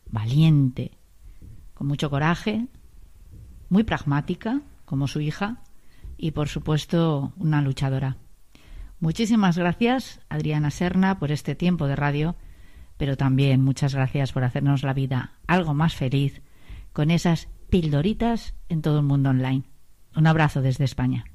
valiente, 0.10 0.92
con 1.74 1.88
mucho 1.88 2.10
coraje, 2.10 2.68
muy 3.68 3.84
pragmática, 3.84 4.62
como 4.86 5.08
su 5.08 5.20
hija, 5.20 5.62
y 6.16 6.32
por 6.32 6.48
supuesto 6.48 7.34
una 7.38 7.62
luchadora. 7.62 8.16
Muchísimas 9.04 9.58
gracias, 9.58 10.22
Adriana 10.30 10.72
Serna, 10.72 11.20
por 11.20 11.34
este 11.34 11.56
tiempo 11.56 11.88
de 11.88 11.98
radio, 11.98 12.38
pero 12.96 13.18
también 13.18 13.62
muchas 13.62 13.94
gracias 13.94 14.32
por 14.32 14.46
hacernos 14.46 14.82
la 14.82 14.94
vida 14.94 15.34
algo 15.46 15.74
más 15.74 15.94
feliz 15.94 16.42
con 16.94 17.12
esas 17.12 17.50
pildoritas 17.70 18.56
en 18.70 18.82
todo 18.82 19.00
el 19.00 19.06
mundo 19.06 19.32
online. 19.32 19.64
Un 20.16 20.26
abrazo 20.26 20.62
desde 20.62 20.86
España. 20.86 21.26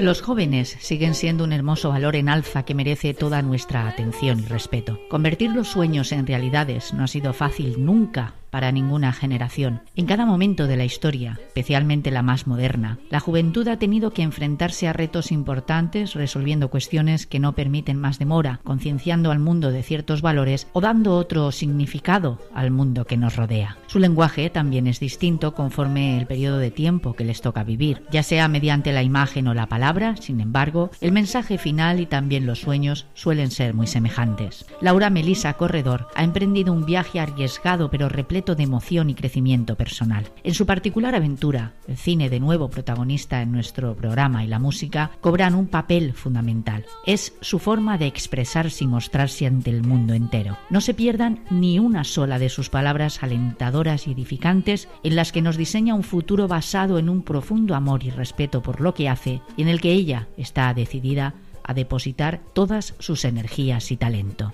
Los 0.00 0.20
jóvenes 0.20 0.76
siguen 0.80 1.14
siendo 1.14 1.44
un 1.44 1.52
hermoso 1.52 1.90
valor 1.90 2.16
en 2.16 2.28
alza 2.28 2.64
que 2.64 2.74
merece 2.74 3.14
toda 3.14 3.42
nuestra 3.42 3.86
atención 3.86 4.40
y 4.40 4.46
respeto. 4.46 4.98
Convertir 5.08 5.52
los 5.52 5.68
sueños 5.68 6.10
en 6.10 6.26
realidades 6.26 6.92
no 6.92 7.04
ha 7.04 7.06
sido 7.06 7.32
fácil 7.32 7.84
nunca 7.84 8.34
para 8.50 8.72
ninguna 8.72 9.12
generación. 9.12 9.82
En 9.94 10.06
cada 10.06 10.26
momento 10.26 10.66
de 10.66 10.76
la 10.76 10.84
historia, 10.84 11.38
especialmente 11.46 12.10
la 12.10 12.22
más 12.22 12.46
moderna, 12.46 12.98
la 13.10 13.20
juventud 13.20 13.66
ha 13.68 13.78
tenido 13.78 14.12
que 14.12 14.22
enfrentarse 14.22 14.88
a 14.88 14.92
retos 14.92 15.32
importantes, 15.32 16.14
resolviendo 16.14 16.70
cuestiones 16.70 17.26
que 17.26 17.40
no 17.40 17.52
permiten 17.52 17.98
más 17.98 18.18
demora, 18.18 18.60
concienciando 18.64 19.30
al 19.30 19.38
mundo 19.38 19.70
de 19.70 19.82
ciertos 19.82 20.22
valores 20.22 20.68
o 20.72 20.80
dando 20.80 21.16
otro 21.16 21.52
significado 21.52 22.38
al 22.54 22.70
mundo 22.70 23.04
que 23.04 23.16
nos 23.16 23.36
rodea. 23.36 23.76
Su 23.86 23.98
lenguaje 23.98 24.50
también 24.50 24.86
es 24.86 25.00
distinto 25.00 25.54
conforme 25.54 26.18
el 26.18 26.26
periodo 26.26 26.58
de 26.58 26.70
tiempo 26.70 27.14
que 27.14 27.24
les 27.24 27.40
toca 27.40 27.64
vivir, 27.64 28.02
ya 28.10 28.22
sea 28.22 28.48
mediante 28.48 28.92
la 28.92 29.02
imagen 29.02 29.48
o 29.48 29.54
la 29.54 29.66
palabra, 29.66 30.16
sin 30.16 30.40
embargo, 30.40 30.90
el 31.00 31.12
mensaje 31.12 31.58
final 31.58 32.00
y 32.00 32.06
también 32.06 32.46
los 32.46 32.60
sueños 32.60 33.06
suelen 33.14 33.50
ser 33.50 33.74
muy 33.74 33.86
semejantes. 33.86 34.66
Laura 34.80 35.10
Melisa 35.10 35.54
Corredor 35.54 36.08
ha 36.14 36.24
emprendido 36.24 36.72
un 36.72 36.86
viaje 36.86 37.20
arriesgado 37.20 37.90
pero 37.90 38.08
repleto 38.08 38.35
de 38.36 38.62
emoción 38.62 39.08
y 39.08 39.14
crecimiento 39.14 39.76
personal. 39.76 40.28
En 40.44 40.52
su 40.52 40.66
particular 40.66 41.14
aventura, 41.14 41.72
el 41.88 41.96
cine 41.96 42.28
de 42.28 42.38
nuevo 42.38 42.68
protagonista 42.68 43.40
en 43.40 43.50
nuestro 43.50 43.96
programa 43.96 44.44
y 44.44 44.46
la 44.46 44.58
música 44.58 45.10
cobran 45.22 45.54
un 45.54 45.68
papel 45.68 46.12
fundamental. 46.12 46.84
Es 47.06 47.34
su 47.40 47.58
forma 47.58 47.96
de 47.96 48.06
expresarse 48.06 48.84
y 48.84 48.86
mostrarse 48.86 49.46
ante 49.46 49.70
el 49.70 49.82
mundo 49.82 50.12
entero. 50.12 50.58
No 50.68 50.82
se 50.82 50.92
pierdan 50.92 51.44
ni 51.50 51.78
una 51.78 52.04
sola 52.04 52.38
de 52.38 52.50
sus 52.50 52.68
palabras 52.68 53.22
alentadoras 53.22 54.06
y 54.06 54.12
edificantes 54.12 54.88
en 55.02 55.16
las 55.16 55.32
que 55.32 55.42
nos 55.42 55.56
diseña 55.56 55.94
un 55.94 56.02
futuro 56.02 56.46
basado 56.46 56.98
en 56.98 57.08
un 57.08 57.22
profundo 57.22 57.74
amor 57.74 58.04
y 58.04 58.10
respeto 58.10 58.62
por 58.62 58.82
lo 58.82 58.92
que 58.92 59.08
hace 59.08 59.40
y 59.56 59.62
en 59.62 59.68
el 59.68 59.80
que 59.80 59.92
ella 59.92 60.28
está 60.36 60.72
decidida 60.74 61.34
a 61.64 61.74
depositar 61.74 62.40
todas 62.52 62.94
sus 62.98 63.24
energías 63.24 63.90
y 63.90 63.96
talento. 63.96 64.52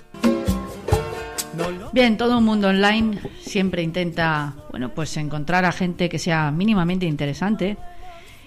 Bien, 1.92 2.16
todo 2.16 2.38
un 2.38 2.44
mundo 2.44 2.68
online 2.68 3.18
siempre 3.40 3.82
intenta, 3.82 4.54
bueno, 4.70 4.90
pues 4.94 5.16
encontrar 5.16 5.64
a 5.64 5.72
gente 5.72 6.08
que 6.08 6.18
sea 6.18 6.50
mínimamente 6.50 7.06
interesante. 7.06 7.76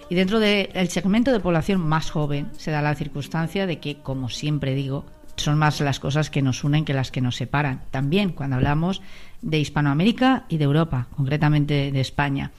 Y 0.09 0.15
dentro 0.15 0.39
del 0.39 0.89
segmento 0.89 1.31
de 1.31 1.39
población 1.39 1.81
más 1.81 2.11
joven 2.11 2.49
se 2.57 2.71
da 2.71 2.81
la 2.81 2.95
circunstancia 2.95 3.65
de 3.65 3.79
que, 3.79 3.97
como 3.97 4.29
siempre 4.29 4.75
digo, 4.75 5.05
son 5.35 5.57
más 5.57 5.79
las 5.81 5.99
cosas 5.99 6.29
que 6.29 6.41
nos 6.41 6.63
unen 6.63 6.85
que 6.85 6.93
las 6.93 7.11
que 7.11 7.21
nos 7.21 7.35
separan. 7.35 7.81
También 7.91 8.29
cuando 8.29 8.55
hablamos 8.55 9.01
de 9.41 9.59
Hispanoamérica 9.59 10.45
y 10.49 10.57
de 10.57 10.63
Europa, 10.63 11.07
concretamente 11.15 11.91
de 11.91 12.01
España. 12.01 12.51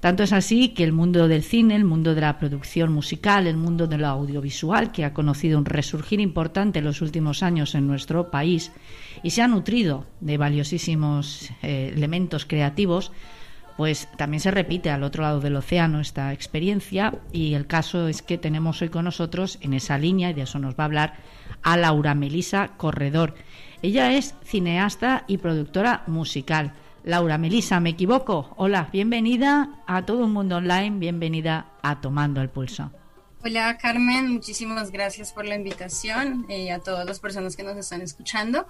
Tanto 0.00 0.22
es 0.22 0.32
así 0.32 0.70
que 0.70 0.84
el 0.84 0.92
mundo 0.92 1.28
del 1.28 1.42
cine, 1.42 1.74
el 1.74 1.84
mundo 1.84 2.14
de 2.14 2.20
la 2.20 2.38
producción 2.38 2.92
musical, 2.92 3.46
el 3.46 3.56
mundo 3.56 3.86
de 3.86 3.98
lo 3.98 4.06
audiovisual, 4.06 4.92
que 4.92 5.04
ha 5.04 5.14
conocido 5.14 5.58
un 5.58 5.64
resurgir 5.64 6.20
importante 6.20 6.80
en 6.80 6.84
los 6.84 7.00
últimos 7.02 7.42
años 7.42 7.74
en 7.74 7.86
nuestro 7.86 8.30
país 8.30 8.72
y 9.22 9.30
se 9.30 9.42
ha 9.42 9.48
nutrido 9.48 10.06
de 10.20 10.36
valiosísimos 10.36 11.50
eh, 11.62 11.92
elementos 11.94 12.44
creativos, 12.44 13.12
pues 13.76 14.08
también 14.16 14.40
se 14.40 14.50
repite 14.50 14.90
al 14.90 15.02
otro 15.02 15.22
lado 15.22 15.40
del 15.40 15.56
océano 15.56 16.00
esta 16.00 16.32
experiencia 16.32 17.12
y 17.32 17.54
el 17.54 17.66
caso 17.66 18.08
es 18.08 18.22
que 18.22 18.38
tenemos 18.38 18.80
hoy 18.80 18.88
con 18.88 19.04
nosotros 19.04 19.58
en 19.60 19.74
esa 19.74 19.98
línea, 19.98 20.30
y 20.30 20.34
de 20.34 20.42
eso 20.42 20.58
nos 20.58 20.74
va 20.74 20.84
a 20.84 20.86
hablar, 20.86 21.14
a 21.62 21.76
Laura 21.76 22.14
Melisa 22.14 22.68
Corredor. 22.76 23.34
Ella 23.82 24.12
es 24.14 24.34
cineasta 24.44 25.24
y 25.26 25.38
productora 25.38 26.04
musical. 26.06 26.72
Laura 27.06 27.38
Melisa, 27.38 27.78
¿me 27.78 27.90
equivoco? 27.90 28.52
Hola, 28.56 28.90
bienvenida 28.92 29.80
a 29.86 30.04
todo 30.04 30.24
un 30.24 30.32
mundo 30.32 30.56
online, 30.56 30.98
bienvenida 30.98 31.70
a 31.80 32.00
Tomando 32.00 32.40
el 32.40 32.48
Pulso. 32.48 32.90
Hola 33.44 33.78
Carmen, 33.78 34.28
muchísimas 34.28 34.90
gracias 34.90 35.32
por 35.32 35.44
la 35.44 35.54
invitación 35.54 36.46
eh, 36.48 36.72
a 36.72 36.80
todas 36.80 37.06
las 37.06 37.20
personas 37.20 37.54
que 37.54 37.62
nos 37.62 37.76
están 37.76 38.02
escuchando. 38.02 38.66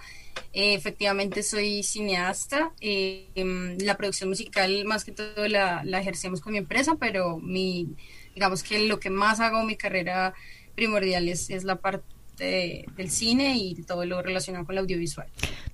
Eh, 0.53 0.75
efectivamente 0.75 1.43
soy 1.43 1.83
cineasta, 1.83 2.73
eh, 2.83 3.27
em, 3.37 3.79
la 3.79 3.97
producción 3.97 4.29
musical 4.29 4.85
más 4.85 5.07
que 5.07 5.13
todo 5.13 5.49
la, 5.49 5.83
la, 5.83 5.99
ejercemos 5.99 6.43
con 6.43 6.53
mi 6.53 6.59
empresa, 6.59 6.97
pero 7.01 7.39
mi, 7.39 7.89
digamos 8.35 8.63
que 8.63 8.87
lo 8.87 9.01
que 9.01 9.09
más 9.09 9.41
hago, 9.41 9.65
mi 9.65 9.77
carrera 9.77 10.35
primordial 10.75 11.27
es 11.31 11.65
la 11.65 11.77
parte 11.77 12.85
del 12.97 13.11
cine 13.11 13.57
y 13.57 13.77
todo 13.77 14.05
lo 14.05 14.21
relacionado 14.21 14.67
con 14.67 14.75
el 14.75 14.81
audiovisual. 14.81 15.27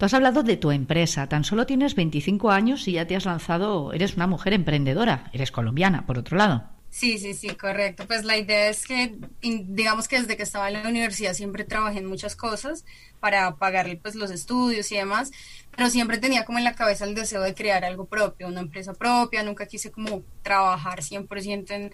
Has 0.04 0.14
hablado 0.14 0.42
de 0.42 0.56
tu 0.56 0.72
empresa, 0.72 1.28
tan 1.28 1.44
solo 1.44 1.64
tienes 1.64 1.94
25 1.94 2.50
años 2.50 2.88
y 2.88 2.92
ya 2.92 3.06
te 3.06 3.14
has 3.14 3.24
lanzado, 3.24 3.92
eres 3.92 4.16
una 4.16 4.26
mujer 4.26 4.52
emprendedora, 4.52 5.30
eres 5.32 5.52
colombiana, 5.52 6.06
por 6.06 6.18
otro 6.18 6.36
lado. 6.36 6.64
Sí, 6.90 7.18
sí, 7.18 7.34
sí, 7.34 7.48
correcto. 7.50 8.04
Pues 8.08 8.24
la 8.24 8.36
idea 8.36 8.68
es 8.68 8.84
que, 8.84 9.16
digamos 9.40 10.08
que 10.08 10.20
desde 10.20 10.36
que 10.36 10.42
estaba 10.42 10.68
en 10.68 10.82
la 10.82 10.88
universidad 10.88 11.34
siempre 11.34 11.64
trabajé 11.64 12.00
en 12.00 12.06
muchas 12.06 12.34
cosas 12.34 12.84
para 13.20 13.56
pagar 13.56 13.96
pues 14.02 14.16
los 14.16 14.32
estudios 14.32 14.90
y 14.90 14.96
demás, 14.96 15.30
pero 15.74 15.88
siempre 15.88 16.18
tenía 16.18 16.44
como 16.44 16.58
en 16.58 16.64
la 16.64 16.74
cabeza 16.74 17.04
el 17.04 17.14
deseo 17.14 17.40
de 17.40 17.54
crear 17.54 17.84
algo 17.84 18.06
propio, 18.06 18.48
una 18.48 18.60
empresa 18.60 18.94
propia, 18.94 19.44
nunca 19.44 19.66
quise 19.66 19.92
como 19.92 20.24
trabajar 20.42 21.00
100% 21.00 21.70
en, 21.70 21.92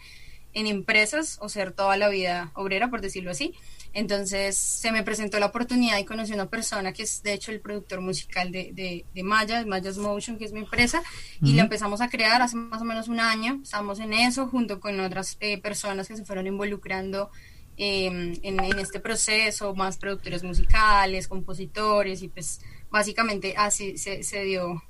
en 0.54 0.66
empresas 0.66 1.36
o 1.42 1.50
ser 1.50 1.72
toda 1.72 1.98
la 1.98 2.08
vida 2.08 2.52
obrera, 2.54 2.88
por 2.88 3.02
decirlo 3.02 3.30
así. 3.30 3.54
Entonces 3.94 4.56
se 4.56 4.92
me 4.92 5.02
presentó 5.02 5.38
la 5.38 5.46
oportunidad 5.46 5.98
y 5.98 6.04
conocí 6.04 6.32
a 6.32 6.34
una 6.34 6.48
persona 6.48 6.92
que 6.92 7.02
es 7.02 7.22
de 7.22 7.32
hecho 7.32 7.50
el 7.50 7.60
productor 7.60 8.00
musical 8.00 8.52
de, 8.52 8.70
de, 8.72 9.04
de 9.14 9.22
Maya, 9.22 9.64
Maya's 9.66 9.98
Motion, 9.98 10.38
que 10.38 10.44
es 10.44 10.52
mi 10.52 10.60
empresa, 10.60 11.02
y 11.42 11.54
la 11.54 11.62
empezamos 11.62 12.00
a 12.00 12.08
crear 12.08 12.42
hace 12.42 12.56
más 12.56 12.82
o 12.82 12.84
menos 12.84 13.08
un 13.08 13.20
año. 13.20 13.60
Estamos 13.62 13.98
en 14.00 14.12
eso 14.12 14.46
junto 14.48 14.80
con 14.80 15.00
otras 15.00 15.36
eh, 15.40 15.58
personas 15.58 16.08
que 16.08 16.16
se 16.16 16.24
fueron 16.24 16.46
involucrando 16.46 17.30
em, 17.76 18.34
en, 18.42 18.60
en, 18.62 18.78
este 18.78 19.00
proceso, 19.00 19.74
más 19.74 19.96
productores 19.96 20.42
musicales, 20.42 21.28
compositores, 21.28 22.22
y 22.22 22.28
pues 22.28 22.60
básicamente 22.90 23.54
así 23.56 23.96
se, 23.98 24.22
se 24.22 24.44
dio 24.44 24.82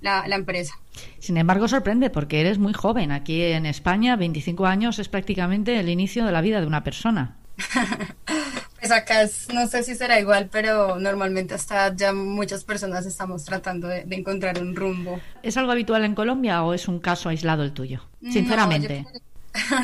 la, 0.00 0.28
la, 0.28 0.36
empresa. 0.36 0.74
Sin 1.18 1.36
embargo, 1.36 1.66
sorprende 1.66 2.10
porque 2.10 2.40
eres 2.40 2.58
muy 2.58 2.72
joven. 2.72 3.10
Aquí 3.10 3.42
en 3.42 3.66
España, 3.66 4.16
25 4.16 4.66
años 4.66 4.98
es 4.98 5.08
prácticamente 5.08 5.80
el 5.80 5.88
inicio 5.88 6.24
de 6.24 6.32
la 6.32 6.40
vida 6.40 6.60
de 6.60 6.66
una 6.66 6.84
persona. 6.84 7.38
pues 8.84 8.92
acá 8.92 9.26
no 9.54 9.66
sé 9.66 9.82
si 9.82 9.94
será 9.94 10.20
igual, 10.20 10.50
pero 10.52 10.98
normalmente 10.98 11.54
hasta 11.54 11.96
ya 11.96 12.12
muchas 12.12 12.64
personas 12.64 13.06
estamos 13.06 13.42
tratando 13.42 13.88
de, 13.88 14.04
encontrar 14.10 14.60
un 14.60 14.76
rumbo. 14.76 15.22
¿Es 15.42 15.56
algo 15.56 15.72
habitual 15.72 16.04
en 16.04 16.14
Colombia 16.14 16.62
o 16.62 16.74
es 16.74 16.86
un 16.86 17.00
caso 17.00 17.30
aislado 17.30 17.62
el 17.62 17.72
tuyo? 17.72 18.02
Sinceramente. 18.20 19.06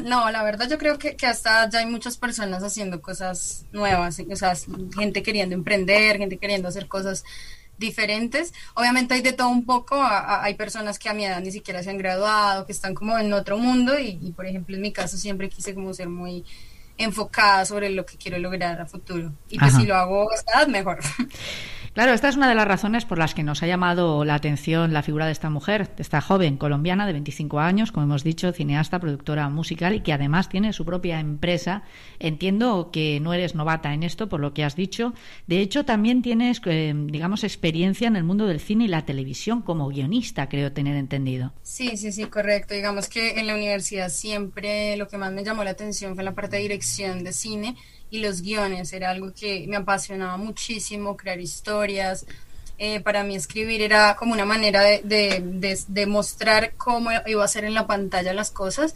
No, 0.02 0.28
la 0.32 0.42
verdad 0.42 0.68
yo 0.68 0.78
creo 0.78 0.98
que, 0.98 1.14
que, 1.14 1.28
hasta 1.28 1.70
ya 1.70 1.78
hay 1.78 1.86
muchas 1.86 2.16
personas 2.16 2.64
haciendo 2.64 3.00
cosas 3.00 3.66
nuevas, 3.70 4.18
o 4.18 4.34
sea, 4.34 4.52
gente 4.96 5.22
queriendo 5.22 5.54
emprender, 5.54 6.18
gente 6.18 6.38
queriendo 6.38 6.66
hacer 6.66 6.88
cosas 6.88 7.24
diferentes. 7.78 8.52
Obviamente 8.74 9.14
hay 9.14 9.22
de 9.22 9.32
todo 9.32 9.48
un 9.48 9.64
poco, 9.64 9.94
hay 10.02 10.54
personas 10.54 10.98
que 10.98 11.08
a 11.08 11.14
mi 11.14 11.24
edad 11.24 11.40
ni 11.40 11.52
siquiera 11.52 11.84
se 11.84 11.90
han 11.90 11.98
graduado, 11.98 12.66
que 12.66 12.72
están 12.72 12.96
como 12.96 13.16
en 13.16 13.32
otro 13.32 13.58
mundo 13.58 13.96
y, 13.96 14.18
y 14.20 14.32
por 14.32 14.44
ejemplo 14.44 14.74
en 14.74 14.82
mi 14.82 14.92
caso 14.92 15.16
siempre 15.16 15.48
quise 15.48 15.72
como 15.72 15.94
ser 15.94 16.08
muy 16.08 16.44
enfocada 17.00 17.64
sobre 17.64 17.90
lo 17.90 18.04
que 18.04 18.16
quiero 18.16 18.38
lograr 18.38 18.80
a 18.80 18.86
futuro. 18.86 19.32
Y 19.48 19.58
que 19.58 19.70
si 19.70 19.86
lo 19.86 19.96
hago 19.96 20.30
a 20.30 20.34
esta 20.34 20.58
edad, 20.58 20.68
mejor. 20.68 20.98
Claro, 21.92 22.12
esta 22.12 22.28
es 22.28 22.36
una 22.36 22.48
de 22.48 22.54
las 22.54 22.68
razones 22.68 23.04
por 23.04 23.18
las 23.18 23.34
que 23.34 23.42
nos 23.42 23.64
ha 23.64 23.66
llamado 23.66 24.24
la 24.24 24.36
atención 24.36 24.92
la 24.92 25.02
figura 25.02 25.26
de 25.26 25.32
esta 25.32 25.50
mujer, 25.50 25.88
de 25.96 26.02
esta 26.02 26.20
joven 26.20 26.56
colombiana 26.56 27.04
de 27.04 27.12
25 27.12 27.58
años, 27.58 27.90
como 27.90 28.04
hemos 28.04 28.22
dicho, 28.22 28.52
cineasta, 28.52 29.00
productora 29.00 29.48
musical 29.48 29.96
y 29.96 30.00
que 30.00 30.12
además 30.12 30.48
tiene 30.48 30.72
su 30.72 30.84
propia 30.84 31.18
empresa. 31.18 31.82
Entiendo 32.20 32.90
que 32.92 33.18
no 33.18 33.34
eres 33.34 33.56
novata 33.56 33.92
en 33.92 34.04
esto, 34.04 34.28
por 34.28 34.38
lo 34.38 34.54
que 34.54 34.62
has 34.62 34.76
dicho. 34.76 35.14
De 35.48 35.58
hecho, 35.58 35.84
también 35.84 36.22
tienes, 36.22 36.60
eh, 36.66 36.94
digamos, 36.94 37.42
experiencia 37.42 38.06
en 38.06 38.14
el 38.14 38.22
mundo 38.22 38.46
del 38.46 38.60
cine 38.60 38.84
y 38.84 38.88
la 38.88 39.04
televisión 39.04 39.60
como 39.60 39.88
guionista, 39.88 40.48
creo 40.48 40.70
tener 40.72 40.96
entendido. 40.96 41.52
Sí, 41.64 41.96
sí, 41.96 42.12
sí, 42.12 42.26
correcto. 42.26 42.72
Digamos 42.72 43.08
que 43.08 43.40
en 43.40 43.48
la 43.48 43.54
universidad 43.54 44.10
siempre 44.10 44.96
lo 44.96 45.08
que 45.08 45.18
más 45.18 45.32
me 45.32 45.42
llamó 45.42 45.64
la 45.64 45.70
atención 45.70 46.14
fue 46.14 46.22
la 46.22 46.36
parte 46.36 46.54
de 46.54 46.62
dirección 46.62 47.24
de 47.24 47.32
cine 47.32 47.74
y 48.10 48.18
los 48.20 48.42
guiones. 48.42 48.92
Era 48.92 49.10
algo 49.10 49.32
que 49.32 49.66
me 49.68 49.76
apasionaba 49.76 50.36
muchísimo, 50.36 51.16
crear 51.16 51.40
historias. 51.40 52.26
Eh, 52.78 53.00
para 53.00 53.24
mí 53.24 53.36
escribir 53.36 53.82
era 53.82 54.16
como 54.16 54.32
una 54.32 54.46
manera 54.46 54.82
de, 54.82 56.06
mostrar 56.08 56.72
cómo 56.78 57.10
iba 57.26 57.44
a 57.44 57.48
ser 57.48 57.64
en 57.64 57.74
la 57.74 57.86
pantalla 57.86 58.32
las 58.32 58.50
cosas. 58.50 58.94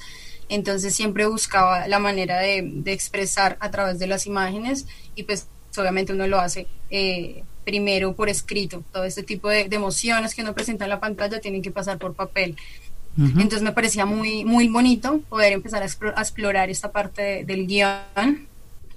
Entonces 0.49 0.95
siempre 0.95 1.27
buscaba 1.27 1.87
la 1.87 1.99
manera 1.99 2.39
de, 2.39 2.83
expresar 2.87 3.57
a 3.61 3.71
través 3.71 3.99
de 3.99 4.07
las 4.07 4.27
imágenes 4.27 4.87
y 5.15 5.25
pues 5.25 5.49
obviamente 5.77 6.13
uno 6.13 6.27
lo 6.27 6.39
hace 6.39 6.67
eh, 6.91 7.45
primero 7.65 8.15
por 8.15 8.29
escrito. 8.29 8.83
Todo 8.91 9.05
este 9.05 9.23
tipo 9.23 9.49
de, 9.49 9.69
emociones 9.71 10.35
que 10.35 10.43
uno 10.43 10.55
presenta 10.55 10.85
en 10.85 10.91
la 10.91 11.01
pantalla 11.01 11.41
tienen 11.41 11.63
que 11.63 11.71
pasar 11.71 11.99
por 11.99 12.15
papel. 12.15 12.57
Entonces 13.17 13.63
me 13.63 13.71
parecía 13.71 14.07
muy, 14.07 14.45
muy 14.45 14.67
bonito 14.67 15.21
poder 15.29 15.53
empezar 15.53 15.83
a, 15.83 15.87
explorar 15.87 16.69
esta 16.69 16.91
parte 16.91 17.45
del 17.45 17.67
guion 17.69 18.49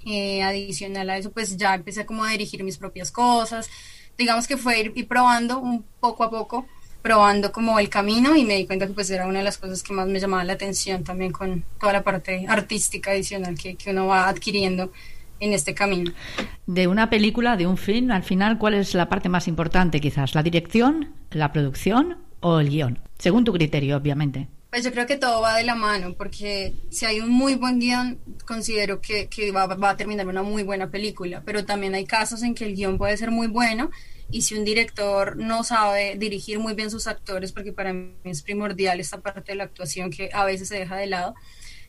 eh, 0.08 0.42
adicional 0.42 1.10
a 1.10 1.18
eso, 1.18 1.30
pues 1.30 1.56
ya 1.56 1.74
empecé 1.74 2.06
como 2.06 2.24
a 2.24 2.30
dirigir 2.30 2.64
mis 2.64 2.78
propias 2.78 3.10
cosas. 3.10 3.68
Digamos 4.16 4.46
que 4.48 4.56
fue 4.56 4.80
ir, 4.80 5.06
probando 5.06 5.58
un 5.58 5.84
poco 6.00 6.24
a 6.24 6.30
poco, 6.30 6.66
probando 7.02 7.52
como 7.52 7.78
el 7.78 7.88
camino 7.88 8.34
y 8.34 8.44
me 8.44 8.56
di 8.56 8.66
cuenta 8.66 8.86
que 8.86 8.94
pues 8.94 9.10
era 9.10 9.26
una 9.26 9.38
de 9.38 9.44
las 9.44 9.58
cosas 9.58 9.82
que 9.82 9.92
más 9.92 10.08
me 10.08 10.18
llamaba 10.18 10.44
la 10.44 10.54
atención 10.54 11.04
también 11.04 11.30
con 11.30 11.64
toda 11.78 11.92
la 11.92 12.02
parte 12.02 12.46
artística 12.48 13.10
adicional 13.10 13.56
que, 13.56 13.76
que 13.76 13.90
uno 13.90 14.06
va 14.06 14.28
adquiriendo 14.28 14.90
en 15.40 15.52
este 15.52 15.74
camino. 15.74 16.10
De 16.66 16.88
una 16.88 17.10
película, 17.10 17.56
de 17.56 17.66
un 17.66 17.76
film, 17.76 18.10
al 18.10 18.22
final, 18.22 18.58
¿cuál 18.58 18.74
es 18.74 18.94
la 18.94 19.08
parte 19.08 19.28
más 19.28 19.46
importante 19.46 20.00
quizás? 20.00 20.34
¿La 20.34 20.42
dirección, 20.42 21.14
la 21.30 21.52
producción 21.52 22.18
o 22.40 22.60
el 22.60 22.70
guion? 22.70 22.98
Según 23.18 23.44
tu 23.44 23.52
criterio, 23.52 23.96
obviamente. 23.96 24.48
Pues 24.70 24.84
yo 24.84 24.92
creo 24.92 25.06
que 25.06 25.16
todo 25.16 25.40
va 25.40 25.56
de 25.56 25.64
la 25.64 25.74
mano, 25.74 26.14
porque 26.14 26.74
si 26.90 27.06
hay 27.06 27.20
un 27.20 27.30
muy 27.30 27.54
buen 27.54 27.78
guion, 27.78 28.20
considero 28.46 29.00
que, 29.00 29.28
que 29.28 29.50
va, 29.50 29.66
va, 29.66 29.90
a 29.90 29.96
terminar 29.96 30.26
una 30.26 30.42
muy 30.42 30.62
buena 30.62 30.90
película, 30.90 31.42
pero 31.44 31.64
también 31.64 31.94
hay 31.94 32.04
casos 32.04 32.42
en 32.42 32.54
que 32.54 32.66
el 32.66 32.74
guion 32.74 32.98
puede 32.98 33.16
ser 33.16 33.30
muy 33.30 33.46
bueno 33.46 33.90
y 34.30 34.42
si 34.42 34.54
un 34.54 34.64
director 34.66 35.38
no 35.38 35.64
sabe 35.64 36.16
dirigir 36.18 36.58
muy 36.58 36.74
bien 36.74 36.90
sus 36.90 37.06
actores, 37.06 37.52
porque 37.52 37.72
para 37.72 37.94
mí 37.94 38.12
es 38.24 38.42
primordial 38.42 39.00
esta 39.00 39.22
parte 39.22 39.52
de 39.52 39.56
la 39.56 39.64
actuación 39.64 40.10
que 40.10 40.28
a 40.34 40.44
veces 40.44 40.68
se 40.68 40.78
deja 40.78 40.96
de 40.96 41.06
lado, 41.06 41.34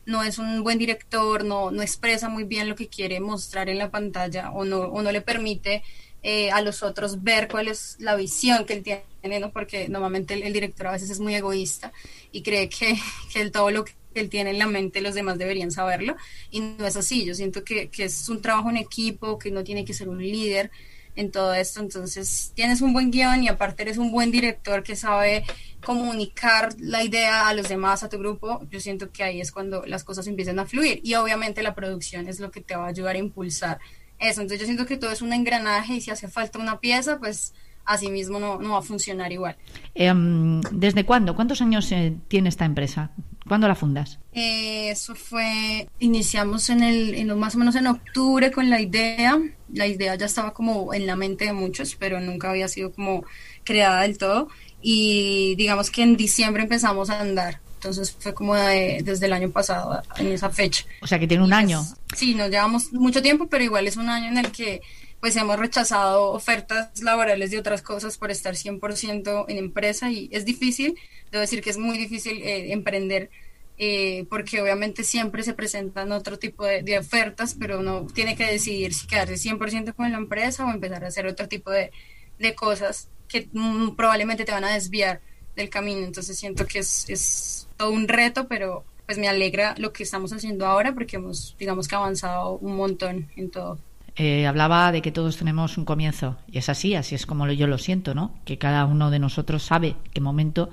no 0.06 0.22
es 0.22 0.38
un 0.38 0.62
buen 0.62 0.78
director, 0.78 1.44
no, 1.44 1.70
no 1.70 1.82
expresa 1.82 2.30
muy 2.30 2.44
bien 2.44 2.68
lo 2.68 2.76
que 2.76 2.88
quiere 2.88 3.20
mostrar 3.20 3.68
en 3.68 3.76
la 3.76 3.90
pantalla 3.90 4.52
o 4.52 4.64
no, 4.64 4.78
o 4.80 5.02
no 5.02 5.12
le 5.12 5.20
permite 5.20 5.82
eh, 6.22 6.50
a 6.50 6.60
los 6.60 6.82
otros 6.82 7.22
ver 7.22 7.48
cuál 7.48 7.68
es 7.68 7.96
la 7.98 8.14
visión 8.14 8.64
que 8.66 8.74
él 8.74 8.82
tiene, 8.82 9.40
¿no? 9.40 9.52
porque 9.52 9.88
normalmente 9.88 10.34
el, 10.34 10.52
director 10.52 10.88
a 10.88 10.92
veces 10.92 11.10
es 11.10 11.20
muy 11.20 11.34
egoísta 11.34 11.92
y 12.30 12.42
cree 12.42 12.68
que, 12.68 12.98
que 13.32 13.40
el, 13.40 13.50
todo 13.50 13.70
lo 13.70 13.84
que 13.84 13.92
él 14.14 14.28
tiene 14.28 14.50
en 14.50 14.58
la 14.58 14.66
mente 14.66 15.00
los 15.00 15.14
demás 15.14 15.38
deberían 15.38 15.70
saberlo. 15.70 16.16
Y 16.50 16.60
no 16.60 16.86
es 16.86 16.96
así, 16.96 17.24
yo 17.24 17.34
siento 17.34 17.64
que, 17.64 17.88
que 17.88 18.04
es 18.04 18.28
un 18.28 18.42
trabajo 18.42 18.70
en 18.70 18.76
equipo, 18.76 19.38
que 19.38 19.50
no 19.50 19.64
tiene 19.64 19.84
que 19.84 19.94
ser 19.94 20.08
un 20.08 20.18
líder 20.18 20.70
en 21.16 21.30
todo 21.30 21.54
esto, 21.54 21.80
entonces 21.80 22.52
tienes 22.54 22.80
un 22.80 22.92
buen 22.92 23.10
guion 23.10 23.42
y 23.42 23.48
aparte 23.48 23.82
eres 23.82 23.98
un 23.98 24.12
buen 24.12 24.30
director 24.30 24.82
que 24.82 24.96
sabe 24.96 25.44
comunicar 25.84 26.74
la 26.78 27.02
idea 27.02 27.48
a 27.48 27.54
los 27.54 27.68
demás, 27.68 28.02
a 28.02 28.08
tu 28.08 28.18
grupo, 28.18 28.60
yo 28.70 28.80
siento 28.80 29.10
que 29.10 29.24
ahí 29.24 29.40
es 29.40 29.50
cuando 29.50 29.84
las 29.86 30.04
cosas 30.04 30.26
empiezan 30.26 30.58
a 30.58 30.66
fluir. 30.66 31.00
Y 31.02 31.14
obviamente 31.14 31.62
la 31.62 31.74
producción 31.74 32.28
es 32.28 32.40
lo 32.40 32.50
que 32.50 32.60
te 32.60 32.76
va 32.76 32.84
a 32.84 32.88
ayudar 32.88 33.16
a 33.16 33.18
impulsar 33.18 33.80
eso. 34.20 34.40
Entonces 34.42 34.60
yo 34.60 34.66
siento 34.66 34.86
que 34.86 34.96
todo 34.96 35.10
es 35.10 35.22
un 35.22 35.32
engranaje 35.32 35.94
y 35.94 36.00
si 36.00 36.10
hace 36.10 36.28
falta 36.28 36.58
una 36.58 36.80
pieza, 36.80 37.18
pues 37.18 37.54
así 37.84 38.08
mismo 38.08 38.38
no, 38.38 38.58
no 38.58 38.72
va 38.72 38.78
a 38.78 38.82
funcionar 38.82 39.32
igual. 39.32 39.56
Em, 39.94 40.60
¿Desde 40.70 41.04
cuándo? 41.04 41.34
¿Cuántos 41.34 41.60
años 41.62 41.90
eh, 41.92 42.14
tiene 42.28 42.48
esta 42.48 42.64
empresa? 42.64 43.10
¿Cuándo 43.48 43.66
la 43.66 43.74
fundas? 43.74 44.20
Eh, 44.32 44.90
eso 44.90 45.14
fue, 45.16 45.88
iniciamos 45.98 46.70
en 46.70 46.84
el, 46.84 47.14
en 47.14 47.36
más 47.36 47.56
o 47.56 47.58
menos 47.58 47.74
en 47.74 47.88
octubre 47.88 48.52
con 48.52 48.70
la 48.70 48.80
idea. 48.80 49.40
La 49.72 49.86
idea 49.88 50.14
ya 50.14 50.26
estaba 50.26 50.52
como 50.52 50.94
en 50.94 51.06
la 51.06 51.16
mente 51.16 51.46
de 51.46 51.52
muchos, 51.52 51.96
pero 51.96 52.20
nunca 52.20 52.50
había 52.50 52.68
sido 52.68 52.92
como 52.92 53.24
creada 53.64 54.02
del 54.02 54.18
todo. 54.18 54.48
Y 54.80 55.56
digamos 55.56 55.90
que 55.90 56.02
en 56.02 56.16
diciembre 56.16 56.62
empezamos 56.62 57.10
a 57.10 57.20
andar. 57.20 57.60
Entonces 57.80 58.14
fue 58.18 58.34
como 58.34 58.54
desde 58.54 59.24
el 59.24 59.32
año 59.32 59.50
pasado, 59.50 60.02
en 60.18 60.26
esa 60.26 60.50
fecha. 60.50 60.84
O 61.00 61.06
sea 61.06 61.18
que 61.18 61.26
tiene 61.26 61.42
un 61.42 61.48
pues, 61.48 61.58
año. 61.58 61.82
Sí, 62.14 62.34
nos 62.34 62.50
llevamos 62.50 62.92
mucho 62.92 63.22
tiempo, 63.22 63.48
pero 63.48 63.64
igual 63.64 63.86
es 63.86 63.96
un 63.96 64.10
año 64.10 64.28
en 64.28 64.36
el 64.36 64.52
que 64.52 64.82
pues 65.18 65.34
hemos 65.36 65.58
rechazado 65.58 66.32
ofertas 66.32 67.00
laborales 67.00 67.50
de 67.50 67.58
otras 67.58 67.80
cosas 67.80 68.18
por 68.18 68.30
estar 68.30 68.54
100% 68.54 69.46
en 69.48 69.56
empresa 69.56 70.10
y 70.10 70.28
es 70.30 70.44
difícil, 70.44 70.94
debo 71.30 71.40
decir 71.40 71.62
que 71.62 71.70
es 71.70 71.78
muy 71.78 71.96
difícil 71.96 72.42
eh, 72.42 72.72
emprender 72.74 73.30
eh, 73.78 74.26
porque 74.28 74.60
obviamente 74.60 75.02
siempre 75.02 75.42
se 75.42 75.54
presentan 75.54 76.12
otro 76.12 76.38
tipo 76.38 76.66
de, 76.66 76.98
ofertas, 76.98 77.56
pero 77.58 77.80
uno 77.80 78.06
tiene 78.12 78.36
que 78.36 78.44
decidir 78.44 78.92
si 78.92 79.06
quedarse 79.06 79.36
100% 79.36 79.94
con 79.94 80.12
la 80.12 80.18
empresa 80.18 80.66
o 80.66 80.70
empezar 80.70 81.02
a 81.02 81.08
hacer 81.08 81.26
otro 81.26 81.48
tipo 81.48 81.70
de, 81.70 81.92
de 82.38 82.54
cosas 82.54 83.08
que 83.26 83.48
mm, 83.54 83.96
probablemente 83.96 84.44
te 84.44 84.52
van 84.52 84.64
a 84.64 84.74
desviar 84.74 85.22
del 85.60 85.70
camino. 85.70 86.00
Entonces 86.00 86.38
siento 86.38 86.66
que 86.66 86.80
es, 86.80 87.08
es 87.08 87.68
todo 87.76 87.90
un 87.90 88.08
reto, 88.08 88.48
pero 88.48 88.84
pues 89.06 89.18
me 89.18 89.28
alegra 89.28 89.74
lo 89.78 89.92
que 89.92 90.02
estamos 90.02 90.32
haciendo 90.32 90.66
ahora 90.66 90.92
porque 90.94 91.16
hemos, 91.16 91.56
digamos 91.58 91.88
que 91.88 91.96
avanzado 91.96 92.58
un 92.58 92.76
montón 92.76 93.28
en 93.36 93.50
todo. 93.50 93.78
Eh, 94.16 94.46
hablaba 94.46 94.92
de 94.92 95.02
que 95.02 95.12
todos 95.12 95.36
tenemos 95.36 95.78
un 95.78 95.84
comienzo 95.84 96.36
y 96.46 96.58
es 96.58 96.68
así, 96.68 96.94
así 96.94 97.14
es 97.14 97.26
como 97.26 97.48
yo 97.48 97.66
lo 97.66 97.78
siento, 97.78 98.14
¿no? 98.14 98.34
Que 98.44 98.58
cada 98.58 98.84
uno 98.84 99.10
de 99.10 99.18
nosotros 99.18 99.62
sabe 99.62 99.96
qué 100.12 100.20
momento 100.20 100.68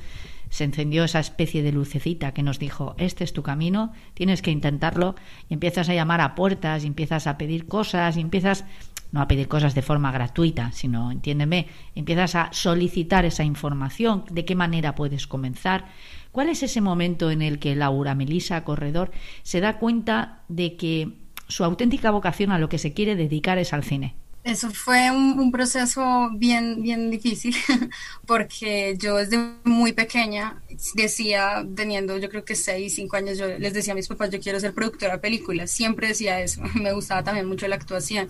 se 0.49 0.63
encendió 0.63 1.03
esa 1.03 1.19
especie 1.19 1.63
de 1.63 1.71
lucecita 1.71 2.33
que 2.33 2.43
nos 2.43 2.59
dijo, 2.59 2.95
este 2.97 3.23
es 3.23 3.33
tu 3.33 3.43
camino, 3.43 3.93
tienes 4.13 4.41
que 4.41 4.51
intentarlo, 4.51 5.15
y 5.49 5.53
empiezas 5.53 5.89
a 5.89 5.93
llamar 5.93 6.21
a 6.21 6.35
puertas, 6.35 6.83
y 6.83 6.87
empiezas 6.87 7.27
a 7.27 7.37
pedir 7.37 7.67
cosas, 7.67 8.17
y 8.17 8.21
empiezas 8.21 8.65
no 9.11 9.21
a 9.21 9.27
pedir 9.27 9.47
cosas 9.47 9.75
de 9.75 9.81
forma 9.81 10.11
gratuita, 10.11 10.71
sino, 10.71 11.11
entiéndeme, 11.11 11.67
empiezas 11.95 12.35
a 12.35 12.49
solicitar 12.51 13.25
esa 13.25 13.43
información, 13.43 14.25
de 14.29 14.45
qué 14.45 14.55
manera 14.55 14.95
puedes 14.95 15.27
comenzar. 15.27 15.85
¿Cuál 16.31 16.49
es 16.49 16.63
ese 16.63 16.81
momento 16.81 17.31
en 17.31 17.41
el 17.41 17.59
que 17.59 17.75
Laura 17.75 18.15
Melisa 18.15 18.63
Corredor 18.63 19.11
se 19.43 19.59
da 19.59 19.79
cuenta 19.79 20.43
de 20.47 20.75
que 20.75 21.13
su 21.47 21.63
auténtica 21.63 22.11
vocación 22.11 22.51
a 22.51 22.59
lo 22.59 22.69
que 22.69 22.77
se 22.77 22.93
quiere 22.93 23.15
dedicar 23.15 23.57
es 23.57 23.73
al 23.73 23.83
cine? 23.83 24.15
Eso 24.47 24.71
fue 24.71 25.11
un, 25.11 25.51
proceso 25.51 26.29
bien, 26.33 26.81
bien 26.81 27.11
difícil, 27.11 27.53
porque 28.25 28.95
yo 28.97 29.17
desde 29.17 29.37
muy 29.65 29.91
pequeña 29.91 30.61
decía, 30.95 31.67
teniendo 31.75 32.17
yo 32.17 32.29
creo 32.29 32.45
que 32.45 32.55
seis, 32.55 32.95
cinco 32.95 33.17
años, 33.17 33.37
yo 33.37 33.45
les 33.59 33.73
decía 33.73 33.91
a 33.91 33.95
mis 33.97 34.07
papás, 34.07 34.29
yo 34.29 34.39
quiero 34.39 34.57
ser 34.61 34.73
productora 34.73 35.13
de 35.13 35.19
películas, 35.19 35.69
siempre 35.69 36.07
decía 36.07 36.39
eso, 36.39 36.61
me 36.75 36.93
gustaba 36.93 37.25
también 37.25 37.45
mucho 37.45 37.67
la 37.67 37.75
actuación 37.75 38.29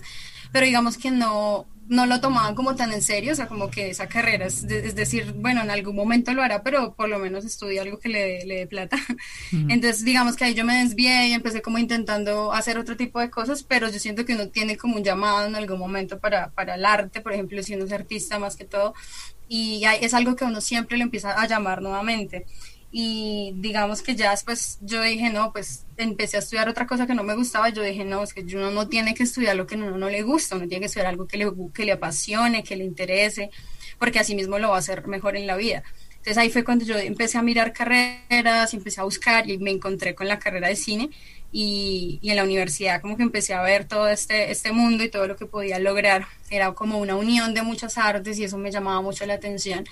pero 0.52 0.66
digamos 0.66 0.98
que 0.98 1.10
no, 1.10 1.66
no 1.88 2.04
lo 2.04 2.20
tomaban 2.20 2.54
como 2.54 2.76
tan 2.76 2.92
en 2.92 3.02
serio, 3.02 3.32
o 3.32 3.34
sea, 3.34 3.48
como 3.48 3.70
que 3.70 3.90
esa 3.90 4.08
carrera, 4.08 4.46
es, 4.46 4.66
decir, 4.66 5.32
bueno, 5.32 5.62
en 5.62 5.70
algún 5.70 5.96
momento 5.96 6.32
lo 6.34 6.42
hará, 6.42 6.62
pero 6.62 6.94
por 6.94 7.08
lo 7.08 7.18
menos 7.18 7.44
estudia 7.44 7.82
algo 7.82 7.98
que 7.98 8.10
le, 8.10 8.44
le 8.44 8.56
dé 8.56 8.66
plata. 8.66 8.98
Entonces, 9.52 10.04
digamos 10.04 10.36
que 10.36 10.44
ahí 10.44 10.54
yo 10.54 10.64
me 10.64 10.82
desvié 10.82 11.28
y 11.28 11.32
empecé 11.32 11.62
como 11.62 11.78
intentando 11.78 12.52
hacer 12.52 12.78
otro 12.78 12.96
tipo 12.96 13.20
de 13.20 13.30
cosas, 13.30 13.62
pero 13.62 13.88
yo 13.88 13.98
siento 13.98 14.24
que 14.24 14.34
uno 14.34 14.48
tiene 14.48 14.76
como 14.76 14.96
un 14.96 15.04
llamado 15.04 15.46
en 15.46 15.56
algún 15.56 15.78
momento 15.78 16.18
para, 16.18 16.50
para 16.50 16.74
el 16.74 16.84
arte, 16.84 17.20
por 17.22 17.32
ejemplo, 17.32 17.62
si 17.62 17.74
uno 17.74 17.84
es 17.84 17.92
artista 17.92 18.38
más 18.38 18.56
que 18.56 18.64
todo, 18.64 18.94
y 19.48 19.82
es 20.02 20.12
algo 20.12 20.36
que 20.36 20.44
uno 20.44 20.60
siempre 20.60 20.98
le 20.98 21.04
empieza 21.04 21.32
a 21.32 21.46
llamar 21.46 21.80
nuevamente 21.80 22.44
y 22.90 23.52
digamos 23.56 24.00
que 24.02 24.16
ya 24.16 24.30
después 24.30 24.78
yo 24.80 25.02
dije, 25.02 25.30
no, 25.30 25.52
pues 25.52 25.84
empecé 25.98 26.36
a 26.36 26.40
estudiar 26.40 26.68
otra 26.68 26.86
cosa 26.86 27.06
que 27.06 27.14
no 27.14 27.22
me 27.22 27.34
gustaba, 27.34 27.68
yo 27.68 27.82
dije, 27.82 28.04
no, 28.04 28.22
es 28.22 28.32
que 28.32 28.40
uno 28.56 28.70
no 28.70 28.88
tiene 28.88 29.14
que 29.14 29.24
estudiar 29.24 29.56
lo 29.56 29.66
que 29.66 29.74
uno 29.74 29.98
no 29.98 30.08
le 30.08 30.22
gusta, 30.22 30.56
uno 30.56 30.66
tiene 30.66 30.80
que 30.80 30.86
estudiar 30.86 31.08
algo 31.08 31.26
que 31.26 31.36
le, 31.36 31.52
que 31.74 31.84
le 31.84 31.92
apasione, 31.92 32.64
que 32.64 32.76
le 32.76 32.84
interese, 32.84 33.50
porque 33.98 34.18
así 34.18 34.34
mismo 34.34 34.58
lo 34.58 34.70
va 34.70 34.76
a 34.76 34.78
hacer 34.78 35.06
mejor 35.06 35.36
en 35.36 35.46
la 35.46 35.56
vida. 35.56 35.82
Entonces 36.10 36.38
ahí 36.38 36.50
fue 36.50 36.64
cuando 36.64 36.84
yo 36.84 36.96
empecé 36.96 37.38
a 37.38 37.42
mirar 37.42 37.72
carreras, 37.72 38.74
empecé 38.74 39.00
a 39.00 39.04
buscar 39.04 39.48
y 39.48 39.58
me 39.58 39.70
encontré 39.70 40.14
con 40.14 40.26
la 40.26 40.38
carrera 40.38 40.68
de 40.68 40.76
cine 40.76 41.10
y, 41.52 42.18
y, 42.22 42.30
en 42.30 42.36
la 42.36 42.44
universidad 42.44 43.00
como 43.00 43.16
que 43.16 43.22
empecé 43.22 43.54
a 43.54 43.62
ver 43.62 43.86
todo 43.86 44.08
este, 44.08 44.50
este 44.50 44.72
mundo 44.72 45.04
y 45.04 45.10
todo 45.10 45.26
lo 45.26 45.36
que 45.36 45.46
podía 45.46 45.78
lograr. 45.78 46.26
Era 46.50 46.72
como 46.72 46.98
una 46.98 47.16
unión 47.16 47.54
de 47.54 47.62
muchas 47.62 47.98
artes 47.98 48.38
y 48.38 48.44
eso 48.44 48.58
me 48.58 48.70
llamaba 48.70 49.00
mucho 49.00 49.26
la 49.26 49.34
atención 49.34 49.86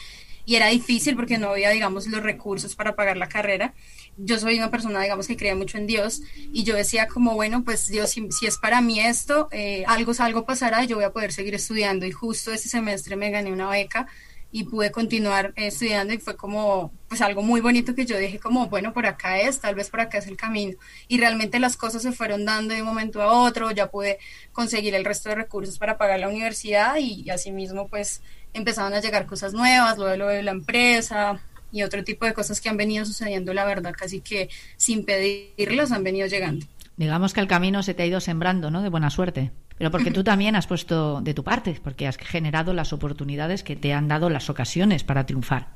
y 0.46 0.54
era 0.54 0.68
difícil 0.68 1.16
porque 1.16 1.36
no 1.36 1.50
había, 1.50 1.70
digamos, 1.70 2.06
los 2.06 2.22
recursos 2.22 2.76
para 2.76 2.94
pagar 2.94 3.16
la 3.16 3.28
carrera, 3.28 3.74
yo 4.16 4.38
soy 4.38 4.56
una 4.56 4.70
persona, 4.70 5.02
digamos, 5.02 5.26
que 5.26 5.36
creía 5.36 5.56
mucho 5.56 5.76
en 5.76 5.86
Dios 5.86 6.22
y 6.52 6.62
yo 6.62 6.74
decía 6.74 7.08
como, 7.08 7.34
bueno, 7.34 7.64
pues 7.64 7.88
Dios, 7.88 8.10
si, 8.10 8.46
es 8.46 8.56
para 8.56 8.80
mí 8.80 9.00
esto, 9.00 9.48
eh, 9.50 9.84
algo, 9.86 10.12
algo 10.18 10.46
pasará 10.46 10.84
y 10.84 10.86
yo 10.86 10.96
voy 10.96 11.04
a 11.04 11.12
poder 11.12 11.32
seguir 11.32 11.54
estudiando. 11.54 12.06
Y 12.06 12.12
justo 12.12 12.52
ese 12.52 12.68
semestre 12.68 13.16
me 13.16 13.30
gané 13.30 13.52
una 13.52 13.68
beca 13.68 14.06
y 14.52 14.64
pude 14.64 14.90
continuar 14.90 15.52
estudiando 15.56 16.14
y 16.14 16.18
fue 16.18 16.36
como, 16.36 16.92
pues 17.08 17.20
algo 17.20 17.42
muy 17.42 17.60
bonito 17.60 17.94
que 17.94 18.06
yo 18.06 18.16
dije 18.16 18.38
como, 18.38 18.68
bueno, 18.68 18.94
por 18.94 19.04
acá 19.04 19.40
es, 19.40 19.60
tal 19.60 19.74
vez 19.74 19.90
por 19.90 20.00
acá 20.00 20.18
es 20.18 20.28
el 20.28 20.36
camino. 20.36 20.78
Y 21.08 21.18
realmente 21.18 21.58
las 21.58 21.76
cosas 21.76 22.02
se 22.02 22.12
fueron 22.12 22.44
dando 22.44 22.72
de 22.72 22.80
un 22.80 22.88
momento 22.88 23.20
a 23.20 23.26
otro, 23.26 23.70
ya 23.72 23.90
pude 23.90 24.18
conseguir 24.52 24.94
el 24.94 25.04
resto 25.04 25.28
de 25.28 25.34
recursos 25.34 25.78
para 25.78 25.98
pagar 25.98 26.20
la 26.20 26.28
universidad 26.28 26.96
y, 26.96 27.22
y 27.22 27.30
asimismo 27.30 27.88
pues 27.88 28.22
empezaron 28.58 28.92
a 28.94 29.00
llegar 29.00 29.26
cosas 29.26 29.52
nuevas, 29.52 29.98
lo 29.98 30.06
de, 30.06 30.16
lo 30.16 30.28
de 30.28 30.42
la 30.42 30.52
empresa, 30.52 31.40
y 31.72 31.82
otro 31.82 32.02
tipo 32.04 32.24
de 32.24 32.32
cosas 32.32 32.60
que 32.60 32.68
han 32.68 32.76
venido 32.76 33.04
sucediendo, 33.04 33.52
la 33.52 33.64
verdad, 33.64 33.94
casi 33.96 34.20
que 34.20 34.48
sin 34.76 35.04
pedirlas 35.04 35.92
han 35.92 36.04
venido 36.04 36.26
llegando. 36.26 36.66
Digamos 36.96 37.34
que 37.34 37.40
el 37.40 37.48
camino 37.48 37.82
se 37.82 37.94
te 37.94 38.02
ha 38.02 38.06
ido 38.06 38.20
sembrando, 38.20 38.70
¿no? 38.70 38.82
De 38.82 38.88
buena 38.88 39.10
suerte. 39.10 39.50
Pero 39.76 39.90
porque 39.90 40.10
tú 40.10 40.24
también 40.24 40.56
has 40.56 40.66
puesto 40.66 41.20
de 41.20 41.34
tu 41.34 41.44
parte, 41.44 41.78
porque 41.84 42.06
has 42.06 42.16
generado 42.16 42.72
las 42.72 42.94
oportunidades 42.94 43.62
que 43.62 43.76
te 43.76 43.92
han 43.92 44.08
dado 44.08 44.30
las 44.30 44.48
ocasiones 44.48 45.04
para 45.04 45.26
triunfar, 45.26 45.68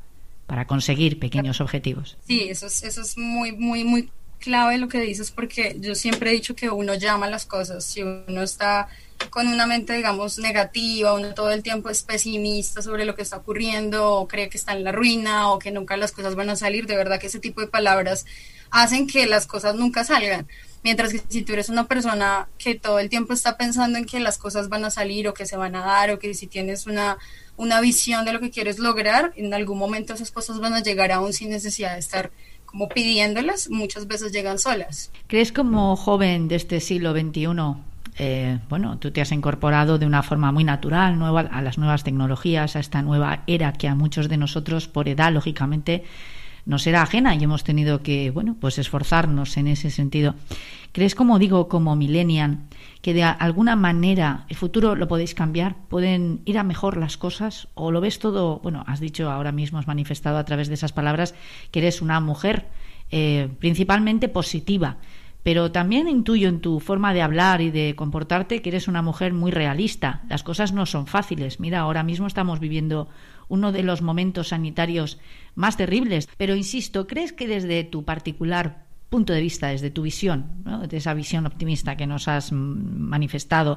para 0.46 0.66
conseguir 0.66 1.18
pequeños 1.18 1.60
objetivos. 1.60 2.16
Sí, 2.26 2.48
eso 2.48 2.66
es, 2.66 2.82
eso 2.82 3.02
es 3.02 3.18
muy, 3.18 3.52
muy, 3.52 3.84
muy 3.84 4.08
clave 4.40 4.78
lo 4.78 4.88
que 4.88 5.00
dices, 5.00 5.30
porque 5.30 5.76
yo 5.78 5.94
siempre 5.94 6.30
he 6.30 6.32
dicho 6.32 6.56
que 6.56 6.70
uno 6.70 6.94
llama 6.94 7.28
las 7.28 7.46
cosas. 7.46 7.84
Si 7.84 8.02
uno 8.02 8.42
está 8.42 8.88
con 9.28 9.46
una 9.46 9.66
mente, 9.66 9.92
digamos, 9.92 10.38
negativa, 10.38 11.14
uno 11.14 11.34
todo 11.34 11.50
el 11.50 11.62
tiempo 11.62 11.90
es 11.90 12.02
pesimista 12.02 12.82
sobre 12.82 13.04
lo 13.04 13.14
que 13.14 13.22
está 13.22 13.36
ocurriendo, 13.36 14.14
o 14.14 14.26
cree 14.26 14.48
que 14.48 14.56
está 14.56 14.72
en 14.72 14.82
la 14.82 14.92
ruina, 14.92 15.50
o 15.50 15.58
que 15.58 15.70
nunca 15.70 15.96
las 15.96 16.12
cosas 16.12 16.34
van 16.34 16.50
a 16.50 16.56
salir, 16.56 16.86
de 16.86 16.96
verdad 16.96 17.20
que 17.20 17.26
ese 17.26 17.38
tipo 17.38 17.60
de 17.60 17.68
palabras 17.68 18.24
hacen 18.70 19.06
que 19.06 19.26
las 19.26 19.46
cosas 19.46 19.74
nunca 19.74 20.04
salgan. 20.04 20.48
Mientras 20.82 21.12
que 21.12 21.20
si 21.28 21.42
tú 21.42 21.52
eres 21.52 21.68
una 21.68 21.86
persona 21.86 22.48
que 22.56 22.74
todo 22.74 22.98
el 22.98 23.10
tiempo 23.10 23.34
está 23.34 23.58
pensando 23.58 23.98
en 23.98 24.06
que 24.06 24.18
las 24.18 24.38
cosas 24.38 24.70
van 24.70 24.84
a 24.84 24.90
salir 24.90 25.28
o 25.28 25.34
que 25.34 25.44
se 25.44 25.56
van 25.56 25.76
a 25.76 25.84
dar 25.84 26.10
o 26.10 26.18
que 26.18 26.32
si 26.32 26.46
tienes 26.46 26.86
una, 26.86 27.18
una 27.58 27.82
visión 27.82 28.24
de 28.24 28.32
lo 28.32 28.40
que 28.40 28.50
quieres 28.50 28.78
lograr, 28.78 29.32
en 29.36 29.52
algún 29.52 29.78
momento 29.78 30.14
esas 30.14 30.30
cosas 30.30 30.58
van 30.58 30.72
a 30.72 30.82
llegar 30.82 31.12
aún 31.12 31.34
sin 31.34 31.50
necesidad 31.50 31.92
de 31.92 31.98
estar 31.98 32.30
como 32.70 32.88
pidiéndolas, 32.88 33.68
muchas 33.70 34.06
veces 34.06 34.32
llegan 34.32 34.58
solas. 34.58 35.10
¿Crees 35.26 35.52
como 35.52 35.96
joven 35.96 36.48
de 36.48 36.56
este 36.56 36.80
siglo 36.80 37.12
XXI 37.12 37.46
eh, 38.22 38.58
bueno, 38.68 38.98
tú 38.98 39.12
te 39.12 39.22
has 39.22 39.32
incorporado 39.32 39.96
de 39.96 40.04
una 40.04 40.22
forma 40.22 40.52
muy 40.52 40.62
natural 40.62 41.18
nueva, 41.18 41.40
a 41.40 41.62
las 41.62 41.78
nuevas 41.78 42.04
tecnologías, 42.04 42.76
a 42.76 42.80
esta 42.80 43.00
nueva 43.00 43.44
era 43.46 43.72
que 43.72 43.88
a 43.88 43.94
muchos 43.94 44.28
de 44.28 44.36
nosotros, 44.36 44.88
por 44.88 45.08
edad, 45.08 45.32
lógicamente, 45.32 46.04
nos 46.66 46.86
era 46.86 47.02
ajena 47.02 47.34
y 47.34 47.44
hemos 47.44 47.64
tenido 47.64 48.02
que, 48.02 48.30
bueno, 48.30 48.56
pues 48.60 48.78
esforzarnos 48.78 49.56
en 49.56 49.66
ese 49.66 49.90
sentido. 49.90 50.34
¿Crees, 50.92 51.14
como 51.14 51.38
digo, 51.38 51.68
como 51.68 51.94
millennial, 51.94 52.58
que 53.00 53.14
de 53.14 53.22
alguna 53.22 53.76
manera 53.76 54.44
el 54.48 54.56
futuro 54.56 54.96
lo 54.96 55.08
podéis 55.08 55.34
cambiar? 55.34 55.76
¿Pueden 55.88 56.40
ir 56.44 56.58
a 56.58 56.64
mejor 56.64 56.96
las 56.96 57.16
cosas? 57.16 57.68
¿O 57.74 57.92
lo 57.92 58.00
ves 58.00 58.18
todo, 58.18 58.58
bueno, 58.58 58.84
has 58.86 59.00
dicho 59.00 59.30
ahora 59.30 59.52
mismo, 59.52 59.78
has 59.78 59.86
manifestado 59.86 60.38
a 60.38 60.44
través 60.44 60.68
de 60.68 60.74
esas 60.74 60.92
palabras 60.92 61.34
que 61.70 61.78
eres 61.78 62.02
una 62.02 62.20
mujer 62.20 62.66
eh, 63.10 63.48
principalmente 63.58 64.28
positiva? 64.28 64.96
pero 65.42 65.72
también 65.72 66.08
intuyo 66.08 66.48
en 66.48 66.60
tu 66.60 66.80
forma 66.80 67.14
de 67.14 67.22
hablar 67.22 67.60
y 67.60 67.70
de 67.70 67.94
comportarte 67.96 68.60
que 68.60 68.68
eres 68.68 68.88
una 68.88 69.02
mujer 69.02 69.32
muy 69.32 69.50
realista. 69.50 70.22
Las 70.28 70.42
cosas 70.42 70.72
no 70.72 70.84
son 70.86 71.06
fáciles. 71.06 71.60
Mira, 71.60 71.80
ahora 71.80 72.02
mismo 72.02 72.26
estamos 72.26 72.60
viviendo 72.60 73.08
uno 73.50 73.72
de 73.72 73.82
los 73.82 74.00
momentos 74.00 74.48
sanitarios 74.48 75.18
más 75.54 75.76
terribles. 75.76 76.28
Pero 76.38 76.56
insisto, 76.56 77.06
¿crees 77.06 77.34
que 77.34 77.46
desde 77.46 77.84
tu 77.84 78.04
particular 78.04 78.86
punto 79.10 79.32
de 79.32 79.40
vista, 79.40 79.66
desde 79.66 79.90
tu 79.90 80.02
visión, 80.02 80.62
de 80.88 80.96
esa 80.96 81.12
visión 81.14 81.44
optimista 81.44 81.96
que 81.96 82.06
nos 82.06 82.28
has 82.28 82.52
manifestado, 82.52 83.76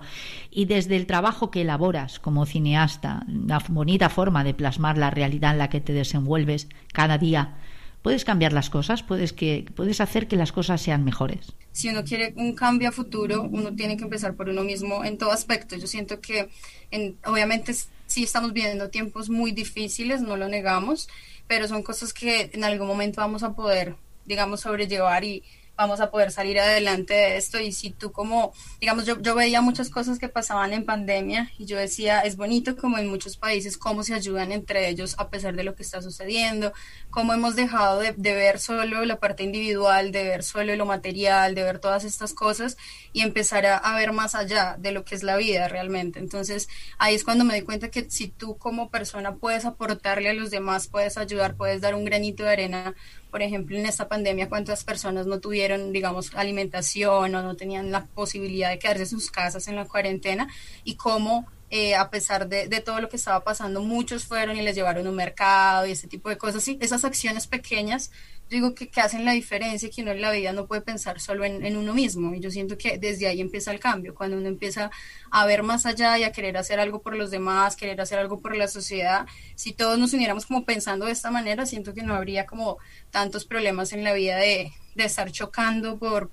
y 0.51 0.65
desde 0.65 0.95
el 0.95 1.07
trabajo 1.07 1.49
que 1.49 1.61
elaboras 1.61 2.19
como 2.19 2.45
cineasta, 2.45 3.25
la 3.27 3.57
bonita 3.67 4.09
forma 4.09 4.43
de 4.43 4.53
plasmar 4.53 4.97
la 4.97 5.09
realidad 5.09 5.53
en 5.53 5.57
la 5.57 5.69
que 5.69 5.81
te 5.81 5.91
desenvuelves 5.91 6.69
cada 6.93 7.17
día, 7.17 7.55
puedes 8.03 8.25
cambiar 8.25 8.53
las 8.53 8.69
cosas, 8.69 9.01
puedes, 9.01 9.33
que, 9.33 9.65
puedes 9.75 10.01
hacer 10.01 10.27
que 10.27 10.35
las 10.35 10.51
cosas 10.51 10.81
sean 10.81 11.03
mejores. 11.03 11.53
Si 11.71 11.89
uno 11.89 12.03
quiere 12.03 12.33
un 12.35 12.53
cambio 12.53 12.89
a 12.89 12.91
futuro, 12.91 13.41
uno 13.41 13.73
tiene 13.73 13.97
que 13.97 14.03
empezar 14.03 14.35
por 14.35 14.49
uno 14.49 14.63
mismo 14.63 15.03
en 15.03 15.17
todo 15.17 15.31
aspecto. 15.31 15.75
Yo 15.75 15.87
siento 15.87 16.21
que, 16.21 16.49
en, 16.91 17.17
obviamente, 17.25 17.73
sí 18.13 18.23
estamos 18.23 18.53
viviendo 18.53 18.89
tiempos 18.89 19.29
muy 19.29 19.51
difíciles, 19.51 20.21
no 20.21 20.37
lo 20.37 20.47
negamos, 20.47 21.09
pero 21.47 21.67
son 21.67 21.81
cosas 21.81 22.13
que 22.13 22.51
en 22.53 22.63
algún 22.63 22.87
momento 22.87 23.21
vamos 23.21 23.41
a 23.41 23.53
poder, 23.53 23.95
digamos, 24.25 24.61
sobrellevar 24.61 25.23
y, 25.23 25.43
vamos 25.75 25.99
a 25.99 26.11
poder 26.11 26.31
salir 26.31 26.59
adelante 26.59 27.13
de 27.13 27.37
esto. 27.37 27.59
Y 27.59 27.71
si 27.71 27.89
tú 27.89 28.11
como, 28.11 28.53
digamos, 28.79 29.05
yo, 29.05 29.19
yo 29.19 29.35
veía 29.35 29.61
muchas 29.61 29.89
cosas 29.89 30.19
que 30.19 30.29
pasaban 30.29 30.73
en 30.73 30.85
pandemia 30.85 31.51
y 31.57 31.65
yo 31.65 31.77
decía, 31.77 32.21
es 32.21 32.35
bonito 32.35 32.75
como 32.75 32.97
en 32.97 33.07
muchos 33.07 33.37
países 33.37 33.77
cómo 33.77 34.03
se 34.03 34.13
ayudan 34.13 34.51
entre 34.51 34.89
ellos 34.89 35.15
a 35.17 35.29
pesar 35.29 35.55
de 35.55 35.63
lo 35.63 35.75
que 35.75 35.83
está 35.83 36.01
sucediendo, 36.01 36.73
cómo 37.09 37.33
hemos 37.33 37.55
dejado 37.55 37.99
de, 37.99 38.13
ver 38.17 38.59
solo 38.59 39.05
la 39.05 39.19
parte 39.19 39.43
individual, 39.43 40.11
de 40.11 40.23
ver 40.23 40.43
solo 40.43 40.75
lo 40.75 40.85
material, 40.85 41.55
de 41.55 41.63
ver 41.63 41.79
todas 41.79 42.03
estas 42.03 42.33
cosas 42.33 42.77
y 43.11 43.21
empezar 43.21 43.65
a, 43.65 43.77
a 43.77 43.95
ver 43.95 44.11
más 44.11 44.35
allá 44.35 44.75
de 44.79 44.91
lo 44.91 45.05
que 45.05 45.15
es 45.15 45.23
la 45.23 45.37
vida 45.37 45.67
realmente. 45.67 46.19
Entonces 46.19 46.67
ahí 46.97 47.15
es 47.15 47.23
cuando 47.23 47.43
me 47.43 47.55
di 47.55 47.61
cuenta 47.61 47.89
que 47.89 48.09
si 48.09 48.27
tú 48.27 48.57
como 48.57 48.89
persona 48.89 49.35
puedes 49.35 49.65
aportarle 49.65 50.29
a 50.29 50.33
los 50.33 50.51
demás, 50.51 50.87
puedes 50.87 51.17
ayudar, 51.17 51.55
puedes 51.55 51.81
dar 51.81 51.95
un 51.95 52.05
granito 52.05 52.43
de 52.43 52.51
arena 52.51 52.95
por 53.33 53.41
ejemplo, 53.41 53.75
en 53.75 53.87
esta 53.87 54.07
pandemia, 54.07 54.47
cuántas 54.47 54.83
personas 54.83 55.25
no 55.25 55.39
tuvieron, 55.39 55.91
digamos, 55.91 56.35
alimentación 56.35 57.33
o 57.33 57.41
no 57.41 57.55
tenían 57.55 57.91
la 57.91 58.05
posibilidad 58.05 58.69
de 58.69 58.77
quedarse 58.77 59.01
en 59.01 59.09
sus 59.09 59.31
casas 59.31 59.67
en 59.67 59.75
la 59.75 59.85
cuarentena 59.85 60.47
y 60.83 60.97
cómo 60.97 61.47
eh, 61.75 61.95
a 61.95 62.11
pesar 62.11 62.47
de, 62.47 62.67
todo 62.81 63.01
lo 63.01 63.09
que 63.09 63.15
estaba 63.15 63.43
pasando, 63.43 63.81
muchos 63.81 64.25
fueron 64.25 64.55
y 64.55 64.61
les 64.61 64.75
llevaron 64.75 65.07
un 65.07 65.15
mercado 65.15 65.87
y 65.87 65.91
ese 65.93 66.07
tipo 66.07 66.29
de 66.29 66.37
cosas. 66.37 66.63
Sí, 66.63 66.77
esas 66.79 67.03
acciones 67.03 67.47
pequeñas, 67.47 68.11
digo 68.47 68.75
que, 68.75 68.89
que, 68.89 69.01
hacen 69.01 69.25
la 69.25 69.31
diferencia, 69.31 69.89
que 69.89 70.03
uno 70.03 70.11
en 70.11 70.21
la 70.21 70.29
vida 70.29 70.53
no 70.53 70.67
puede 70.67 70.81
pensar 70.81 71.19
solo 71.19 71.43
en, 71.45 71.75
uno 71.75 71.95
mismo. 71.95 72.35
Y 72.35 72.39
yo 72.41 72.51
siento 72.51 72.77
que 72.77 72.99
desde 72.99 73.25
ahí 73.25 73.41
empieza 73.41 73.71
el 73.71 73.79
cambio, 73.79 74.13
cuando 74.13 74.37
uno 74.37 74.49
empieza 74.49 74.91
a 75.31 75.47
ver 75.47 75.63
más 75.63 75.87
allá 75.87 76.15
y 76.19 76.23
a 76.23 76.31
querer 76.31 76.57
hacer 76.57 76.79
algo 76.79 77.01
por 77.01 77.15
los 77.15 77.31
demás, 77.31 77.75
querer 77.75 77.99
hacer 78.01 78.19
algo 78.19 78.39
por 78.39 78.55
la 78.55 78.67
sociedad. 78.67 79.25
Si 79.55 79.73
todos 79.73 79.97
nos 79.97 80.13
uniéramos 80.13 80.45
como 80.45 80.65
pensando 80.65 81.07
de 81.07 81.11
esta 81.13 81.31
manera, 81.31 81.65
siento 81.65 81.95
que 81.95 82.03
no 82.03 82.13
habría 82.13 82.45
como 82.45 82.77
tantos 83.09 83.45
problemas 83.45 83.93
en 83.93 84.03
la 84.03 84.13
vida 84.13 84.37
de, 84.37 84.71
de 84.93 85.05
estar 85.05 85.31
chocando 85.31 85.97
por, 85.97 86.29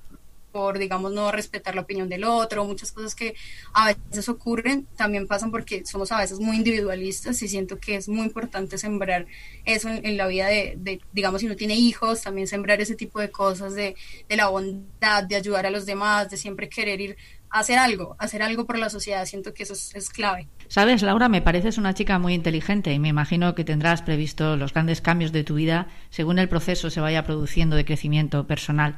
por, 0.53 0.79
digamos, 0.79 1.13
no 1.13 1.33
respetar 1.33 1.75
la 1.75 1.83
opinión 1.83 2.09
del 2.09 2.25
otro, 2.25 2.65
muchas 2.65 2.93
cosas 2.93 3.15
que 3.15 3.35
a 3.73 3.93
veces 3.93 4.29
ocurren 4.29 4.87
también 4.97 5.27
pasan 5.27 5.51
porque 5.51 5.85
somos 5.85 6.13
a 6.13 6.19
veces 6.19 6.39
muy 6.41 6.57
individualistas 6.57 7.43
y 7.43 7.49
siento 7.49 7.79
que 7.79 7.97
es 7.97 8.09
muy 8.09 8.27
importante 8.27 8.79
sembrar 8.79 9.27
eso 9.65 9.89
en, 9.89 10.17
la 10.17 10.27
vida 10.27 10.47
de, 10.49 11.01
digamos, 11.13 11.41
si 11.41 11.47
uno 11.47 11.57
tiene 11.57 11.75
hijos, 11.75 12.23
también 12.23 12.47
sembrar 12.47 12.81
ese 12.81 12.95
tipo 12.95 13.21
de 13.21 13.31
cosas 13.31 13.75
de, 13.75 13.97
de 14.29 14.37
la 14.37 14.49
bondad, 14.49 15.25
de 15.25 15.37
ayudar 15.37 15.67
a 15.67 15.71
los 15.71 15.87
demás, 15.87 16.31
de 16.31 16.37
siempre 16.37 16.69
querer 16.69 17.01
ir 17.01 17.17
hacer 17.51 17.79
algo, 17.79 18.17
hacer 18.19 18.43
algo 18.43 18.65
por 18.65 18.79
la 18.79 18.89
sociedad, 18.91 19.25
siento 19.27 19.53
que 19.53 19.65
eso 19.65 19.73
es, 19.73 19.95
es 19.95 20.09
clave. 20.09 20.47
Sabes, 20.69 21.03
Laura, 21.03 21.29
me 21.29 21.43
pareces 21.43 21.79
una 21.79 21.95
chica 21.95 22.19
muy 22.19 22.35
inteligente 22.35 22.93
y 22.93 22.99
me 22.99 23.09
imagino 23.09 23.55
que 23.55 23.65
tendrás 23.65 24.03
previsto 24.03 24.57
los 24.57 24.73
grandes 24.73 25.01
cambios 25.01 25.33
de 25.33 25.43
tu 25.43 25.55
vida 25.57 25.89
según 26.11 26.39
el 26.39 26.49
proceso 26.49 26.91
se 26.91 27.01
vaya 27.01 27.25
produciendo 27.25 27.75
de 27.77 27.85
crecimiento 27.85 28.47
personal 28.47 28.97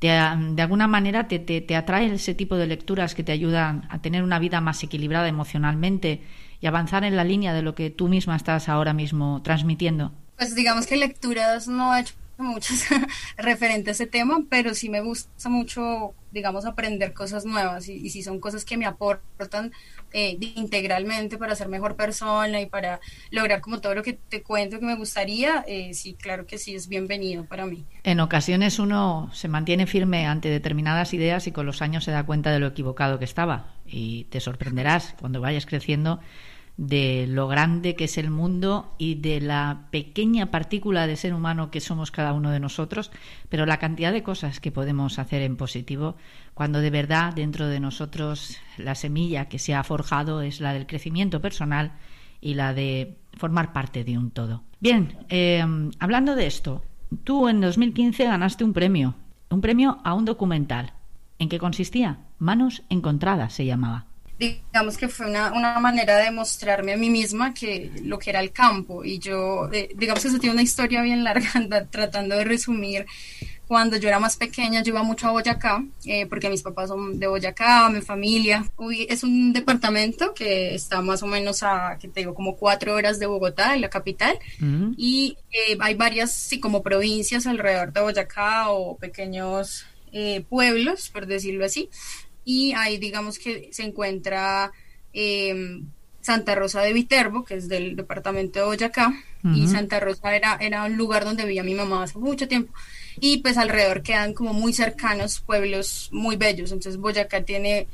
de 0.00 0.62
alguna 0.62 0.86
manera 0.86 1.26
te, 1.26 1.38
te, 1.38 1.60
te, 1.60 1.74
atrae 1.74 2.12
ese 2.12 2.34
tipo 2.34 2.56
de 2.56 2.66
lecturas 2.66 3.14
que 3.14 3.24
te 3.24 3.32
ayudan 3.32 3.86
a 3.90 4.00
tener 4.00 4.22
una 4.22 4.38
vida 4.38 4.60
más 4.60 4.82
equilibrada 4.82 5.28
emocionalmente 5.28 6.22
y 6.60 6.66
avanzar 6.66 7.04
en 7.04 7.16
la 7.16 7.24
línea 7.24 7.54
de 7.54 7.62
lo 7.62 7.74
que 7.74 7.90
tú 7.90 8.08
misma 8.08 8.36
estás 8.36 8.68
ahora 8.68 8.92
mismo 8.92 9.40
transmitiendo? 9.42 10.12
Pues 10.36 10.54
digamos 10.54 10.86
que 10.86 10.96
lecturas 10.96 11.66
no 11.66 11.96
he 11.96 12.00
hecho 12.00 12.14
muchas 12.38 12.86
referentes 13.36 13.88
a 13.88 14.04
ese 14.04 14.06
tema, 14.06 14.42
pero 14.48 14.74
sí 14.74 14.88
me 14.88 15.00
gusta 15.00 15.48
mucho, 15.48 16.14
digamos, 16.32 16.66
aprender 16.66 17.12
cosas 17.12 17.44
nuevas 17.44 17.88
y, 17.88 17.94
y 17.94 18.10
si 18.10 18.22
son 18.22 18.40
cosas 18.40 18.64
que 18.64 18.76
me 18.76 18.86
aportan 18.86 19.72
eh, 20.12 20.38
integralmente 20.54 21.36
para 21.36 21.54
ser 21.54 21.68
mejor 21.68 21.96
persona 21.96 22.60
y 22.60 22.66
para 22.66 23.00
lograr 23.30 23.60
como 23.60 23.80
todo 23.80 23.94
lo 23.94 24.02
que 24.02 24.14
te 24.14 24.42
cuento 24.42 24.78
que 24.78 24.86
me 24.86 24.96
gustaría, 24.96 25.64
eh, 25.66 25.92
sí, 25.94 26.14
claro 26.14 26.46
que 26.46 26.58
sí, 26.58 26.74
es 26.74 26.88
bienvenido 26.88 27.44
para 27.44 27.66
mí. 27.66 27.84
En 28.02 28.20
ocasiones 28.20 28.78
uno 28.78 29.28
se 29.34 29.48
mantiene 29.48 29.86
firme 29.86 30.26
ante 30.26 30.48
determinadas 30.48 31.12
ideas 31.12 31.46
y 31.46 31.52
con 31.52 31.66
los 31.66 31.82
años 31.82 32.04
se 32.04 32.12
da 32.12 32.24
cuenta 32.24 32.50
de 32.50 32.60
lo 32.60 32.68
equivocado 32.68 33.18
que 33.18 33.24
estaba 33.24 33.74
y 33.84 34.24
te 34.24 34.40
sorprenderás 34.40 35.14
cuando 35.20 35.40
vayas 35.40 35.66
creciendo 35.66 36.20
de 36.76 37.26
lo 37.28 37.48
grande 37.48 37.94
que 37.94 38.04
es 38.04 38.18
el 38.18 38.30
mundo 38.30 38.94
y 38.98 39.14
de 39.16 39.40
la 39.40 39.86
pequeña 39.90 40.50
partícula 40.50 41.06
de 41.06 41.16
ser 41.16 41.32
humano 41.32 41.70
que 41.70 41.80
somos 41.80 42.10
cada 42.10 42.32
uno 42.32 42.50
de 42.50 42.60
nosotros, 42.60 43.10
pero 43.48 43.64
la 43.64 43.78
cantidad 43.78 44.12
de 44.12 44.22
cosas 44.22 44.60
que 44.60 44.72
podemos 44.72 45.18
hacer 45.18 45.42
en 45.42 45.56
positivo 45.56 46.16
cuando 46.54 46.80
de 46.80 46.90
verdad 46.90 47.32
dentro 47.32 47.66
de 47.66 47.80
nosotros 47.80 48.58
la 48.76 48.94
semilla 48.94 49.48
que 49.48 49.58
se 49.58 49.74
ha 49.74 49.84
forjado 49.84 50.42
es 50.42 50.60
la 50.60 50.72
del 50.72 50.86
crecimiento 50.86 51.40
personal 51.40 51.92
y 52.40 52.54
la 52.54 52.74
de 52.74 53.16
formar 53.36 53.72
parte 53.72 54.04
de 54.04 54.18
un 54.18 54.30
todo. 54.30 54.62
Bien, 54.80 55.16
eh, 55.30 55.64
hablando 55.98 56.34
de 56.34 56.46
esto, 56.46 56.82
Tú 57.24 57.48
en 57.48 57.60
2015 57.60 58.24
ganaste 58.24 58.64
un 58.64 58.72
premio, 58.72 59.14
un 59.50 59.60
premio 59.60 59.98
a 60.02 60.14
un 60.14 60.24
documental. 60.24 60.92
¿En 61.38 61.48
qué 61.48 61.58
consistía? 61.58 62.18
Manos 62.38 62.82
encontradas 62.88 63.52
se 63.52 63.64
llamaba 63.64 64.06
digamos 64.38 64.98
que 64.98 65.08
fue 65.08 65.26
una, 65.26 65.52
una, 65.52 65.78
manera 65.80 66.18
de 66.18 66.30
mostrarme 66.30 66.92
a 66.92 66.96
mí 66.96 67.08
misma 67.08 67.54
que 67.54 67.90
lo 68.02 68.18
que 68.18 68.30
era 68.30 68.40
el 68.40 68.52
campo 68.52 69.04
y 69.04 69.18
yo, 69.18 69.70
eh, 69.72 69.90
digamos 69.94 70.22
que 70.22 70.28
eso 70.28 70.38
tiene 70.38 70.54
una 70.54 70.62
historia 70.62 71.02
bien 71.02 71.24
larga 71.24 71.50
tratando 71.90 72.36
de 72.36 72.44
resumir. 72.44 73.06
Cuando 73.66 73.96
yo 73.96 74.08
era 74.08 74.20
más 74.20 74.36
pequeña 74.36 74.80
yo 74.82 74.90
iba 74.90 75.02
mucho 75.02 75.26
a 75.26 75.32
Boyacá 75.32 75.84
eh, 76.04 76.26
porque 76.26 76.48
mis 76.48 76.62
papás 76.62 76.88
son 76.88 77.18
de 77.18 77.26
Boyacá, 77.26 77.88
mi 77.88 78.00
familia. 78.00 78.64
es 79.08 79.24
un 79.24 79.52
departamento 79.52 80.34
que 80.34 80.74
está 80.74 81.00
más 81.00 81.22
o 81.22 81.26
menos 81.26 81.62
a, 81.62 81.96
que 81.98 82.06
te 82.06 82.20
digo, 82.20 82.34
como 82.34 82.56
cuatro 82.56 82.94
horas 82.94 83.18
de 83.18 83.26
Bogotá, 83.26 83.74
en 83.74 83.80
la 83.80 83.90
capital. 83.90 84.38
Y 84.96 85.36
eh, 85.50 85.76
hay 85.80 85.94
varias, 85.94 86.32
sí, 86.32 86.60
como 86.60 86.82
provincias 86.82 87.46
alrededor 87.46 87.92
de 87.92 88.02
Boyacá 88.02 88.70
o 88.70 88.96
pequeños 88.98 89.86
pueblos, 90.48 91.10
por 91.10 91.26
decirlo 91.26 91.66
así 91.66 91.90
y 92.46 92.72
ahí 92.74 92.96
digamos 92.96 93.38
que 93.38 93.68
se 93.72 93.82
encuentra 93.82 94.72
em, 95.12 95.84
Santa 96.22 96.54
Rosa 96.54 96.80
de 96.80 96.92
Viterbo, 96.94 97.44
que 97.44 97.56
es 97.56 97.68
del 97.68 97.96
departamento 97.96 98.60
de 98.60 98.64
Boyacá, 98.64 99.12
y 99.54 99.68
Santa 99.68 100.00
Rosa 100.00 100.34
era, 100.34 100.56
era 100.60 100.84
un 100.86 100.96
lugar 100.96 101.24
donde 101.24 101.44
vivía 101.44 101.62
mi 101.62 101.76
mamá 101.76 102.02
hace 102.02 102.18
mucho 102.18 102.48
tiempo, 102.48 102.72
y 103.20 103.38
pues 103.38 103.56
alrededor 103.58 104.02
quedan 104.02 104.32
como 104.32 104.52
muy 104.52 104.72
cercanos 104.72 105.38
pueblos 105.38 106.08
muy 106.10 106.34
bellos, 106.34 106.72
entonces 106.72 107.00
Boyacá 107.00 107.42
tiene 107.42 107.86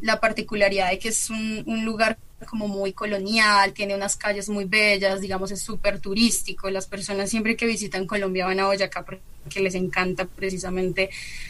la 0.00 0.18
particularidad 0.18 0.90
de 0.90 0.98
que 0.98 1.10
es 1.10 1.30
un, 1.30 1.62
un 1.66 1.84
lugar 1.84 2.18
como 2.44 2.68
muy 2.68 2.92
colonial, 2.92 3.72
tiene 3.72 3.94
unas 3.94 4.16
calles 4.16 4.48
muy 4.48 4.66
bellas, 4.66 5.20
digamos 5.20 5.50
es 5.50 5.62
súper 5.62 6.00
turístico, 6.00 6.68
las 6.68 6.86
personas 6.86 7.30
siempre 7.30 7.56
que 7.56 7.66
visitan 7.66 8.06
Colombia 8.06 8.46
van 8.46 8.60
a 8.60 8.66
Boyacá 8.66 9.04
porque 9.04 9.60
les 9.60 9.74
encanta 9.74 10.26
precisamente 10.26 11.08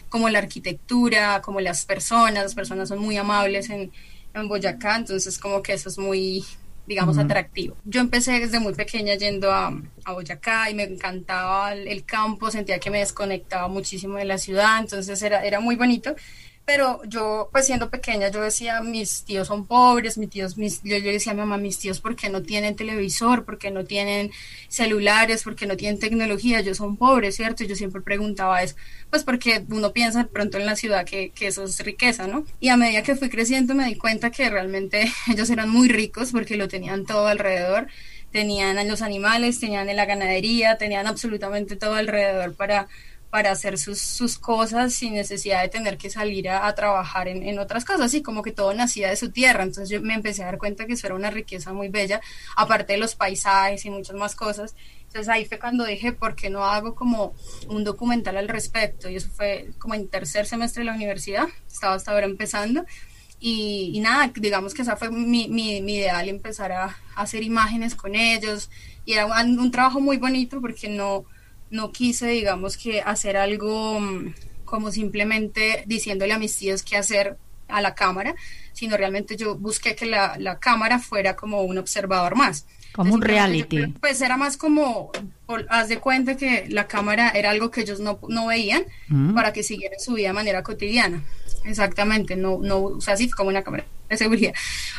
como 0.08 0.28
la 0.28 0.38
arquitectura, 0.38 1.42
como 1.42 1.60
las 1.60 1.84
personas, 1.84 2.44
las 2.44 2.54
personas 2.54 2.88
son 2.88 3.00
muy 3.00 3.16
amables 3.16 3.68
en, 3.70 3.90
en 4.32 4.48
Boyacá, 4.48 4.96
entonces 4.96 5.38
como 5.38 5.60
que 5.60 5.72
eso 5.72 5.88
es 5.88 5.98
muy, 5.98 6.44
digamos, 6.86 7.18
atractivo. 7.18 7.76
Yo 7.84 8.00
empecé 8.00 8.38
desde 8.38 8.60
muy 8.60 8.74
pequeña 8.74 9.14
yendo 9.14 9.50
a, 9.50 9.76
a 10.04 10.12
Boyacá 10.12 10.70
y 10.70 10.74
me 10.74 10.84
encantaba 10.84 11.72
el, 11.72 11.88
el, 11.88 12.04
campo, 12.04 12.50
sentía 12.52 12.78
que 12.78 12.90
me 12.90 13.00
desconectaba 13.00 13.66
muchísimo 13.66 14.18
de 14.18 14.24
la 14.24 14.38
ciudad, 14.38 14.78
entonces 14.78 15.20
era, 15.20 15.44
era 15.44 15.58
muy 15.58 15.74
bonito 15.74 16.14
pero 16.66 17.00
yo, 17.04 17.48
pues 17.52 17.64
siendo 17.66 17.90
pequeña, 17.90 18.28
yo 18.28 18.42
decía, 18.42 18.80
mis 18.82 19.22
tíos 19.22 19.46
son 19.46 19.66
pobres, 19.66 20.18
mis 20.18 20.28
tíos, 20.28 20.58
mis, 20.58 20.82
yo, 20.82 20.96
yo 20.96 21.12
decía 21.12 21.30
a 21.30 21.34
mi 21.36 21.42
mamá, 21.42 21.58
mis 21.58 21.78
tíos, 21.78 22.00
¿por 22.00 22.16
qué 22.16 22.28
no 22.28 22.42
tienen 22.42 22.74
televisor? 22.74 23.44
¿Por 23.44 23.56
qué 23.56 23.70
no 23.70 23.84
tienen 23.84 24.32
celulares? 24.68 25.44
¿Por 25.44 25.54
qué 25.54 25.66
no 25.66 25.76
tienen 25.76 26.00
tecnología? 26.00 26.58
Ellos 26.58 26.78
son 26.78 26.96
pobres, 26.96 27.36
¿cierto? 27.36 27.62
Y 27.62 27.68
yo 27.68 27.76
siempre 27.76 28.00
preguntaba 28.00 28.64
eso, 28.64 28.74
pues 29.10 29.22
porque 29.22 29.64
uno 29.70 29.92
piensa 29.92 30.24
de 30.24 30.28
pronto 30.28 30.58
en 30.58 30.66
la 30.66 30.74
ciudad 30.74 31.04
que, 31.06 31.30
que 31.30 31.46
eso 31.46 31.62
es 31.62 31.78
riqueza, 31.84 32.26
¿no? 32.26 32.44
Y 32.58 32.68
a 32.70 32.76
medida 32.76 33.04
que 33.04 33.14
fui 33.14 33.30
creciendo 33.30 33.76
me 33.76 33.86
di 33.86 33.94
cuenta 33.94 34.32
que 34.32 34.50
realmente 34.50 35.08
ellos 35.32 35.48
eran 35.50 35.70
muy 35.70 35.88
ricos 35.88 36.32
porque 36.32 36.56
lo 36.56 36.66
tenían 36.66 37.06
todo 37.06 37.28
alrededor 37.28 37.86
tenían 38.32 38.76
a 38.76 38.84
los 38.84 39.00
animales, 39.00 39.60
tenían 39.60 39.86
la 39.96 40.04
ganadería, 40.04 40.76
tenían 40.76 41.06
absolutamente 41.06 41.74
todo 41.74 41.94
alrededor 41.94 42.54
para 42.54 42.86
para 43.36 43.50
hacer 43.50 43.76
sus, 43.76 44.00
sus 44.00 44.38
cosas 44.38 44.94
sin 44.94 45.12
necesidad 45.12 45.60
de 45.60 45.68
tener 45.68 45.98
que 45.98 46.08
salir 46.08 46.48
a, 46.48 46.74
trabajar 46.74 47.28
en, 47.28 47.42
en, 47.42 47.58
otras 47.58 47.84
cosas, 47.84 48.14
y 48.14 48.22
como 48.22 48.40
que 48.40 48.50
todo 48.50 48.72
nacía 48.72 49.10
de 49.10 49.16
su 49.16 49.30
tierra. 49.30 49.62
Entonces 49.62 49.90
yo 49.90 50.00
me 50.00 50.14
empecé 50.14 50.42
a 50.42 50.46
dar 50.46 50.56
cuenta 50.56 50.86
que 50.86 50.94
eso 50.94 51.06
era 51.06 51.16
una 51.16 51.30
riqueza 51.30 51.74
muy 51.74 51.88
bella, 51.88 52.22
aparte 52.56 52.94
de 52.94 52.98
los 52.98 53.14
paisajes 53.14 53.84
y 53.84 53.90
muchas 53.90 54.16
más 54.16 54.34
cosas. 54.34 54.74
Entonces 55.02 55.28
ahí 55.28 55.44
fue 55.44 55.58
cuando 55.58 55.84
dije, 55.84 56.12
¿por 56.12 56.34
qué 56.34 56.48
no 56.48 56.64
hago 56.64 56.94
como 56.94 57.34
un 57.68 57.84
documental 57.84 58.38
al 58.38 58.48
respecto? 58.48 59.10
Y 59.10 59.16
eso 59.16 59.28
fue 59.28 59.68
como 59.78 59.92
en 59.92 60.08
tercer 60.08 60.46
semestre 60.46 60.80
de 60.80 60.86
la 60.86 60.94
universidad, 60.94 61.46
estaba 61.70 61.94
hasta 61.94 62.12
ahora 62.12 62.24
empezando. 62.24 62.86
Y, 63.38 63.90
y 63.92 64.00
nada, 64.00 64.32
digamos 64.34 64.72
que 64.72 64.80
esa 64.80 64.96
fue 64.96 65.10
mi, 65.10 65.48
mi, 65.48 65.82
mi 65.82 65.96
ideal, 65.96 66.26
empezar 66.30 66.72
a, 66.72 66.84
a, 66.84 66.96
hacer 67.16 67.42
imágenes 67.42 67.94
con 67.94 68.14
ellos. 68.14 68.70
Y 69.04 69.12
era 69.12 69.26
un, 69.26 69.58
un 69.60 69.70
trabajo 69.70 70.00
muy 70.00 70.16
bonito 70.16 70.58
porque 70.62 70.88
no 70.88 71.26
no 71.70 71.92
quise, 71.92 72.28
digamos, 72.28 72.76
que 72.76 73.00
hacer 73.00 73.36
algo 73.36 74.00
mm, 74.00 74.34
como 74.64 74.90
simplemente 74.90 75.84
diciéndole 75.86 76.32
a 76.32 76.38
mis 76.38 76.56
tíos 76.56 76.82
qué 76.82 76.96
hacer 76.96 77.36
a 77.68 77.80
la 77.80 77.94
cámara, 77.94 78.34
sino 78.72 78.96
realmente 78.96 79.36
yo 79.36 79.56
busqué 79.56 79.96
que 79.96 80.06
la, 80.06 80.36
la 80.38 80.58
cámara 80.58 80.98
fuera 80.98 81.34
como 81.34 81.62
un 81.62 81.78
observador 81.78 82.36
más. 82.36 82.66
Como 82.92 83.14
un 83.14 83.22
reality. 83.22 83.88
pues 84.00 84.20
era 84.22 84.36
más 84.36 84.56
como, 84.56 85.10
haz 85.68 85.88
de 85.88 85.98
cuenta 85.98 86.36
que 86.36 86.66
la 86.70 86.86
cámara 86.86 87.30
era 87.30 87.50
algo 87.50 87.70
que 87.70 87.82
ellos 87.82 88.00
no, 88.00 88.18
no 88.28 88.46
veían 88.46 88.84
mm. 89.08 89.34
para 89.34 89.52
que 89.52 89.62
siguieran 89.62 90.00
su 90.00 90.14
vida 90.14 90.28
de 90.28 90.34
manera 90.34 90.62
cotidiana. 90.62 91.22
Exactamente, 91.66 92.36
no, 92.36 92.58
no, 92.62 92.78
o 92.84 93.00
sea, 93.00 93.16
sí, 93.16 93.28
como 93.30 93.50
una 93.50 93.62
cámara 93.62 93.84
de 94.08 94.16
seguridad, 94.16 94.54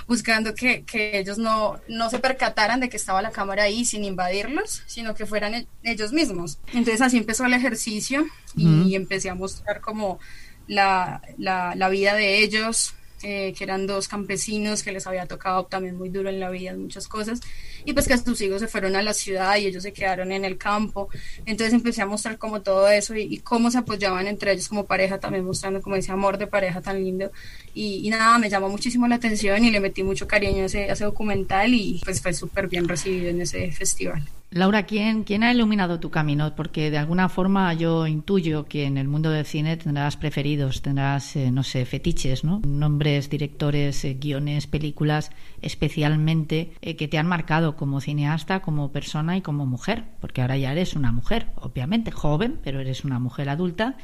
buscando 0.05 0.53
que, 0.53 0.83
que, 0.83 1.17
ellos 1.17 1.37
no, 1.37 1.79
no 1.87 2.09
se 2.09 2.19
percataran 2.19 2.81
de 2.81 2.89
que 2.89 2.97
estaba 2.97 3.21
la 3.21 3.31
cámara 3.31 3.63
ahí 3.63 3.85
sin 3.85 4.03
invadirlos, 4.03 4.83
sino 4.85 5.15
que 5.15 5.25
fueran 5.25 5.53
e, 5.53 5.67
ellos 5.83 6.11
mismos. 6.11 6.59
Entonces 6.73 7.01
así 7.01 7.17
empezó 7.17 7.45
el 7.45 7.53
ejercicio 7.53 8.25
y, 8.55 8.95
empecé 8.95 9.29
a 9.29 9.35
mostrar 9.35 9.79
como 9.79 10.19
la, 10.67 11.21
la, 11.37 11.73
la 11.75 11.89
vida 11.89 12.15
de 12.15 12.43
ellos, 12.43 12.93
eh, 13.23 13.53
que 13.57 13.63
eran 13.63 13.87
dos 13.87 14.07
campesinos 14.07 14.83
que 14.83 14.91
les 14.91 15.07
había 15.07 15.25
tocado 15.25 15.65
también 15.65 15.97
muy 15.97 16.09
duro 16.09 16.29
en 16.29 16.39
la 16.39 16.49
vida 16.49 16.75
muchas 16.75 17.07
cosas, 17.07 17.41
y 17.85 17.93
pues 17.93 18.07
que 18.07 18.17
sus 18.17 18.39
hijos 18.41 18.61
se 18.61 18.67
fueron 18.67 18.95
a 18.95 19.01
la 19.01 19.13
ciudad 19.13 19.57
y 19.57 19.65
ellos 19.65 19.83
se 19.83 19.93
quedaron 19.93 20.31
en 20.31 20.45
el 20.45 20.57
campo. 20.57 21.09
Entonces 21.45 21.73
empecé 21.73 22.01
a 22.01 22.05
mostrar 22.05 22.37
como 22.37 22.61
todo 22.61 22.87
eso 22.89 23.15
y, 23.15 23.39
cómo 23.39 23.71
se 23.71 23.79
apoyaban 23.79 24.27
entre 24.27 24.51
ellos 24.51 24.69
como 24.69 24.85
pareja, 24.85 25.19
también 25.19 25.45
mostrando 25.45 25.81
como 25.81 25.95
ese 25.95 26.11
amor 26.11 26.37
de 26.37 26.47
pareja 26.47 26.81
tan 26.81 27.03
lindo. 27.03 27.31
Y, 27.73 28.09
nada, 28.09 28.37
me 28.39 28.49
llamó 28.49 28.69
muchísimo 28.69 29.07
la 29.07 29.15
atención 29.15 29.63
y 29.63 29.71
le 29.71 29.79
metí 29.79 30.03
mucho 30.03 30.27
cariño 30.27 30.63
a 30.63 30.65
ese, 30.65 30.89
a 30.89 30.93
ese 30.93 31.05
documental 31.05 31.73
y 31.73 32.01
pues 32.03 32.21
fue 32.21 32.33
súper 32.33 32.67
bien 32.67 32.87
recibido 32.87 33.29
en 33.29 33.41
ese 33.41 33.71
festival. 33.71 34.23
Laura, 34.49 34.83
¿quién, 34.83 35.25
¿quién 35.25 35.43
ha 35.43 35.51
iluminado 35.51 35.99
tu 35.99 36.09
camino? 36.09 36.55
Porque 36.55 36.89
de 36.89 36.97
alguna 36.97 37.27
forma 37.27 37.73
yo 37.73 38.07
intuyo 38.07 38.65
que 38.65 38.85
en 38.85 38.97
el 38.97 39.09
mundo 39.09 39.29
del 39.29 39.45
cine 39.45 39.75
tendrás 39.75 40.15
preferidos, 40.15 40.81
tendrás, 40.81 41.35
eh, 41.35 41.51
no 41.51 41.63
sé, 41.63 41.85
fetiches, 41.85 42.45
¿no? 42.45 42.61
Nombres, 42.65 43.29
directores, 43.29 44.05
eh, 44.05 44.13
guiones, 44.13 44.65
películas 44.65 45.31
especialmente 45.61 46.71
eh, 46.81 46.95
que 46.95 47.09
te 47.09 47.17
han 47.17 47.27
marcado 47.27 47.75
como 47.75 47.99
cineasta, 47.99 48.61
como 48.61 48.93
persona 48.93 49.35
y 49.35 49.41
como 49.41 49.65
mujer, 49.65 50.05
porque 50.21 50.41
ahora 50.41 50.55
ya 50.55 50.71
eres 50.71 50.95
una 50.95 51.11
mujer, 51.11 51.47
obviamente, 51.55 52.11
joven, 52.11 52.57
pero 52.63 52.79
eres 52.79 53.03
una 53.03 53.19
mujer 53.19 53.49
adulta 53.49 53.97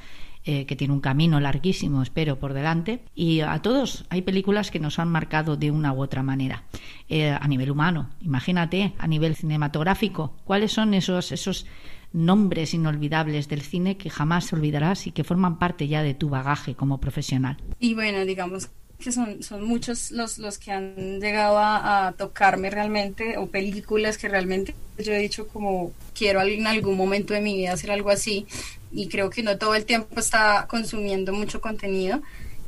eh, 0.45 0.65
que 0.65 0.75
tiene 0.75 0.93
un 0.93 0.99
camino 0.99 1.39
larguísimo, 1.39 2.01
espero, 2.01 2.37
por 2.37 2.53
delante. 2.53 3.01
Y 3.15 3.39
a 3.39 3.61
todos 3.61 4.05
hay 4.09 4.23
películas 4.23 4.71
que 4.71 4.79
nos 4.79 4.99
han 4.99 5.09
marcado 5.09 5.55
de 5.55 5.71
una 5.71 5.93
u 5.93 6.01
otra 6.01 6.21
manera. 6.21 6.63
Eh, 7.07 7.29
a 7.29 7.47
nivel 7.47 7.71
humano, 7.71 8.09
imagínate, 8.21 8.93
a 8.97 9.07
nivel 9.07 9.35
cinematográfico, 9.35 10.35
¿cuáles 10.43 10.71
son 10.71 10.93
esos, 10.93 11.31
esos 11.31 11.65
nombres 12.11 12.73
inolvidables 12.73 13.47
del 13.47 13.61
cine 13.61 13.97
que 13.97 14.09
jamás 14.09 14.51
olvidarás 14.53 15.07
y 15.07 15.11
que 15.11 15.23
forman 15.23 15.59
parte 15.59 15.87
ya 15.87 16.03
de 16.03 16.13
tu 16.13 16.29
bagaje 16.29 16.75
como 16.75 16.99
profesional? 16.99 17.57
Y 17.79 17.93
bueno, 17.93 18.25
digamos 18.25 18.69
que 19.03 19.11
son, 19.11 19.43
son 19.43 19.63
muchos 19.63 20.11
los, 20.11 20.37
los 20.37 20.57
que 20.57 20.71
han 20.71 21.19
llegado 21.19 21.57
a, 21.59 22.13
tocarme 22.17 22.69
realmente, 22.69 23.37
o 23.37 23.47
películas 23.47 24.17
que 24.17 24.29
realmente 24.29 24.75
yo 24.97 25.11
he 25.11 25.19
dicho 25.19 25.47
como 25.47 25.91
quiero 26.13 26.41
en 26.41 26.67
algún 26.67 26.95
momento 26.95 27.33
de 27.33 27.41
mi 27.41 27.55
vida 27.57 27.73
hacer 27.73 27.91
algo 27.91 28.09
así, 28.09 28.45
y 28.93 29.07
creo 29.07 29.29
que 29.29 29.43
no 29.43 29.57
todo 29.57 29.75
el 29.75 29.85
tiempo 29.85 30.19
está 30.19 30.67
consumiendo 30.69 31.33
mucho 31.33 31.59
contenido. 31.61 32.21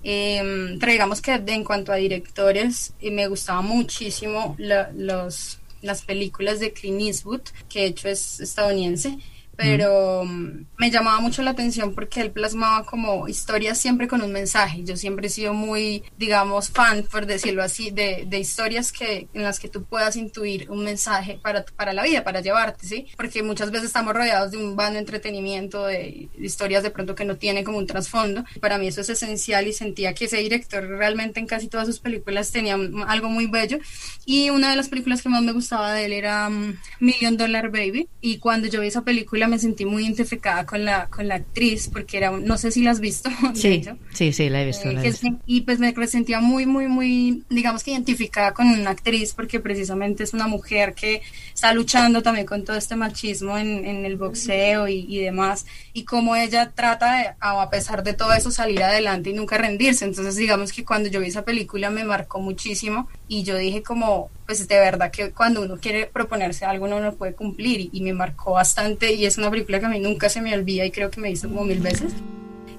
Eh, 0.03 0.77
pero 0.79 0.91
digamos 0.91 1.21
que 1.21 1.33
en 1.33 1.63
cuanto 1.63 1.91
a 1.91 1.95
directores, 1.95 2.93
eh, 3.01 3.11
me 3.11 3.27
gustaba 3.27 3.61
muchísimo 3.61 4.55
los, 4.59 5.59
las 5.81 6.01
películas 6.03 6.59
de 6.59 6.73
Clint 6.73 7.01
Eastwood, 7.01 7.41
que 7.69 7.81
de 7.81 7.85
hecho 7.87 8.07
es 8.09 8.39
estadounidense 8.39 9.17
pero 9.55 10.23
mm, 10.25 10.65
me 10.77 10.91
llamaba 10.91 11.19
mucho 11.19 11.41
la 11.41 11.51
atención 11.51 11.93
porque 11.93 12.21
él 12.21 12.31
plasmaba 12.31 12.85
como 12.85 13.27
historias 13.27 13.77
siempre 13.77 14.07
con 14.07 14.21
un 14.21 14.31
mensaje. 14.31 14.83
Yo 14.83 14.97
siempre 14.97 15.27
he 15.27 15.29
sido 15.29 15.53
muy, 15.53 16.03
digamos, 16.17 16.69
fan, 16.69 17.03
por 17.09 17.25
decirlo 17.25 17.63
así, 17.63 17.91
de, 17.91 18.25
de 18.27 18.39
historias 18.39 18.91
que, 18.91 19.27
en 19.33 19.43
las 19.43 19.59
que 19.59 19.69
tú 19.69 19.83
puedas 19.83 20.15
intuir 20.15 20.69
un 20.69 20.83
mensaje 20.83 21.39
para, 21.41 21.65
para 21.65 21.93
la 21.93 22.03
vida, 22.03 22.23
para 22.23 22.41
llevarte, 22.41 22.85
¿sí? 22.85 23.07
Porque 23.17 23.43
muchas 23.43 23.71
veces 23.71 23.87
estamos 23.87 24.13
rodeados 24.13 24.51
de 24.51 24.57
un 24.57 24.75
de 24.75 24.99
entretenimiento, 24.99 25.85
de, 25.85 26.29
historias 26.37 26.83
de 26.83 26.91
pronto 26.91 27.15
que 27.15 27.25
no 27.25 27.37
tienen 27.37 27.63
como 27.63 27.77
un 27.77 27.87
trasfondo. 27.87 28.43
Para 28.59 28.77
mí 28.77 28.87
eso 28.87 29.01
es 29.01 29.09
esencial 29.09 29.67
y 29.67 29.73
sentía 29.73 30.13
que 30.13 30.25
ese 30.25 30.37
director 30.37 30.85
realmente 30.87 31.39
en 31.39 31.47
casi 31.47 31.67
todas 31.67 31.87
sus 31.87 31.99
películas 31.99 32.51
tenía 32.51 32.77
algo 33.07 33.29
muy 33.29 33.47
bello. 33.47 33.79
Y 34.25 34.49
una 34.49 34.69
de 34.69 34.75
las 34.75 34.89
películas 34.89 35.21
que 35.21 35.29
más 35.29 35.41
me 35.41 35.53
gustaba 35.53 35.93
de 35.93 36.05
él 36.05 36.13
era 36.13 36.49
mm, 36.49 36.77
Million 36.99 37.37
Dollar 37.37 37.71
Baby. 37.71 38.07
Y 38.21 38.37
cuando 38.37 38.67
yo 38.67 38.81
vi 38.81 38.87
esa 38.87 39.03
película, 39.03 39.44
película 39.45 39.47
me 39.47 39.59
sentí 39.59 39.85
muy 39.85 40.03
identificada 40.03 40.65
con 40.65 40.85
la, 40.85 41.07
con 41.07 41.27
la 41.27 41.35
actriz, 41.35 41.89
porque 41.91 42.17
era, 42.17 42.31
no 42.31 42.57
sé 42.57 42.71
si 42.71 42.81
la 42.81 42.91
has 42.91 42.99
visto. 42.99 43.29
Sí, 43.55 43.83
sí, 44.13 44.33
sí, 44.33 44.49
la 44.49 44.61
he 44.61 44.65
visto. 44.65 44.89
Eh, 44.89 45.13
y 45.45 45.61
pues 45.61 45.79
me 45.79 45.93
sentía 46.07 46.39
muy, 46.39 46.65
muy, 46.65 46.87
muy, 46.87 47.43
digamos 47.49 47.83
que 47.83 47.91
identificada 47.91 48.53
con 48.53 48.67
una 48.67 48.91
actriz, 48.91 49.33
porque 49.33 49.59
precisamente 49.59 50.23
es 50.23 50.33
una 50.33 50.47
mujer 50.47 50.93
que 50.93 51.21
está 51.53 51.73
luchando 51.73 52.21
también 52.21 52.45
con 52.45 52.63
todo 52.63 52.75
este 52.75 52.95
machismo 52.95 53.57
en, 53.57 53.85
en 53.85 54.05
el 54.05 54.17
boxeo 54.17 54.87
y, 54.87 55.05
y, 55.07 55.19
demás, 55.19 55.65
y 55.93 56.03
cómo 56.03 56.35
ella 56.35 56.71
trata, 56.75 57.17
de, 57.17 57.35
a 57.39 57.69
pesar 57.69 58.03
de 58.03 58.13
todo 58.13 58.33
eso, 58.33 58.51
salir 58.51 58.83
adelante 58.83 59.29
y 59.29 59.33
nunca 59.33 59.57
rendirse. 59.57 60.05
Entonces, 60.05 60.35
digamos 60.35 60.73
que 60.73 60.83
cuando 60.83 61.09
yo 61.09 61.19
vi 61.19 61.27
esa 61.27 61.43
película 61.43 61.89
me 61.89 62.03
marcó 62.03 62.39
muchísimo 62.39 63.07
y 63.27 63.43
yo 63.43 63.57
dije 63.57 63.81
como, 63.81 64.29
pues 64.45 64.67
de 64.67 64.75
verdad 64.77 65.11
que 65.11 65.31
cuando 65.31 65.61
uno 65.61 65.77
quiere 65.77 66.05
proponerse 66.05 66.65
algo 66.65 66.87
no 66.87 66.99
lo 66.99 67.15
puede 67.15 67.33
cumplir 67.33 67.89
y, 67.91 68.01
me 68.01 68.13
marcó 68.13 68.51
bastante 68.51 69.13
y 69.13 69.25
es 69.25 69.37
una 69.37 69.49
película 69.49 69.79
que 69.79 69.87
a 69.87 69.89
mí 69.89 69.99
nunca 69.99 70.29
se 70.29 70.41
me 70.41 70.53
olvida 70.53 70.85
y 70.85 70.91
creo 70.91 71.09
que 71.09 71.19
me 71.19 71.31
hizo 71.31 71.47
como 71.49 71.63
mil 71.63 71.79
veces. 71.79 72.13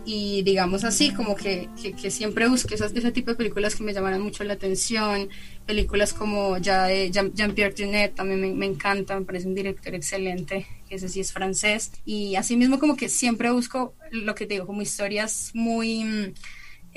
Y 0.08 0.42
digamos 0.42 0.84
así, 0.84 1.12
como 1.12 1.34
que, 1.34 1.68
que, 2.00 2.12
siempre 2.12 2.46
busqué 2.46 2.76
esas, 2.76 2.92
ese 2.92 3.10
tipo 3.10 3.32
de 3.32 3.36
películas 3.36 3.74
que 3.74 3.82
me 3.82 3.92
llamaran 3.92 4.20
mucho 4.20 4.44
la 4.44 4.52
atención, 4.52 5.28
películas 5.66 6.12
como 6.12 6.58
ya 6.58 6.84
de 6.84 7.10
Jean-Pierre 7.10 7.74
Jeunet 7.76 8.14
también 8.14 8.40
me, 8.40 8.52
me, 8.52 8.66
encanta, 8.66 9.18
me 9.18 9.26
parece 9.26 9.48
un 9.48 9.56
director 9.56 9.96
excelente, 9.96 10.64
que 10.88 10.94
ese 10.94 11.08
sí 11.08 11.18
es 11.18 11.32
francés, 11.32 11.90
y 12.04 12.36
así 12.36 12.56
mismo 12.56 12.78
como 12.78 12.96
que 12.96 13.08
siempre 13.08 13.50
busco 13.50 13.94
lo 14.12 14.36
que 14.36 14.46
te 14.46 14.54
digo, 14.54 14.66
como 14.66 14.80
historias 14.80 15.50
muy 15.54 16.32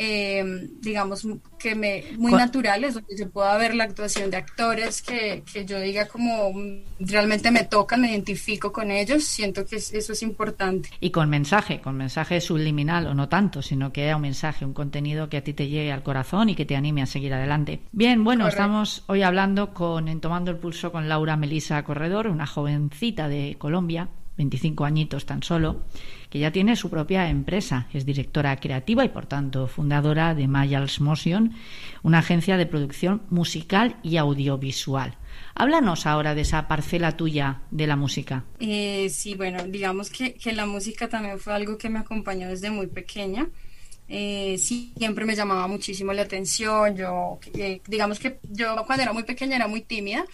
eh, 0.02 0.70
digamos, 0.80 1.28
que 1.60 1.76
me, 1.76 2.06
muy 2.18 2.32
naturales, 2.32 2.94
donde 2.94 3.18
se 3.18 3.26
pueda 3.26 3.58
ver 3.58 3.76
la 3.76 3.84
actuación 3.84 4.32
de 4.32 4.38
actores 4.38 5.02
que, 5.02 5.44
que, 5.52 5.66
yo 5.66 5.78
diga 5.82 6.08
como 6.08 6.54
realmente 7.02 7.52
me 7.52 7.66
tocan, 7.66 8.00
me 8.00 8.12
identifico 8.12 8.72
con 8.72 8.92
ellos, 8.92 9.26
siento 9.26 9.66
que 9.66 9.76
eso 9.76 10.14
es 10.14 10.24
importante. 10.24 10.90
Y 11.02 11.10
con 11.10 11.30
mensaje, 11.30 11.82
con 11.82 11.98
mensaje 11.98 12.40
subliminal, 12.40 13.08
o 13.08 13.14
no 13.14 13.28
tanto, 13.28 13.62
sino 13.62 13.92
que 13.92 14.04
haya 14.04 14.16
un 14.16 14.22
mensaje, 14.22 14.64
un 14.64 14.74
contenido 14.74 15.28
que 15.28 15.36
a 15.36 15.44
ti 15.44 15.52
te 15.52 15.68
llegue 15.68 15.92
al 15.92 16.02
corazón 16.02 16.48
y 16.48 16.56
que 16.56 16.64
te 16.64 16.78
anime 16.78 17.02
a 17.02 17.06
seguir 17.06 17.34
adelante. 17.34 17.82
Bien, 17.92 18.24
bueno, 18.24 18.48
estamos 18.48 19.04
hoy 19.08 19.24
hablando 19.24 19.74
con, 19.74 20.08
en 20.08 20.22
Tomando 20.22 20.50
el 20.50 20.58
Pulso 20.58 20.94
con 20.94 21.10
Laura 21.10 21.36
Melisa 21.36 21.84
Corredor, 21.84 22.28
una 22.28 22.48
jovencita 22.48 23.28
de 23.28 23.58
Colombia, 23.60 24.08
25 24.40 24.86
añitos 24.86 25.26
tan 25.26 25.44
solo, 25.44 25.84
que 26.30 26.40
ya 26.40 26.52
tiene 26.52 26.78
su 26.78 26.90
propia 26.90 27.30
empresa. 27.30 27.88
Es 27.94 28.06
directora 28.06 28.56
creativa 28.56 29.04
y, 29.04 29.10
por 29.10 29.26
tanto, 29.26 29.68
fundadora 29.68 30.34
de 30.34 30.48
Mayals 30.48 31.02
Motion, 31.02 31.54
una 32.04 32.20
agencia 32.20 32.56
de 32.56 32.66
producción 32.66 33.22
musical 33.30 33.98
y 34.02 34.16
audiovisual. 34.16 35.18
Háblanos 35.56 36.06
ahora 36.06 36.36
de 36.36 36.42
esa 36.42 36.70
parcela 36.70 37.18
tuya 37.18 37.64
de 37.70 37.86
la 37.86 37.98
música. 37.98 38.46
Eh, 38.62 39.10
sí, 39.10 39.36
bueno, 39.36 39.62
digamos 39.68 40.10
que, 40.10 40.34
que 40.36 40.54
la 40.54 40.66
música 40.66 41.10
también 41.10 41.38
fue 41.38 41.54
algo 41.54 41.78
que 41.78 41.90
me 41.90 42.00
acompañó 42.00 42.48
desde 42.48 42.72
muy 42.72 42.88
pequeña. 42.88 43.50
Eh, 44.12 44.58
siempre 44.58 45.24
me 45.24 45.36
llamaba 45.36 45.68
muchísimo 45.68 46.12
la 46.14 46.24
atención. 46.24 46.96
Yo, 46.96 47.40
eh, 47.54 47.80
digamos 47.88 48.20
que 48.20 48.40
yo 48.44 48.76
cuando 48.86 49.04
era 49.04 49.14
muy 49.14 49.24
pequeña 49.24 49.56
era 49.56 49.68
muy 49.68 49.82
tímida 49.82 50.26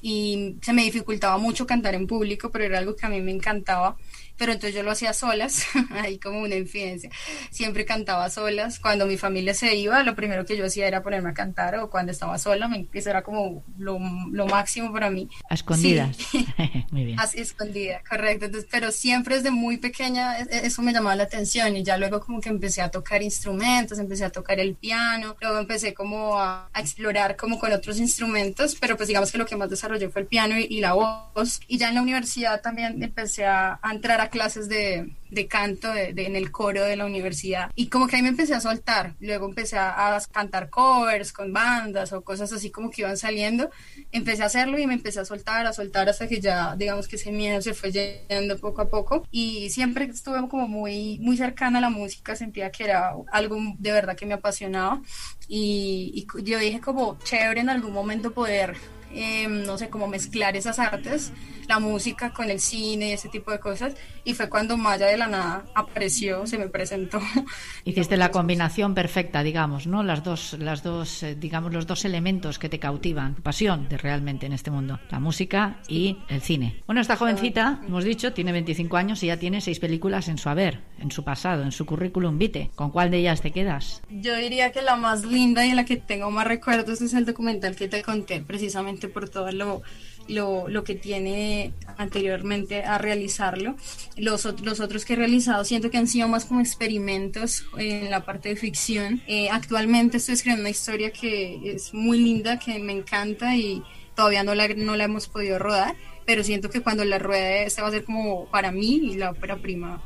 y 0.00 0.56
se 0.62 0.72
me 0.72 0.84
dificultaba 0.84 1.36
mucho 1.38 1.66
cantar 1.66 1.94
en 1.94 2.06
público, 2.06 2.50
pero 2.50 2.64
era 2.64 2.78
algo 2.78 2.94
que 2.94 3.06
a 3.06 3.08
mí 3.08 3.20
me 3.20 3.32
encantaba 3.32 3.96
pero 4.36 4.52
entonces 4.52 4.74
yo 4.74 4.82
lo 4.82 4.90
hacía 4.90 5.12
solas, 5.12 5.66
ahí 5.90 6.18
como 6.18 6.40
una 6.40 6.56
infidencia. 6.56 7.10
Siempre 7.50 7.84
cantaba 7.84 8.28
solas. 8.30 8.80
Cuando 8.80 9.06
mi 9.06 9.16
familia 9.16 9.54
se 9.54 9.74
iba, 9.76 10.02
lo 10.02 10.14
primero 10.14 10.44
que 10.44 10.56
yo 10.56 10.66
hacía 10.66 10.86
era 10.86 11.02
ponerme 11.02 11.30
a 11.30 11.34
cantar 11.34 11.76
o 11.78 11.90
cuando 11.90 12.12
estaba 12.12 12.38
sola, 12.38 12.68
me, 12.68 12.86
eso 12.92 13.10
era 13.10 13.22
como 13.22 13.64
lo, 13.78 13.98
lo 14.30 14.46
máximo 14.46 14.92
para 14.92 15.10
mí. 15.10 15.28
A 15.48 15.54
escondidas. 15.54 16.16
muy 16.90 17.04
bien. 17.04 17.20
Así, 17.20 17.40
escondida, 17.40 18.02
correcto. 18.08 18.46
Entonces, 18.46 18.68
pero 18.70 18.90
siempre 18.90 19.36
desde 19.36 19.50
muy 19.50 19.76
pequeña 19.78 20.40
e, 20.40 20.42
e, 20.50 20.66
eso 20.66 20.82
me 20.82 20.92
llamaba 20.92 21.16
la 21.16 21.24
atención 21.24 21.76
y 21.76 21.82
ya 21.82 21.96
luego 21.96 22.20
como 22.20 22.40
que 22.40 22.48
empecé 22.48 22.82
a 22.82 22.90
tocar 22.90 23.22
instrumentos, 23.22 23.98
empecé 23.98 24.24
a 24.24 24.30
tocar 24.30 24.58
el 24.58 24.74
piano, 24.74 25.36
luego 25.40 25.58
empecé 25.58 25.94
como 25.94 26.38
a, 26.38 26.68
a 26.72 26.80
explorar 26.80 27.36
como 27.36 27.58
con 27.58 27.72
otros 27.72 27.98
instrumentos, 27.98 28.76
pero 28.80 28.96
pues 28.96 29.08
digamos 29.08 29.30
que 29.30 29.38
lo 29.38 29.46
que 29.46 29.56
más 29.56 29.70
desarrollé 29.70 30.08
fue 30.08 30.22
el 30.22 30.26
piano 30.26 30.58
y, 30.58 30.64
y 30.64 30.80
la 30.80 30.94
voz. 30.94 31.60
Y 31.68 31.78
ya 31.78 31.88
en 31.88 31.94
la 31.94 32.02
universidad 32.02 32.60
también 32.60 33.02
empecé 33.02 33.46
a, 33.46 33.78
a 33.80 33.92
entrar 33.92 34.20
a 34.20 34.23
clases 34.30 34.68
de, 34.68 35.12
de 35.34 35.46
canto 35.46 35.92
de, 35.92 36.10
en 36.16 36.36
el 36.36 36.50
coro 36.50 36.84
de 36.84 36.96
la 36.96 37.04
universidad. 37.04 37.70
Y 37.74 37.88
como 37.88 38.06
que 38.06 38.16
ahí 38.16 38.22
me 38.22 38.28
empecé 38.28 38.54
a 38.54 38.60
soltar, 38.60 39.14
luego 39.20 39.46
empecé 39.46 39.76
a, 39.76 40.18
cantar 40.32 40.70
covers 40.70 41.32
con 41.32 41.52
bandas 41.52 42.12
o 42.12 42.22
cosas 42.22 42.52
así 42.52 42.70
como 42.70 42.90
que 42.90 43.02
iban 43.02 43.16
saliendo, 43.16 43.70
empecé 44.12 44.42
a 44.42 44.46
hacerlo 44.46 44.78
y 44.78 44.86
me 44.86 44.94
empecé 44.94 45.20
a 45.20 45.24
soltar, 45.24 45.66
a 45.66 45.72
soltar 45.72 46.08
hasta 46.08 46.28
que 46.28 46.40
ya 46.40 46.76
digamos 46.76 47.08
que 47.08 47.16
ese 47.16 47.32
miedo 47.32 47.60
se 47.60 47.74
fue 47.74 47.90
yendo 47.92 48.58
poco 48.58 48.82
a 48.82 48.88
poco. 48.88 49.26
Y 49.30 49.70
siempre 49.70 50.04
estuve 50.04 50.46
como 50.48 50.68
muy, 50.68 51.18
muy 51.20 51.36
cercana 51.36 51.78
a 51.78 51.82
la 51.82 51.90
música, 51.90 52.36
sentía 52.36 52.70
que 52.70 52.84
era 52.84 53.14
algo 53.32 53.58
de 53.78 53.92
verdad 53.92 54.16
que 54.16 54.26
me 54.26 54.34
apasionaba. 54.34 55.02
Y, 55.48 56.12
y 56.14 56.42
yo 56.42 56.58
dije 56.58 56.80
como 56.80 57.18
chévere 57.24 57.60
en 57.60 57.68
algún 57.68 57.92
momento 57.92 58.32
poder 58.32 58.76
Em, 59.14 59.64
no 59.64 59.78
sé, 59.78 59.88
cómo 59.88 60.08
mezclar 60.08 60.56
esas 60.56 60.78
artes, 60.78 61.32
la 61.68 61.78
música 61.78 62.30
con 62.30 62.50
el 62.50 62.58
cine, 62.58 63.12
ese 63.12 63.28
tipo 63.28 63.52
de 63.52 63.60
cosas. 63.60 63.94
Y 64.24 64.34
fue 64.34 64.48
cuando 64.48 64.76
Maya 64.76 65.06
de 65.06 65.16
la 65.16 65.28
nada 65.28 65.64
apareció, 65.74 66.46
se 66.46 66.58
me 66.58 66.68
presentó. 66.68 67.20
Hiciste 67.84 68.16
la 68.16 68.30
combinación 68.30 68.94
perfecta, 68.94 69.42
digamos, 69.42 69.86
¿no? 69.86 70.02
Las 70.02 70.24
dos, 70.24 70.56
las 70.58 70.82
dos, 70.82 71.22
eh, 71.22 71.36
digamos, 71.36 71.72
los 71.72 71.86
dos 71.86 72.04
elementos 72.04 72.58
que 72.58 72.68
te 72.68 72.78
cautivan, 72.78 73.36
pasión 73.36 73.88
de 73.88 73.98
realmente 73.98 74.46
en 74.46 74.52
este 74.52 74.70
mundo, 74.70 74.98
la 75.10 75.20
música 75.20 75.78
y 75.88 76.18
el 76.28 76.40
cine. 76.40 76.82
Bueno, 76.86 77.00
esta 77.00 77.16
jovencita, 77.16 77.80
hemos 77.86 78.04
dicho, 78.04 78.32
tiene 78.32 78.52
25 78.52 78.96
años 78.96 79.22
y 79.22 79.28
ya 79.28 79.36
tiene 79.36 79.60
seis 79.60 79.78
películas 79.78 80.28
en 80.28 80.38
su 80.38 80.48
haber, 80.48 80.80
en 80.98 81.10
su 81.10 81.22
pasado, 81.22 81.62
en 81.62 81.72
su 81.72 81.86
currículum 81.86 82.38
vitae. 82.38 82.70
¿Con 82.74 82.90
cuál 82.90 83.10
de 83.10 83.18
ellas 83.18 83.40
te 83.40 83.52
quedas? 83.52 84.02
Yo 84.10 84.34
diría 84.36 84.72
que 84.72 84.82
la 84.82 84.96
más 84.96 85.24
linda 85.24 85.64
y 85.64 85.72
la 85.72 85.84
que 85.84 85.96
tengo 85.96 86.30
más 86.30 86.46
recuerdos 86.46 87.00
es 87.00 87.14
el 87.14 87.24
documental 87.24 87.76
que 87.76 87.88
te 87.88 88.02
conté, 88.02 88.40
precisamente 88.40 89.03
por 89.08 89.28
todo 89.28 89.50
lo, 89.52 89.82
lo, 90.28 90.84
que 90.84 90.94
tiene 90.94 91.72
anteriormente 91.96 92.82
a 92.82 92.98
realizarlo. 92.98 93.76
Los, 94.16 94.44
los 94.62 94.80
otros 94.80 95.04
que 95.04 95.14
he 95.14 95.16
realizado 95.16 95.64
siento 95.64 95.90
que 95.90 95.98
han 95.98 96.08
sido 96.08 96.28
más 96.28 96.44
como 96.44 96.60
experimentos 96.60 97.64
en 97.76 98.10
la 98.10 98.24
parte 98.24 98.50
de 98.50 98.56
ficción. 98.56 99.22
Eh, 99.26 99.48
actualmente 99.50 100.18
estoy 100.18 100.34
escribiendo 100.34 100.62
una 100.62 100.70
historia 100.70 101.10
que 101.12 101.74
es 101.74 101.94
muy 101.94 102.18
linda, 102.18 102.58
que 102.58 102.78
me 102.78 102.92
encanta 102.92 103.56
y 103.56 103.82
todavía 104.14 104.44
no 104.44 104.54
la, 104.54 104.68
no 104.68 104.96
la 104.96 105.04
hemos 105.04 105.28
podido 105.28 105.58
rodar, 105.58 105.96
pero 106.24 106.42
siento 106.44 106.70
que 106.70 106.80
cuando 106.80 107.04
la 107.04 107.18
ruede 107.18 107.64
esta 107.64 107.82
va 107.82 107.88
a 107.88 107.92
ser 107.92 108.04
como 108.04 108.46
para 108.50 108.72
mí 108.72 109.00
y 109.12 109.14
la 109.16 109.30
ópera 109.30 109.56
prima 109.56 110.02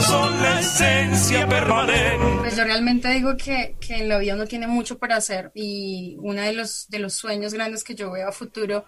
son 0.00 0.42
la 0.42 0.60
esencia 0.60 1.48
permanente. 1.48 2.38
Pues 2.40 2.56
yo 2.56 2.64
realmente 2.64 3.08
digo 3.08 3.36
que, 3.36 3.76
que 3.80 3.94
en 3.96 4.08
la 4.08 4.18
vida 4.18 4.34
uno 4.34 4.46
tiene 4.46 4.66
mucho 4.66 4.98
para 4.98 5.16
hacer 5.16 5.50
y 5.54 6.16
uno 6.20 6.42
de 6.42 6.52
los, 6.52 6.88
de 6.88 6.98
los 6.98 7.14
sueños 7.14 7.54
grandes 7.54 7.84
que 7.84 7.94
yo 7.94 8.10
veo 8.10 8.28
a 8.28 8.32
futuro 8.32 8.84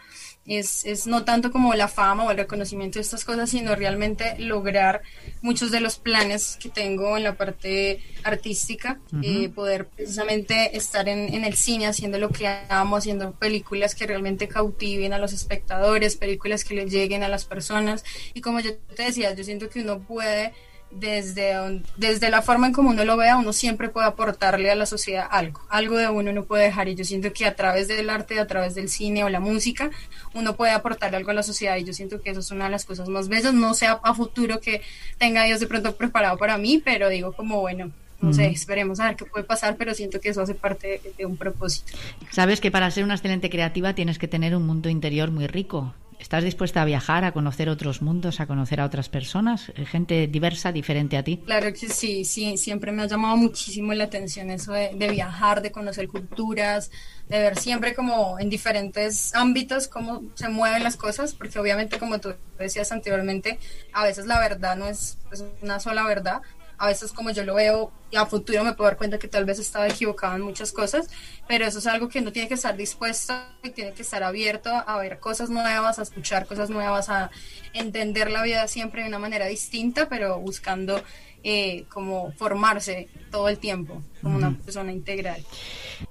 es, 0.46 0.84
es, 0.84 1.06
no 1.06 1.24
tanto 1.24 1.50
como 1.50 1.74
la 1.74 1.88
fama 1.88 2.24
o 2.24 2.30
el 2.30 2.36
reconocimiento 2.36 2.98
de 2.98 3.02
estas 3.02 3.24
cosas, 3.24 3.50
sino 3.50 3.74
realmente 3.74 4.36
lograr 4.38 5.02
muchos 5.42 5.70
de 5.70 5.80
los 5.80 5.96
planes 5.98 6.56
que 6.60 6.68
tengo 6.68 7.16
en 7.16 7.24
la 7.24 7.34
parte 7.34 8.00
artística, 8.22 9.00
eh, 9.22 9.48
poder 9.48 9.86
precisamente 9.86 10.76
estar 10.76 11.08
en, 11.08 11.34
en, 11.34 11.44
el 11.44 11.54
cine 11.54 11.86
haciendo 11.86 12.18
lo 12.18 12.30
que 12.30 12.46
amo, 12.68 12.96
haciendo 12.96 13.32
películas 13.32 13.94
que 13.94 14.06
realmente 14.06 14.48
cautiven 14.48 15.12
a 15.12 15.18
los 15.18 15.32
espectadores, 15.32 16.16
películas 16.16 16.64
que 16.64 16.74
le 16.74 16.86
lleguen 16.86 17.22
a 17.22 17.28
las 17.28 17.44
personas. 17.44 18.04
Y 18.34 18.40
como 18.40 18.60
yo 18.60 18.76
te 18.94 19.04
decía, 19.04 19.34
yo 19.34 19.44
siento 19.44 19.68
que 19.68 19.80
uno 19.80 20.00
puede 20.00 20.52
desde, 20.90 21.82
desde 21.96 22.30
la 22.30 22.42
forma 22.42 22.68
en 22.68 22.72
como 22.72 22.90
uno 22.90 23.04
lo 23.04 23.16
vea, 23.16 23.36
uno 23.36 23.52
siempre 23.52 23.88
puede 23.88 24.06
aportarle 24.06 24.70
a 24.70 24.74
la 24.74 24.86
sociedad 24.86 25.26
algo, 25.30 25.60
algo 25.68 25.96
de 25.96 26.08
uno 26.08 26.32
no 26.32 26.44
puede 26.44 26.64
dejar 26.64 26.88
y 26.88 26.94
yo 26.94 27.04
siento 27.04 27.32
que 27.32 27.44
a 27.44 27.54
través 27.54 27.88
del 27.88 28.08
arte, 28.08 28.38
a 28.38 28.46
través 28.46 28.74
del 28.74 28.88
cine 28.88 29.24
o 29.24 29.28
la 29.28 29.40
música, 29.40 29.90
uno 30.34 30.56
puede 30.56 30.72
aportarle 30.72 31.16
algo 31.16 31.30
a 31.30 31.34
la 31.34 31.42
sociedad 31.42 31.76
y 31.76 31.84
yo 31.84 31.92
siento 31.92 32.20
que 32.20 32.30
eso 32.30 32.40
es 32.40 32.50
una 32.50 32.64
de 32.64 32.70
las 32.70 32.84
cosas 32.84 33.08
más 33.08 33.28
bellas, 33.28 33.52
no 33.52 33.74
sea 33.74 34.00
a 34.02 34.14
futuro 34.14 34.60
que 34.60 34.82
tenga 35.18 35.44
Dios 35.44 35.60
de 35.60 35.66
pronto 35.66 35.96
preparado 35.96 36.38
para 36.38 36.56
mí, 36.56 36.80
pero 36.82 37.08
digo 37.08 37.32
como 37.32 37.60
bueno, 37.60 37.92
no 38.20 38.32
sé, 38.32 38.46
esperemos 38.46 38.98
a 39.00 39.08
ver 39.08 39.16
qué 39.16 39.26
puede 39.26 39.44
pasar, 39.44 39.76
pero 39.76 39.92
siento 39.94 40.20
que 40.20 40.30
eso 40.30 40.40
hace 40.40 40.54
parte 40.54 41.00
de, 41.18 41.26
un 41.26 41.36
propósito. 41.36 41.92
Sabes 42.30 42.60
que 42.60 42.70
para 42.70 42.90
ser 42.90 43.04
una 43.04 43.14
excelente 43.14 43.50
creativa 43.50 43.94
tienes 43.94 44.18
que 44.18 44.26
tener 44.26 44.56
un 44.56 44.66
mundo 44.66 44.88
interior 44.88 45.30
muy 45.30 45.46
rico. 45.46 45.94
¿Estás 46.26 46.42
dispuesta 46.42 46.82
a 46.82 46.84
viajar, 46.84 47.22
a 47.24 47.30
conocer 47.30 47.68
otros 47.68 48.02
mundos, 48.02 48.40
a 48.40 48.48
conocer 48.48 48.80
a 48.80 48.84
otras 48.84 49.08
personas, 49.08 49.68
eh, 49.76 49.86
gente 49.86 50.26
diversa, 50.26 50.72
diferente 50.72 51.16
a 51.16 51.22
ti? 51.22 51.36
Claro 51.46 51.72
que 51.72 51.88
sí, 51.88 52.24
sí, 52.24 52.56
siempre 52.56 52.90
me 52.90 53.02
ha 53.02 53.06
llamado 53.06 53.36
muchísimo 53.36 53.94
la 53.94 54.02
atención 54.02 54.50
eso 54.50 54.72
de, 54.72 55.08
viajar, 55.08 55.62
de 55.62 55.70
conocer 55.70 56.08
culturas, 56.08 56.90
de 57.28 57.38
ver 57.38 57.56
siempre 57.56 57.94
como 57.94 58.40
en 58.40 58.50
diferentes 58.50 59.36
ámbitos 59.36 59.86
cómo 59.86 60.24
se 60.34 60.48
mueven 60.48 60.82
las 60.82 60.96
cosas, 60.96 61.32
porque 61.32 61.60
obviamente 61.60 62.00
como 62.00 62.18
tú 62.18 62.34
decías 62.58 62.90
anteriormente, 62.90 63.60
a 63.92 64.02
veces 64.02 64.26
la 64.26 64.40
verdad 64.40 64.74
no 64.74 64.88
es, 64.88 65.18
es 65.30 65.44
una 65.62 65.78
sola 65.78 66.02
verdad, 66.02 66.42
a 66.78 66.86
veces 66.88 67.12
como 67.12 67.30
yo 67.30 67.44
lo 67.44 67.54
veo 67.54 67.92
y 68.10 68.16
a 68.16 68.26
futuro 68.26 68.62
me 68.64 68.72
puedo 68.72 68.88
dar 68.88 68.96
cuenta 68.96 69.18
que 69.18 69.28
tal 69.28 69.44
vez 69.44 69.58
estaba 69.58 69.88
equivocado 69.88 70.36
en 70.36 70.42
muchas 70.42 70.72
cosas, 70.72 71.08
pero 71.48 71.66
eso 71.66 71.78
es 71.78 71.86
algo 71.86 72.08
que 72.08 72.20
uno 72.20 72.32
tiene 72.32 72.48
que 72.48 72.54
estar 72.54 72.76
dispuesto 72.76 73.34
y 73.62 73.70
tiene 73.70 73.92
que 73.92 74.02
estar 74.02 74.22
abierto 74.22 74.70
a 74.70 74.98
ver 74.98 75.18
cosas 75.18 75.50
nuevas, 75.50 75.98
a 75.98 76.02
escuchar 76.02 76.46
cosas 76.46 76.70
nuevas, 76.70 77.08
a 77.08 77.30
entender 77.72 78.30
la 78.30 78.42
vida 78.42 78.68
siempre 78.68 79.02
de 79.02 79.08
una 79.08 79.18
manera 79.18 79.46
distinta, 79.46 80.08
pero 80.08 80.38
buscando 80.38 81.02
eh, 81.42 81.84
como 81.88 82.32
formarse 82.32 83.08
todo 83.30 83.48
el 83.48 83.58
tiempo 83.58 84.02
como 84.22 84.36
una 84.36 84.52
persona 84.52 84.92
integral. 84.92 85.44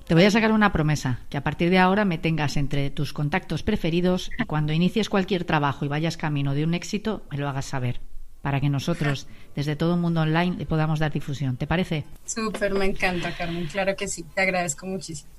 Te 0.07 0.13
voy 0.13 0.23
a 0.23 0.31
sacar 0.31 0.51
una 0.51 0.71
promesa, 0.71 1.19
que 1.29 1.37
a 1.37 1.43
partir 1.43 1.69
de 1.69 1.77
ahora 1.77 2.05
me 2.05 2.17
tengas 2.17 2.55
entre 2.57 2.89
tus 2.89 3.11
contactos 3.11 3.61
preferidos 3.61 4.31
y 4.39 4.45
cuando 4.45 4.71
inicies 4.71 5.09
cualquier 5.09 5.43
trabajo 5.43 5.83
y 5.83 5.89
vayas 5.89 6.17
camino 6.17 6.53
de 6.53 6.63
un 6.63 6.73
éxito, 6.73 7.23
me 7.29 7.37
lo 7.37 7.49
hagas 7.49 7.65
saber 7.65 7.99
para 8.45 8.61
que 8.61 8.69
nosotros, 8.69 9.25
desde 9.55 9.75
todo 9.75 9.95
el 9.95 9.99
mundo 9.99 10.21
online, 10.21 10.67
podamos 10.67 10.99
dar 10.99 11.11
difusión. 11.11 11.57
¿Te 11.57 11.65
parece? 11.65 12.03
Súper, 12.25 12.75
me 12.75 12.85
encanta, 12.85 13.35
Carmen. 13.35 13.65
Claro 13.65 13.95
que 13.95 14.07
sí, 14.07 14.21
te 14.21 14.41
agradezco 14.41 14.85
muchísimo. 14.85 15.31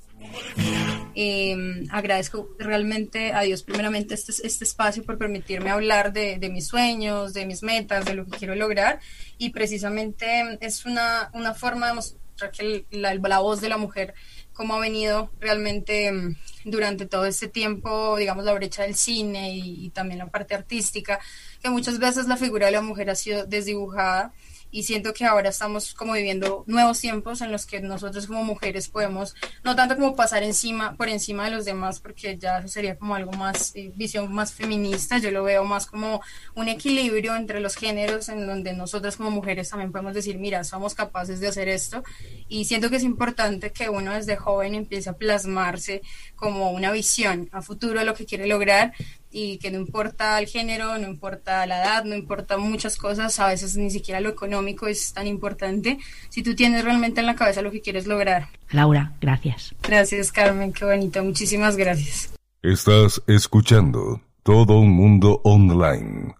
Eh, 1.15 1.85
agradezco 1.89 2.49
realmente 2.59 3.31
a 3.31 3.43
Dios 3.43 3.63
primeramente 3.63 4.13
este, 4.13 4.33
este 4.45 4.65
espacio 4.65 5.03
por 5.03 5.17
permitirme 5.17 5.69
hablar 5.69 6.11
de, 6.11 6.49
mis 6.51 6.67
sueños, 6.67 7.33
de 7.33 7.45
mis 7.45 7.63
metas, 7.63 8.03
de 8.03 8.13
lo 8.13 8.25
que 8.25 8.39
quiero 8.39 8.55
lograr 8.55 8.99
y 9.37 9.51
precisamente 9.51 10.57
es 10.59 10.85
una, 10.85 11.29
una 11.31 11.53
forma 11.53 11.87
de 11.87 11.93
mostrar 11.93 12.51
que 12.51 12.85
la, 12.91 13.39
voz 13.39 13.61
de 13.61 13.69
la 13.69 13.77
mujer 13.77 14.15
como 14.51 14.73
ha 14.73 14.79
venido 14.79 15.31
realmente 15.39 16.11
mm, 16.11 16.35
durante 16.65 17.05
todo 17.05 17.25
este 17.25 17.47
tiempo, 17.47 18.17
digamos, 18.17 18.43
la 18.43 18.53
brecha 18.53 18.83
del 18.83 18.95
cine 18.95 19.55
y, 19.55 19.85
y 19.85 19.89
también 19.91 20.17
la 20.17 20.27
parte 20.27 20.55
artística, 20.55 21.19
que 21.67 21.71
muchas 21.71 21.99
veces 21.99 22.27
la 22.27 22.37
figura 22.37 22.67
de 22.67 22.71
la 22.71 22.81
mujer 22.81 23.09
ha 23.09 23.15
sido 23.15 23.45
desdibujada 23.45 24.31
y 24.71 24.83
siento 24.83 25.13
que 25.13 25.25
ahora 25.25 25.49
estamos 25.49 25.93
como 25.93 26.13
viviendo 26.13 26.63
nuevos 26.67 26.99
tiempos 26.99 27.41
en 27.41 27.51
los 27.51 27.65
que 27.65 27.81
nosotros 27.81 28.27
como 28.27 28.43
mujeres 28.43 28.89
podemos 28.89 29.35
no 29.63 29.75
tanto 29.75 29.95
como 29.95 30.15
pasar 30.15 30.43
encima 30.43 30.95
por 30.95 31.09
encima 31.09 31.45
de 31.45 31.51
los 31.51 31.65
demás 31.65 31.99
porque 31.99 32.37
ya 32.37 32.59
eso 32.59 32.67
sería 32.67 32.97
como 32.97 33.15
algo 33.15 33.31
más 33.33 33.73
eh, 33.75 33.91
visión 33.95 34.33
más 34.33 34.53
feminista. 34.53 35.17
Yo 35.19 35.31
lo 35.31 35.43
veo 35.43 35.63
más 35.63 35.85
como 35.87 36.21
un 36.55 36.67
equilibrio 36.67 37.35
entre 37.35 37.59
los 37.59 37.75
géneros 37.75 38.29
en 38.29 38.45
donde 38.45 38.73
nosotras 38.73 39.17
como 39.17 39.31
mujeres 39.31 39.69
también 39.69 39.91
podemos 39.91 40.13
decir 40.13 40.37
mira 40.37 40.63
somos 40.63 40.95
capaces 40.95 41.39
de 41.39 41.47
hacer 41.47 41.69
esto 41.69 42.03
y 42.47 42.65
siento 42.65 42.89
que 42.89 42.97
es 42.97 43.03
importante 43.03 43.71
que 43.71 43.89
uno 43.89 44.13
desde 44.13 44.35
joven 44.35 44.75
empiece 44.75 45.09
a 45.09 45.13
plasmarse 45.13 46.01
como 46.35 46.71
una 46.71 46.91
visión 46.91 47.49
a 47.51 47.61
futuro 47.61 47.99
de 47.99 48.05
lo 48.05 48.13
que 48.13 48.25
quiere 48.25 48.47
lograr 48.47 48.93
y 49.31 49.57
que 49.57 49.71
no 49.71 49.77
importa 49.77 50.39
el 50.39 50.47
género, 50.47 50.97
no 50.97 51.07
importa 51.07 51.65
la 51.65 51.79
edad, 51.79 52.03
no 52.03 52.15
importa 52.15 52.57
muchas 52.57 52.97
cosas, 52.97 53.39
a 53.39 53.47
veces 53.47 53.75
ni 53.77 53.89
siquiera 53.91 54.19
lo 54.19 54.29
económico 54.29 54.87
es 54.87 55.13
tan 55.13 55.27
importante, 55.27 55.99
si 56.29 56.43
tú 56.43 56.55
tienes 56.55 56.83
realmente 56.83 57.19
en 57.19 57.27
la 57.27 57.35
cabeza 57.35 57.61
lo 57.61 57.71
que 57.71 57.81
quieres 57.81 58.07
lograr. 58.07 58.49
Laura, 58.71 59.13
gracias. 59.21 59.75
Gracias 59.81 60.31
Carmen, 60.31 60.73
qué 60.73 60.85
bonito, 60.85 61.23
muchísimas 61.23 61.75
gracias. 61.77 62.33
Estás 62.61 63.21
escuchando 63.27 64.21
todo 64.43 64.79
un 64.79 64.91
mundo 64.91 65.41
online 65.43 66.35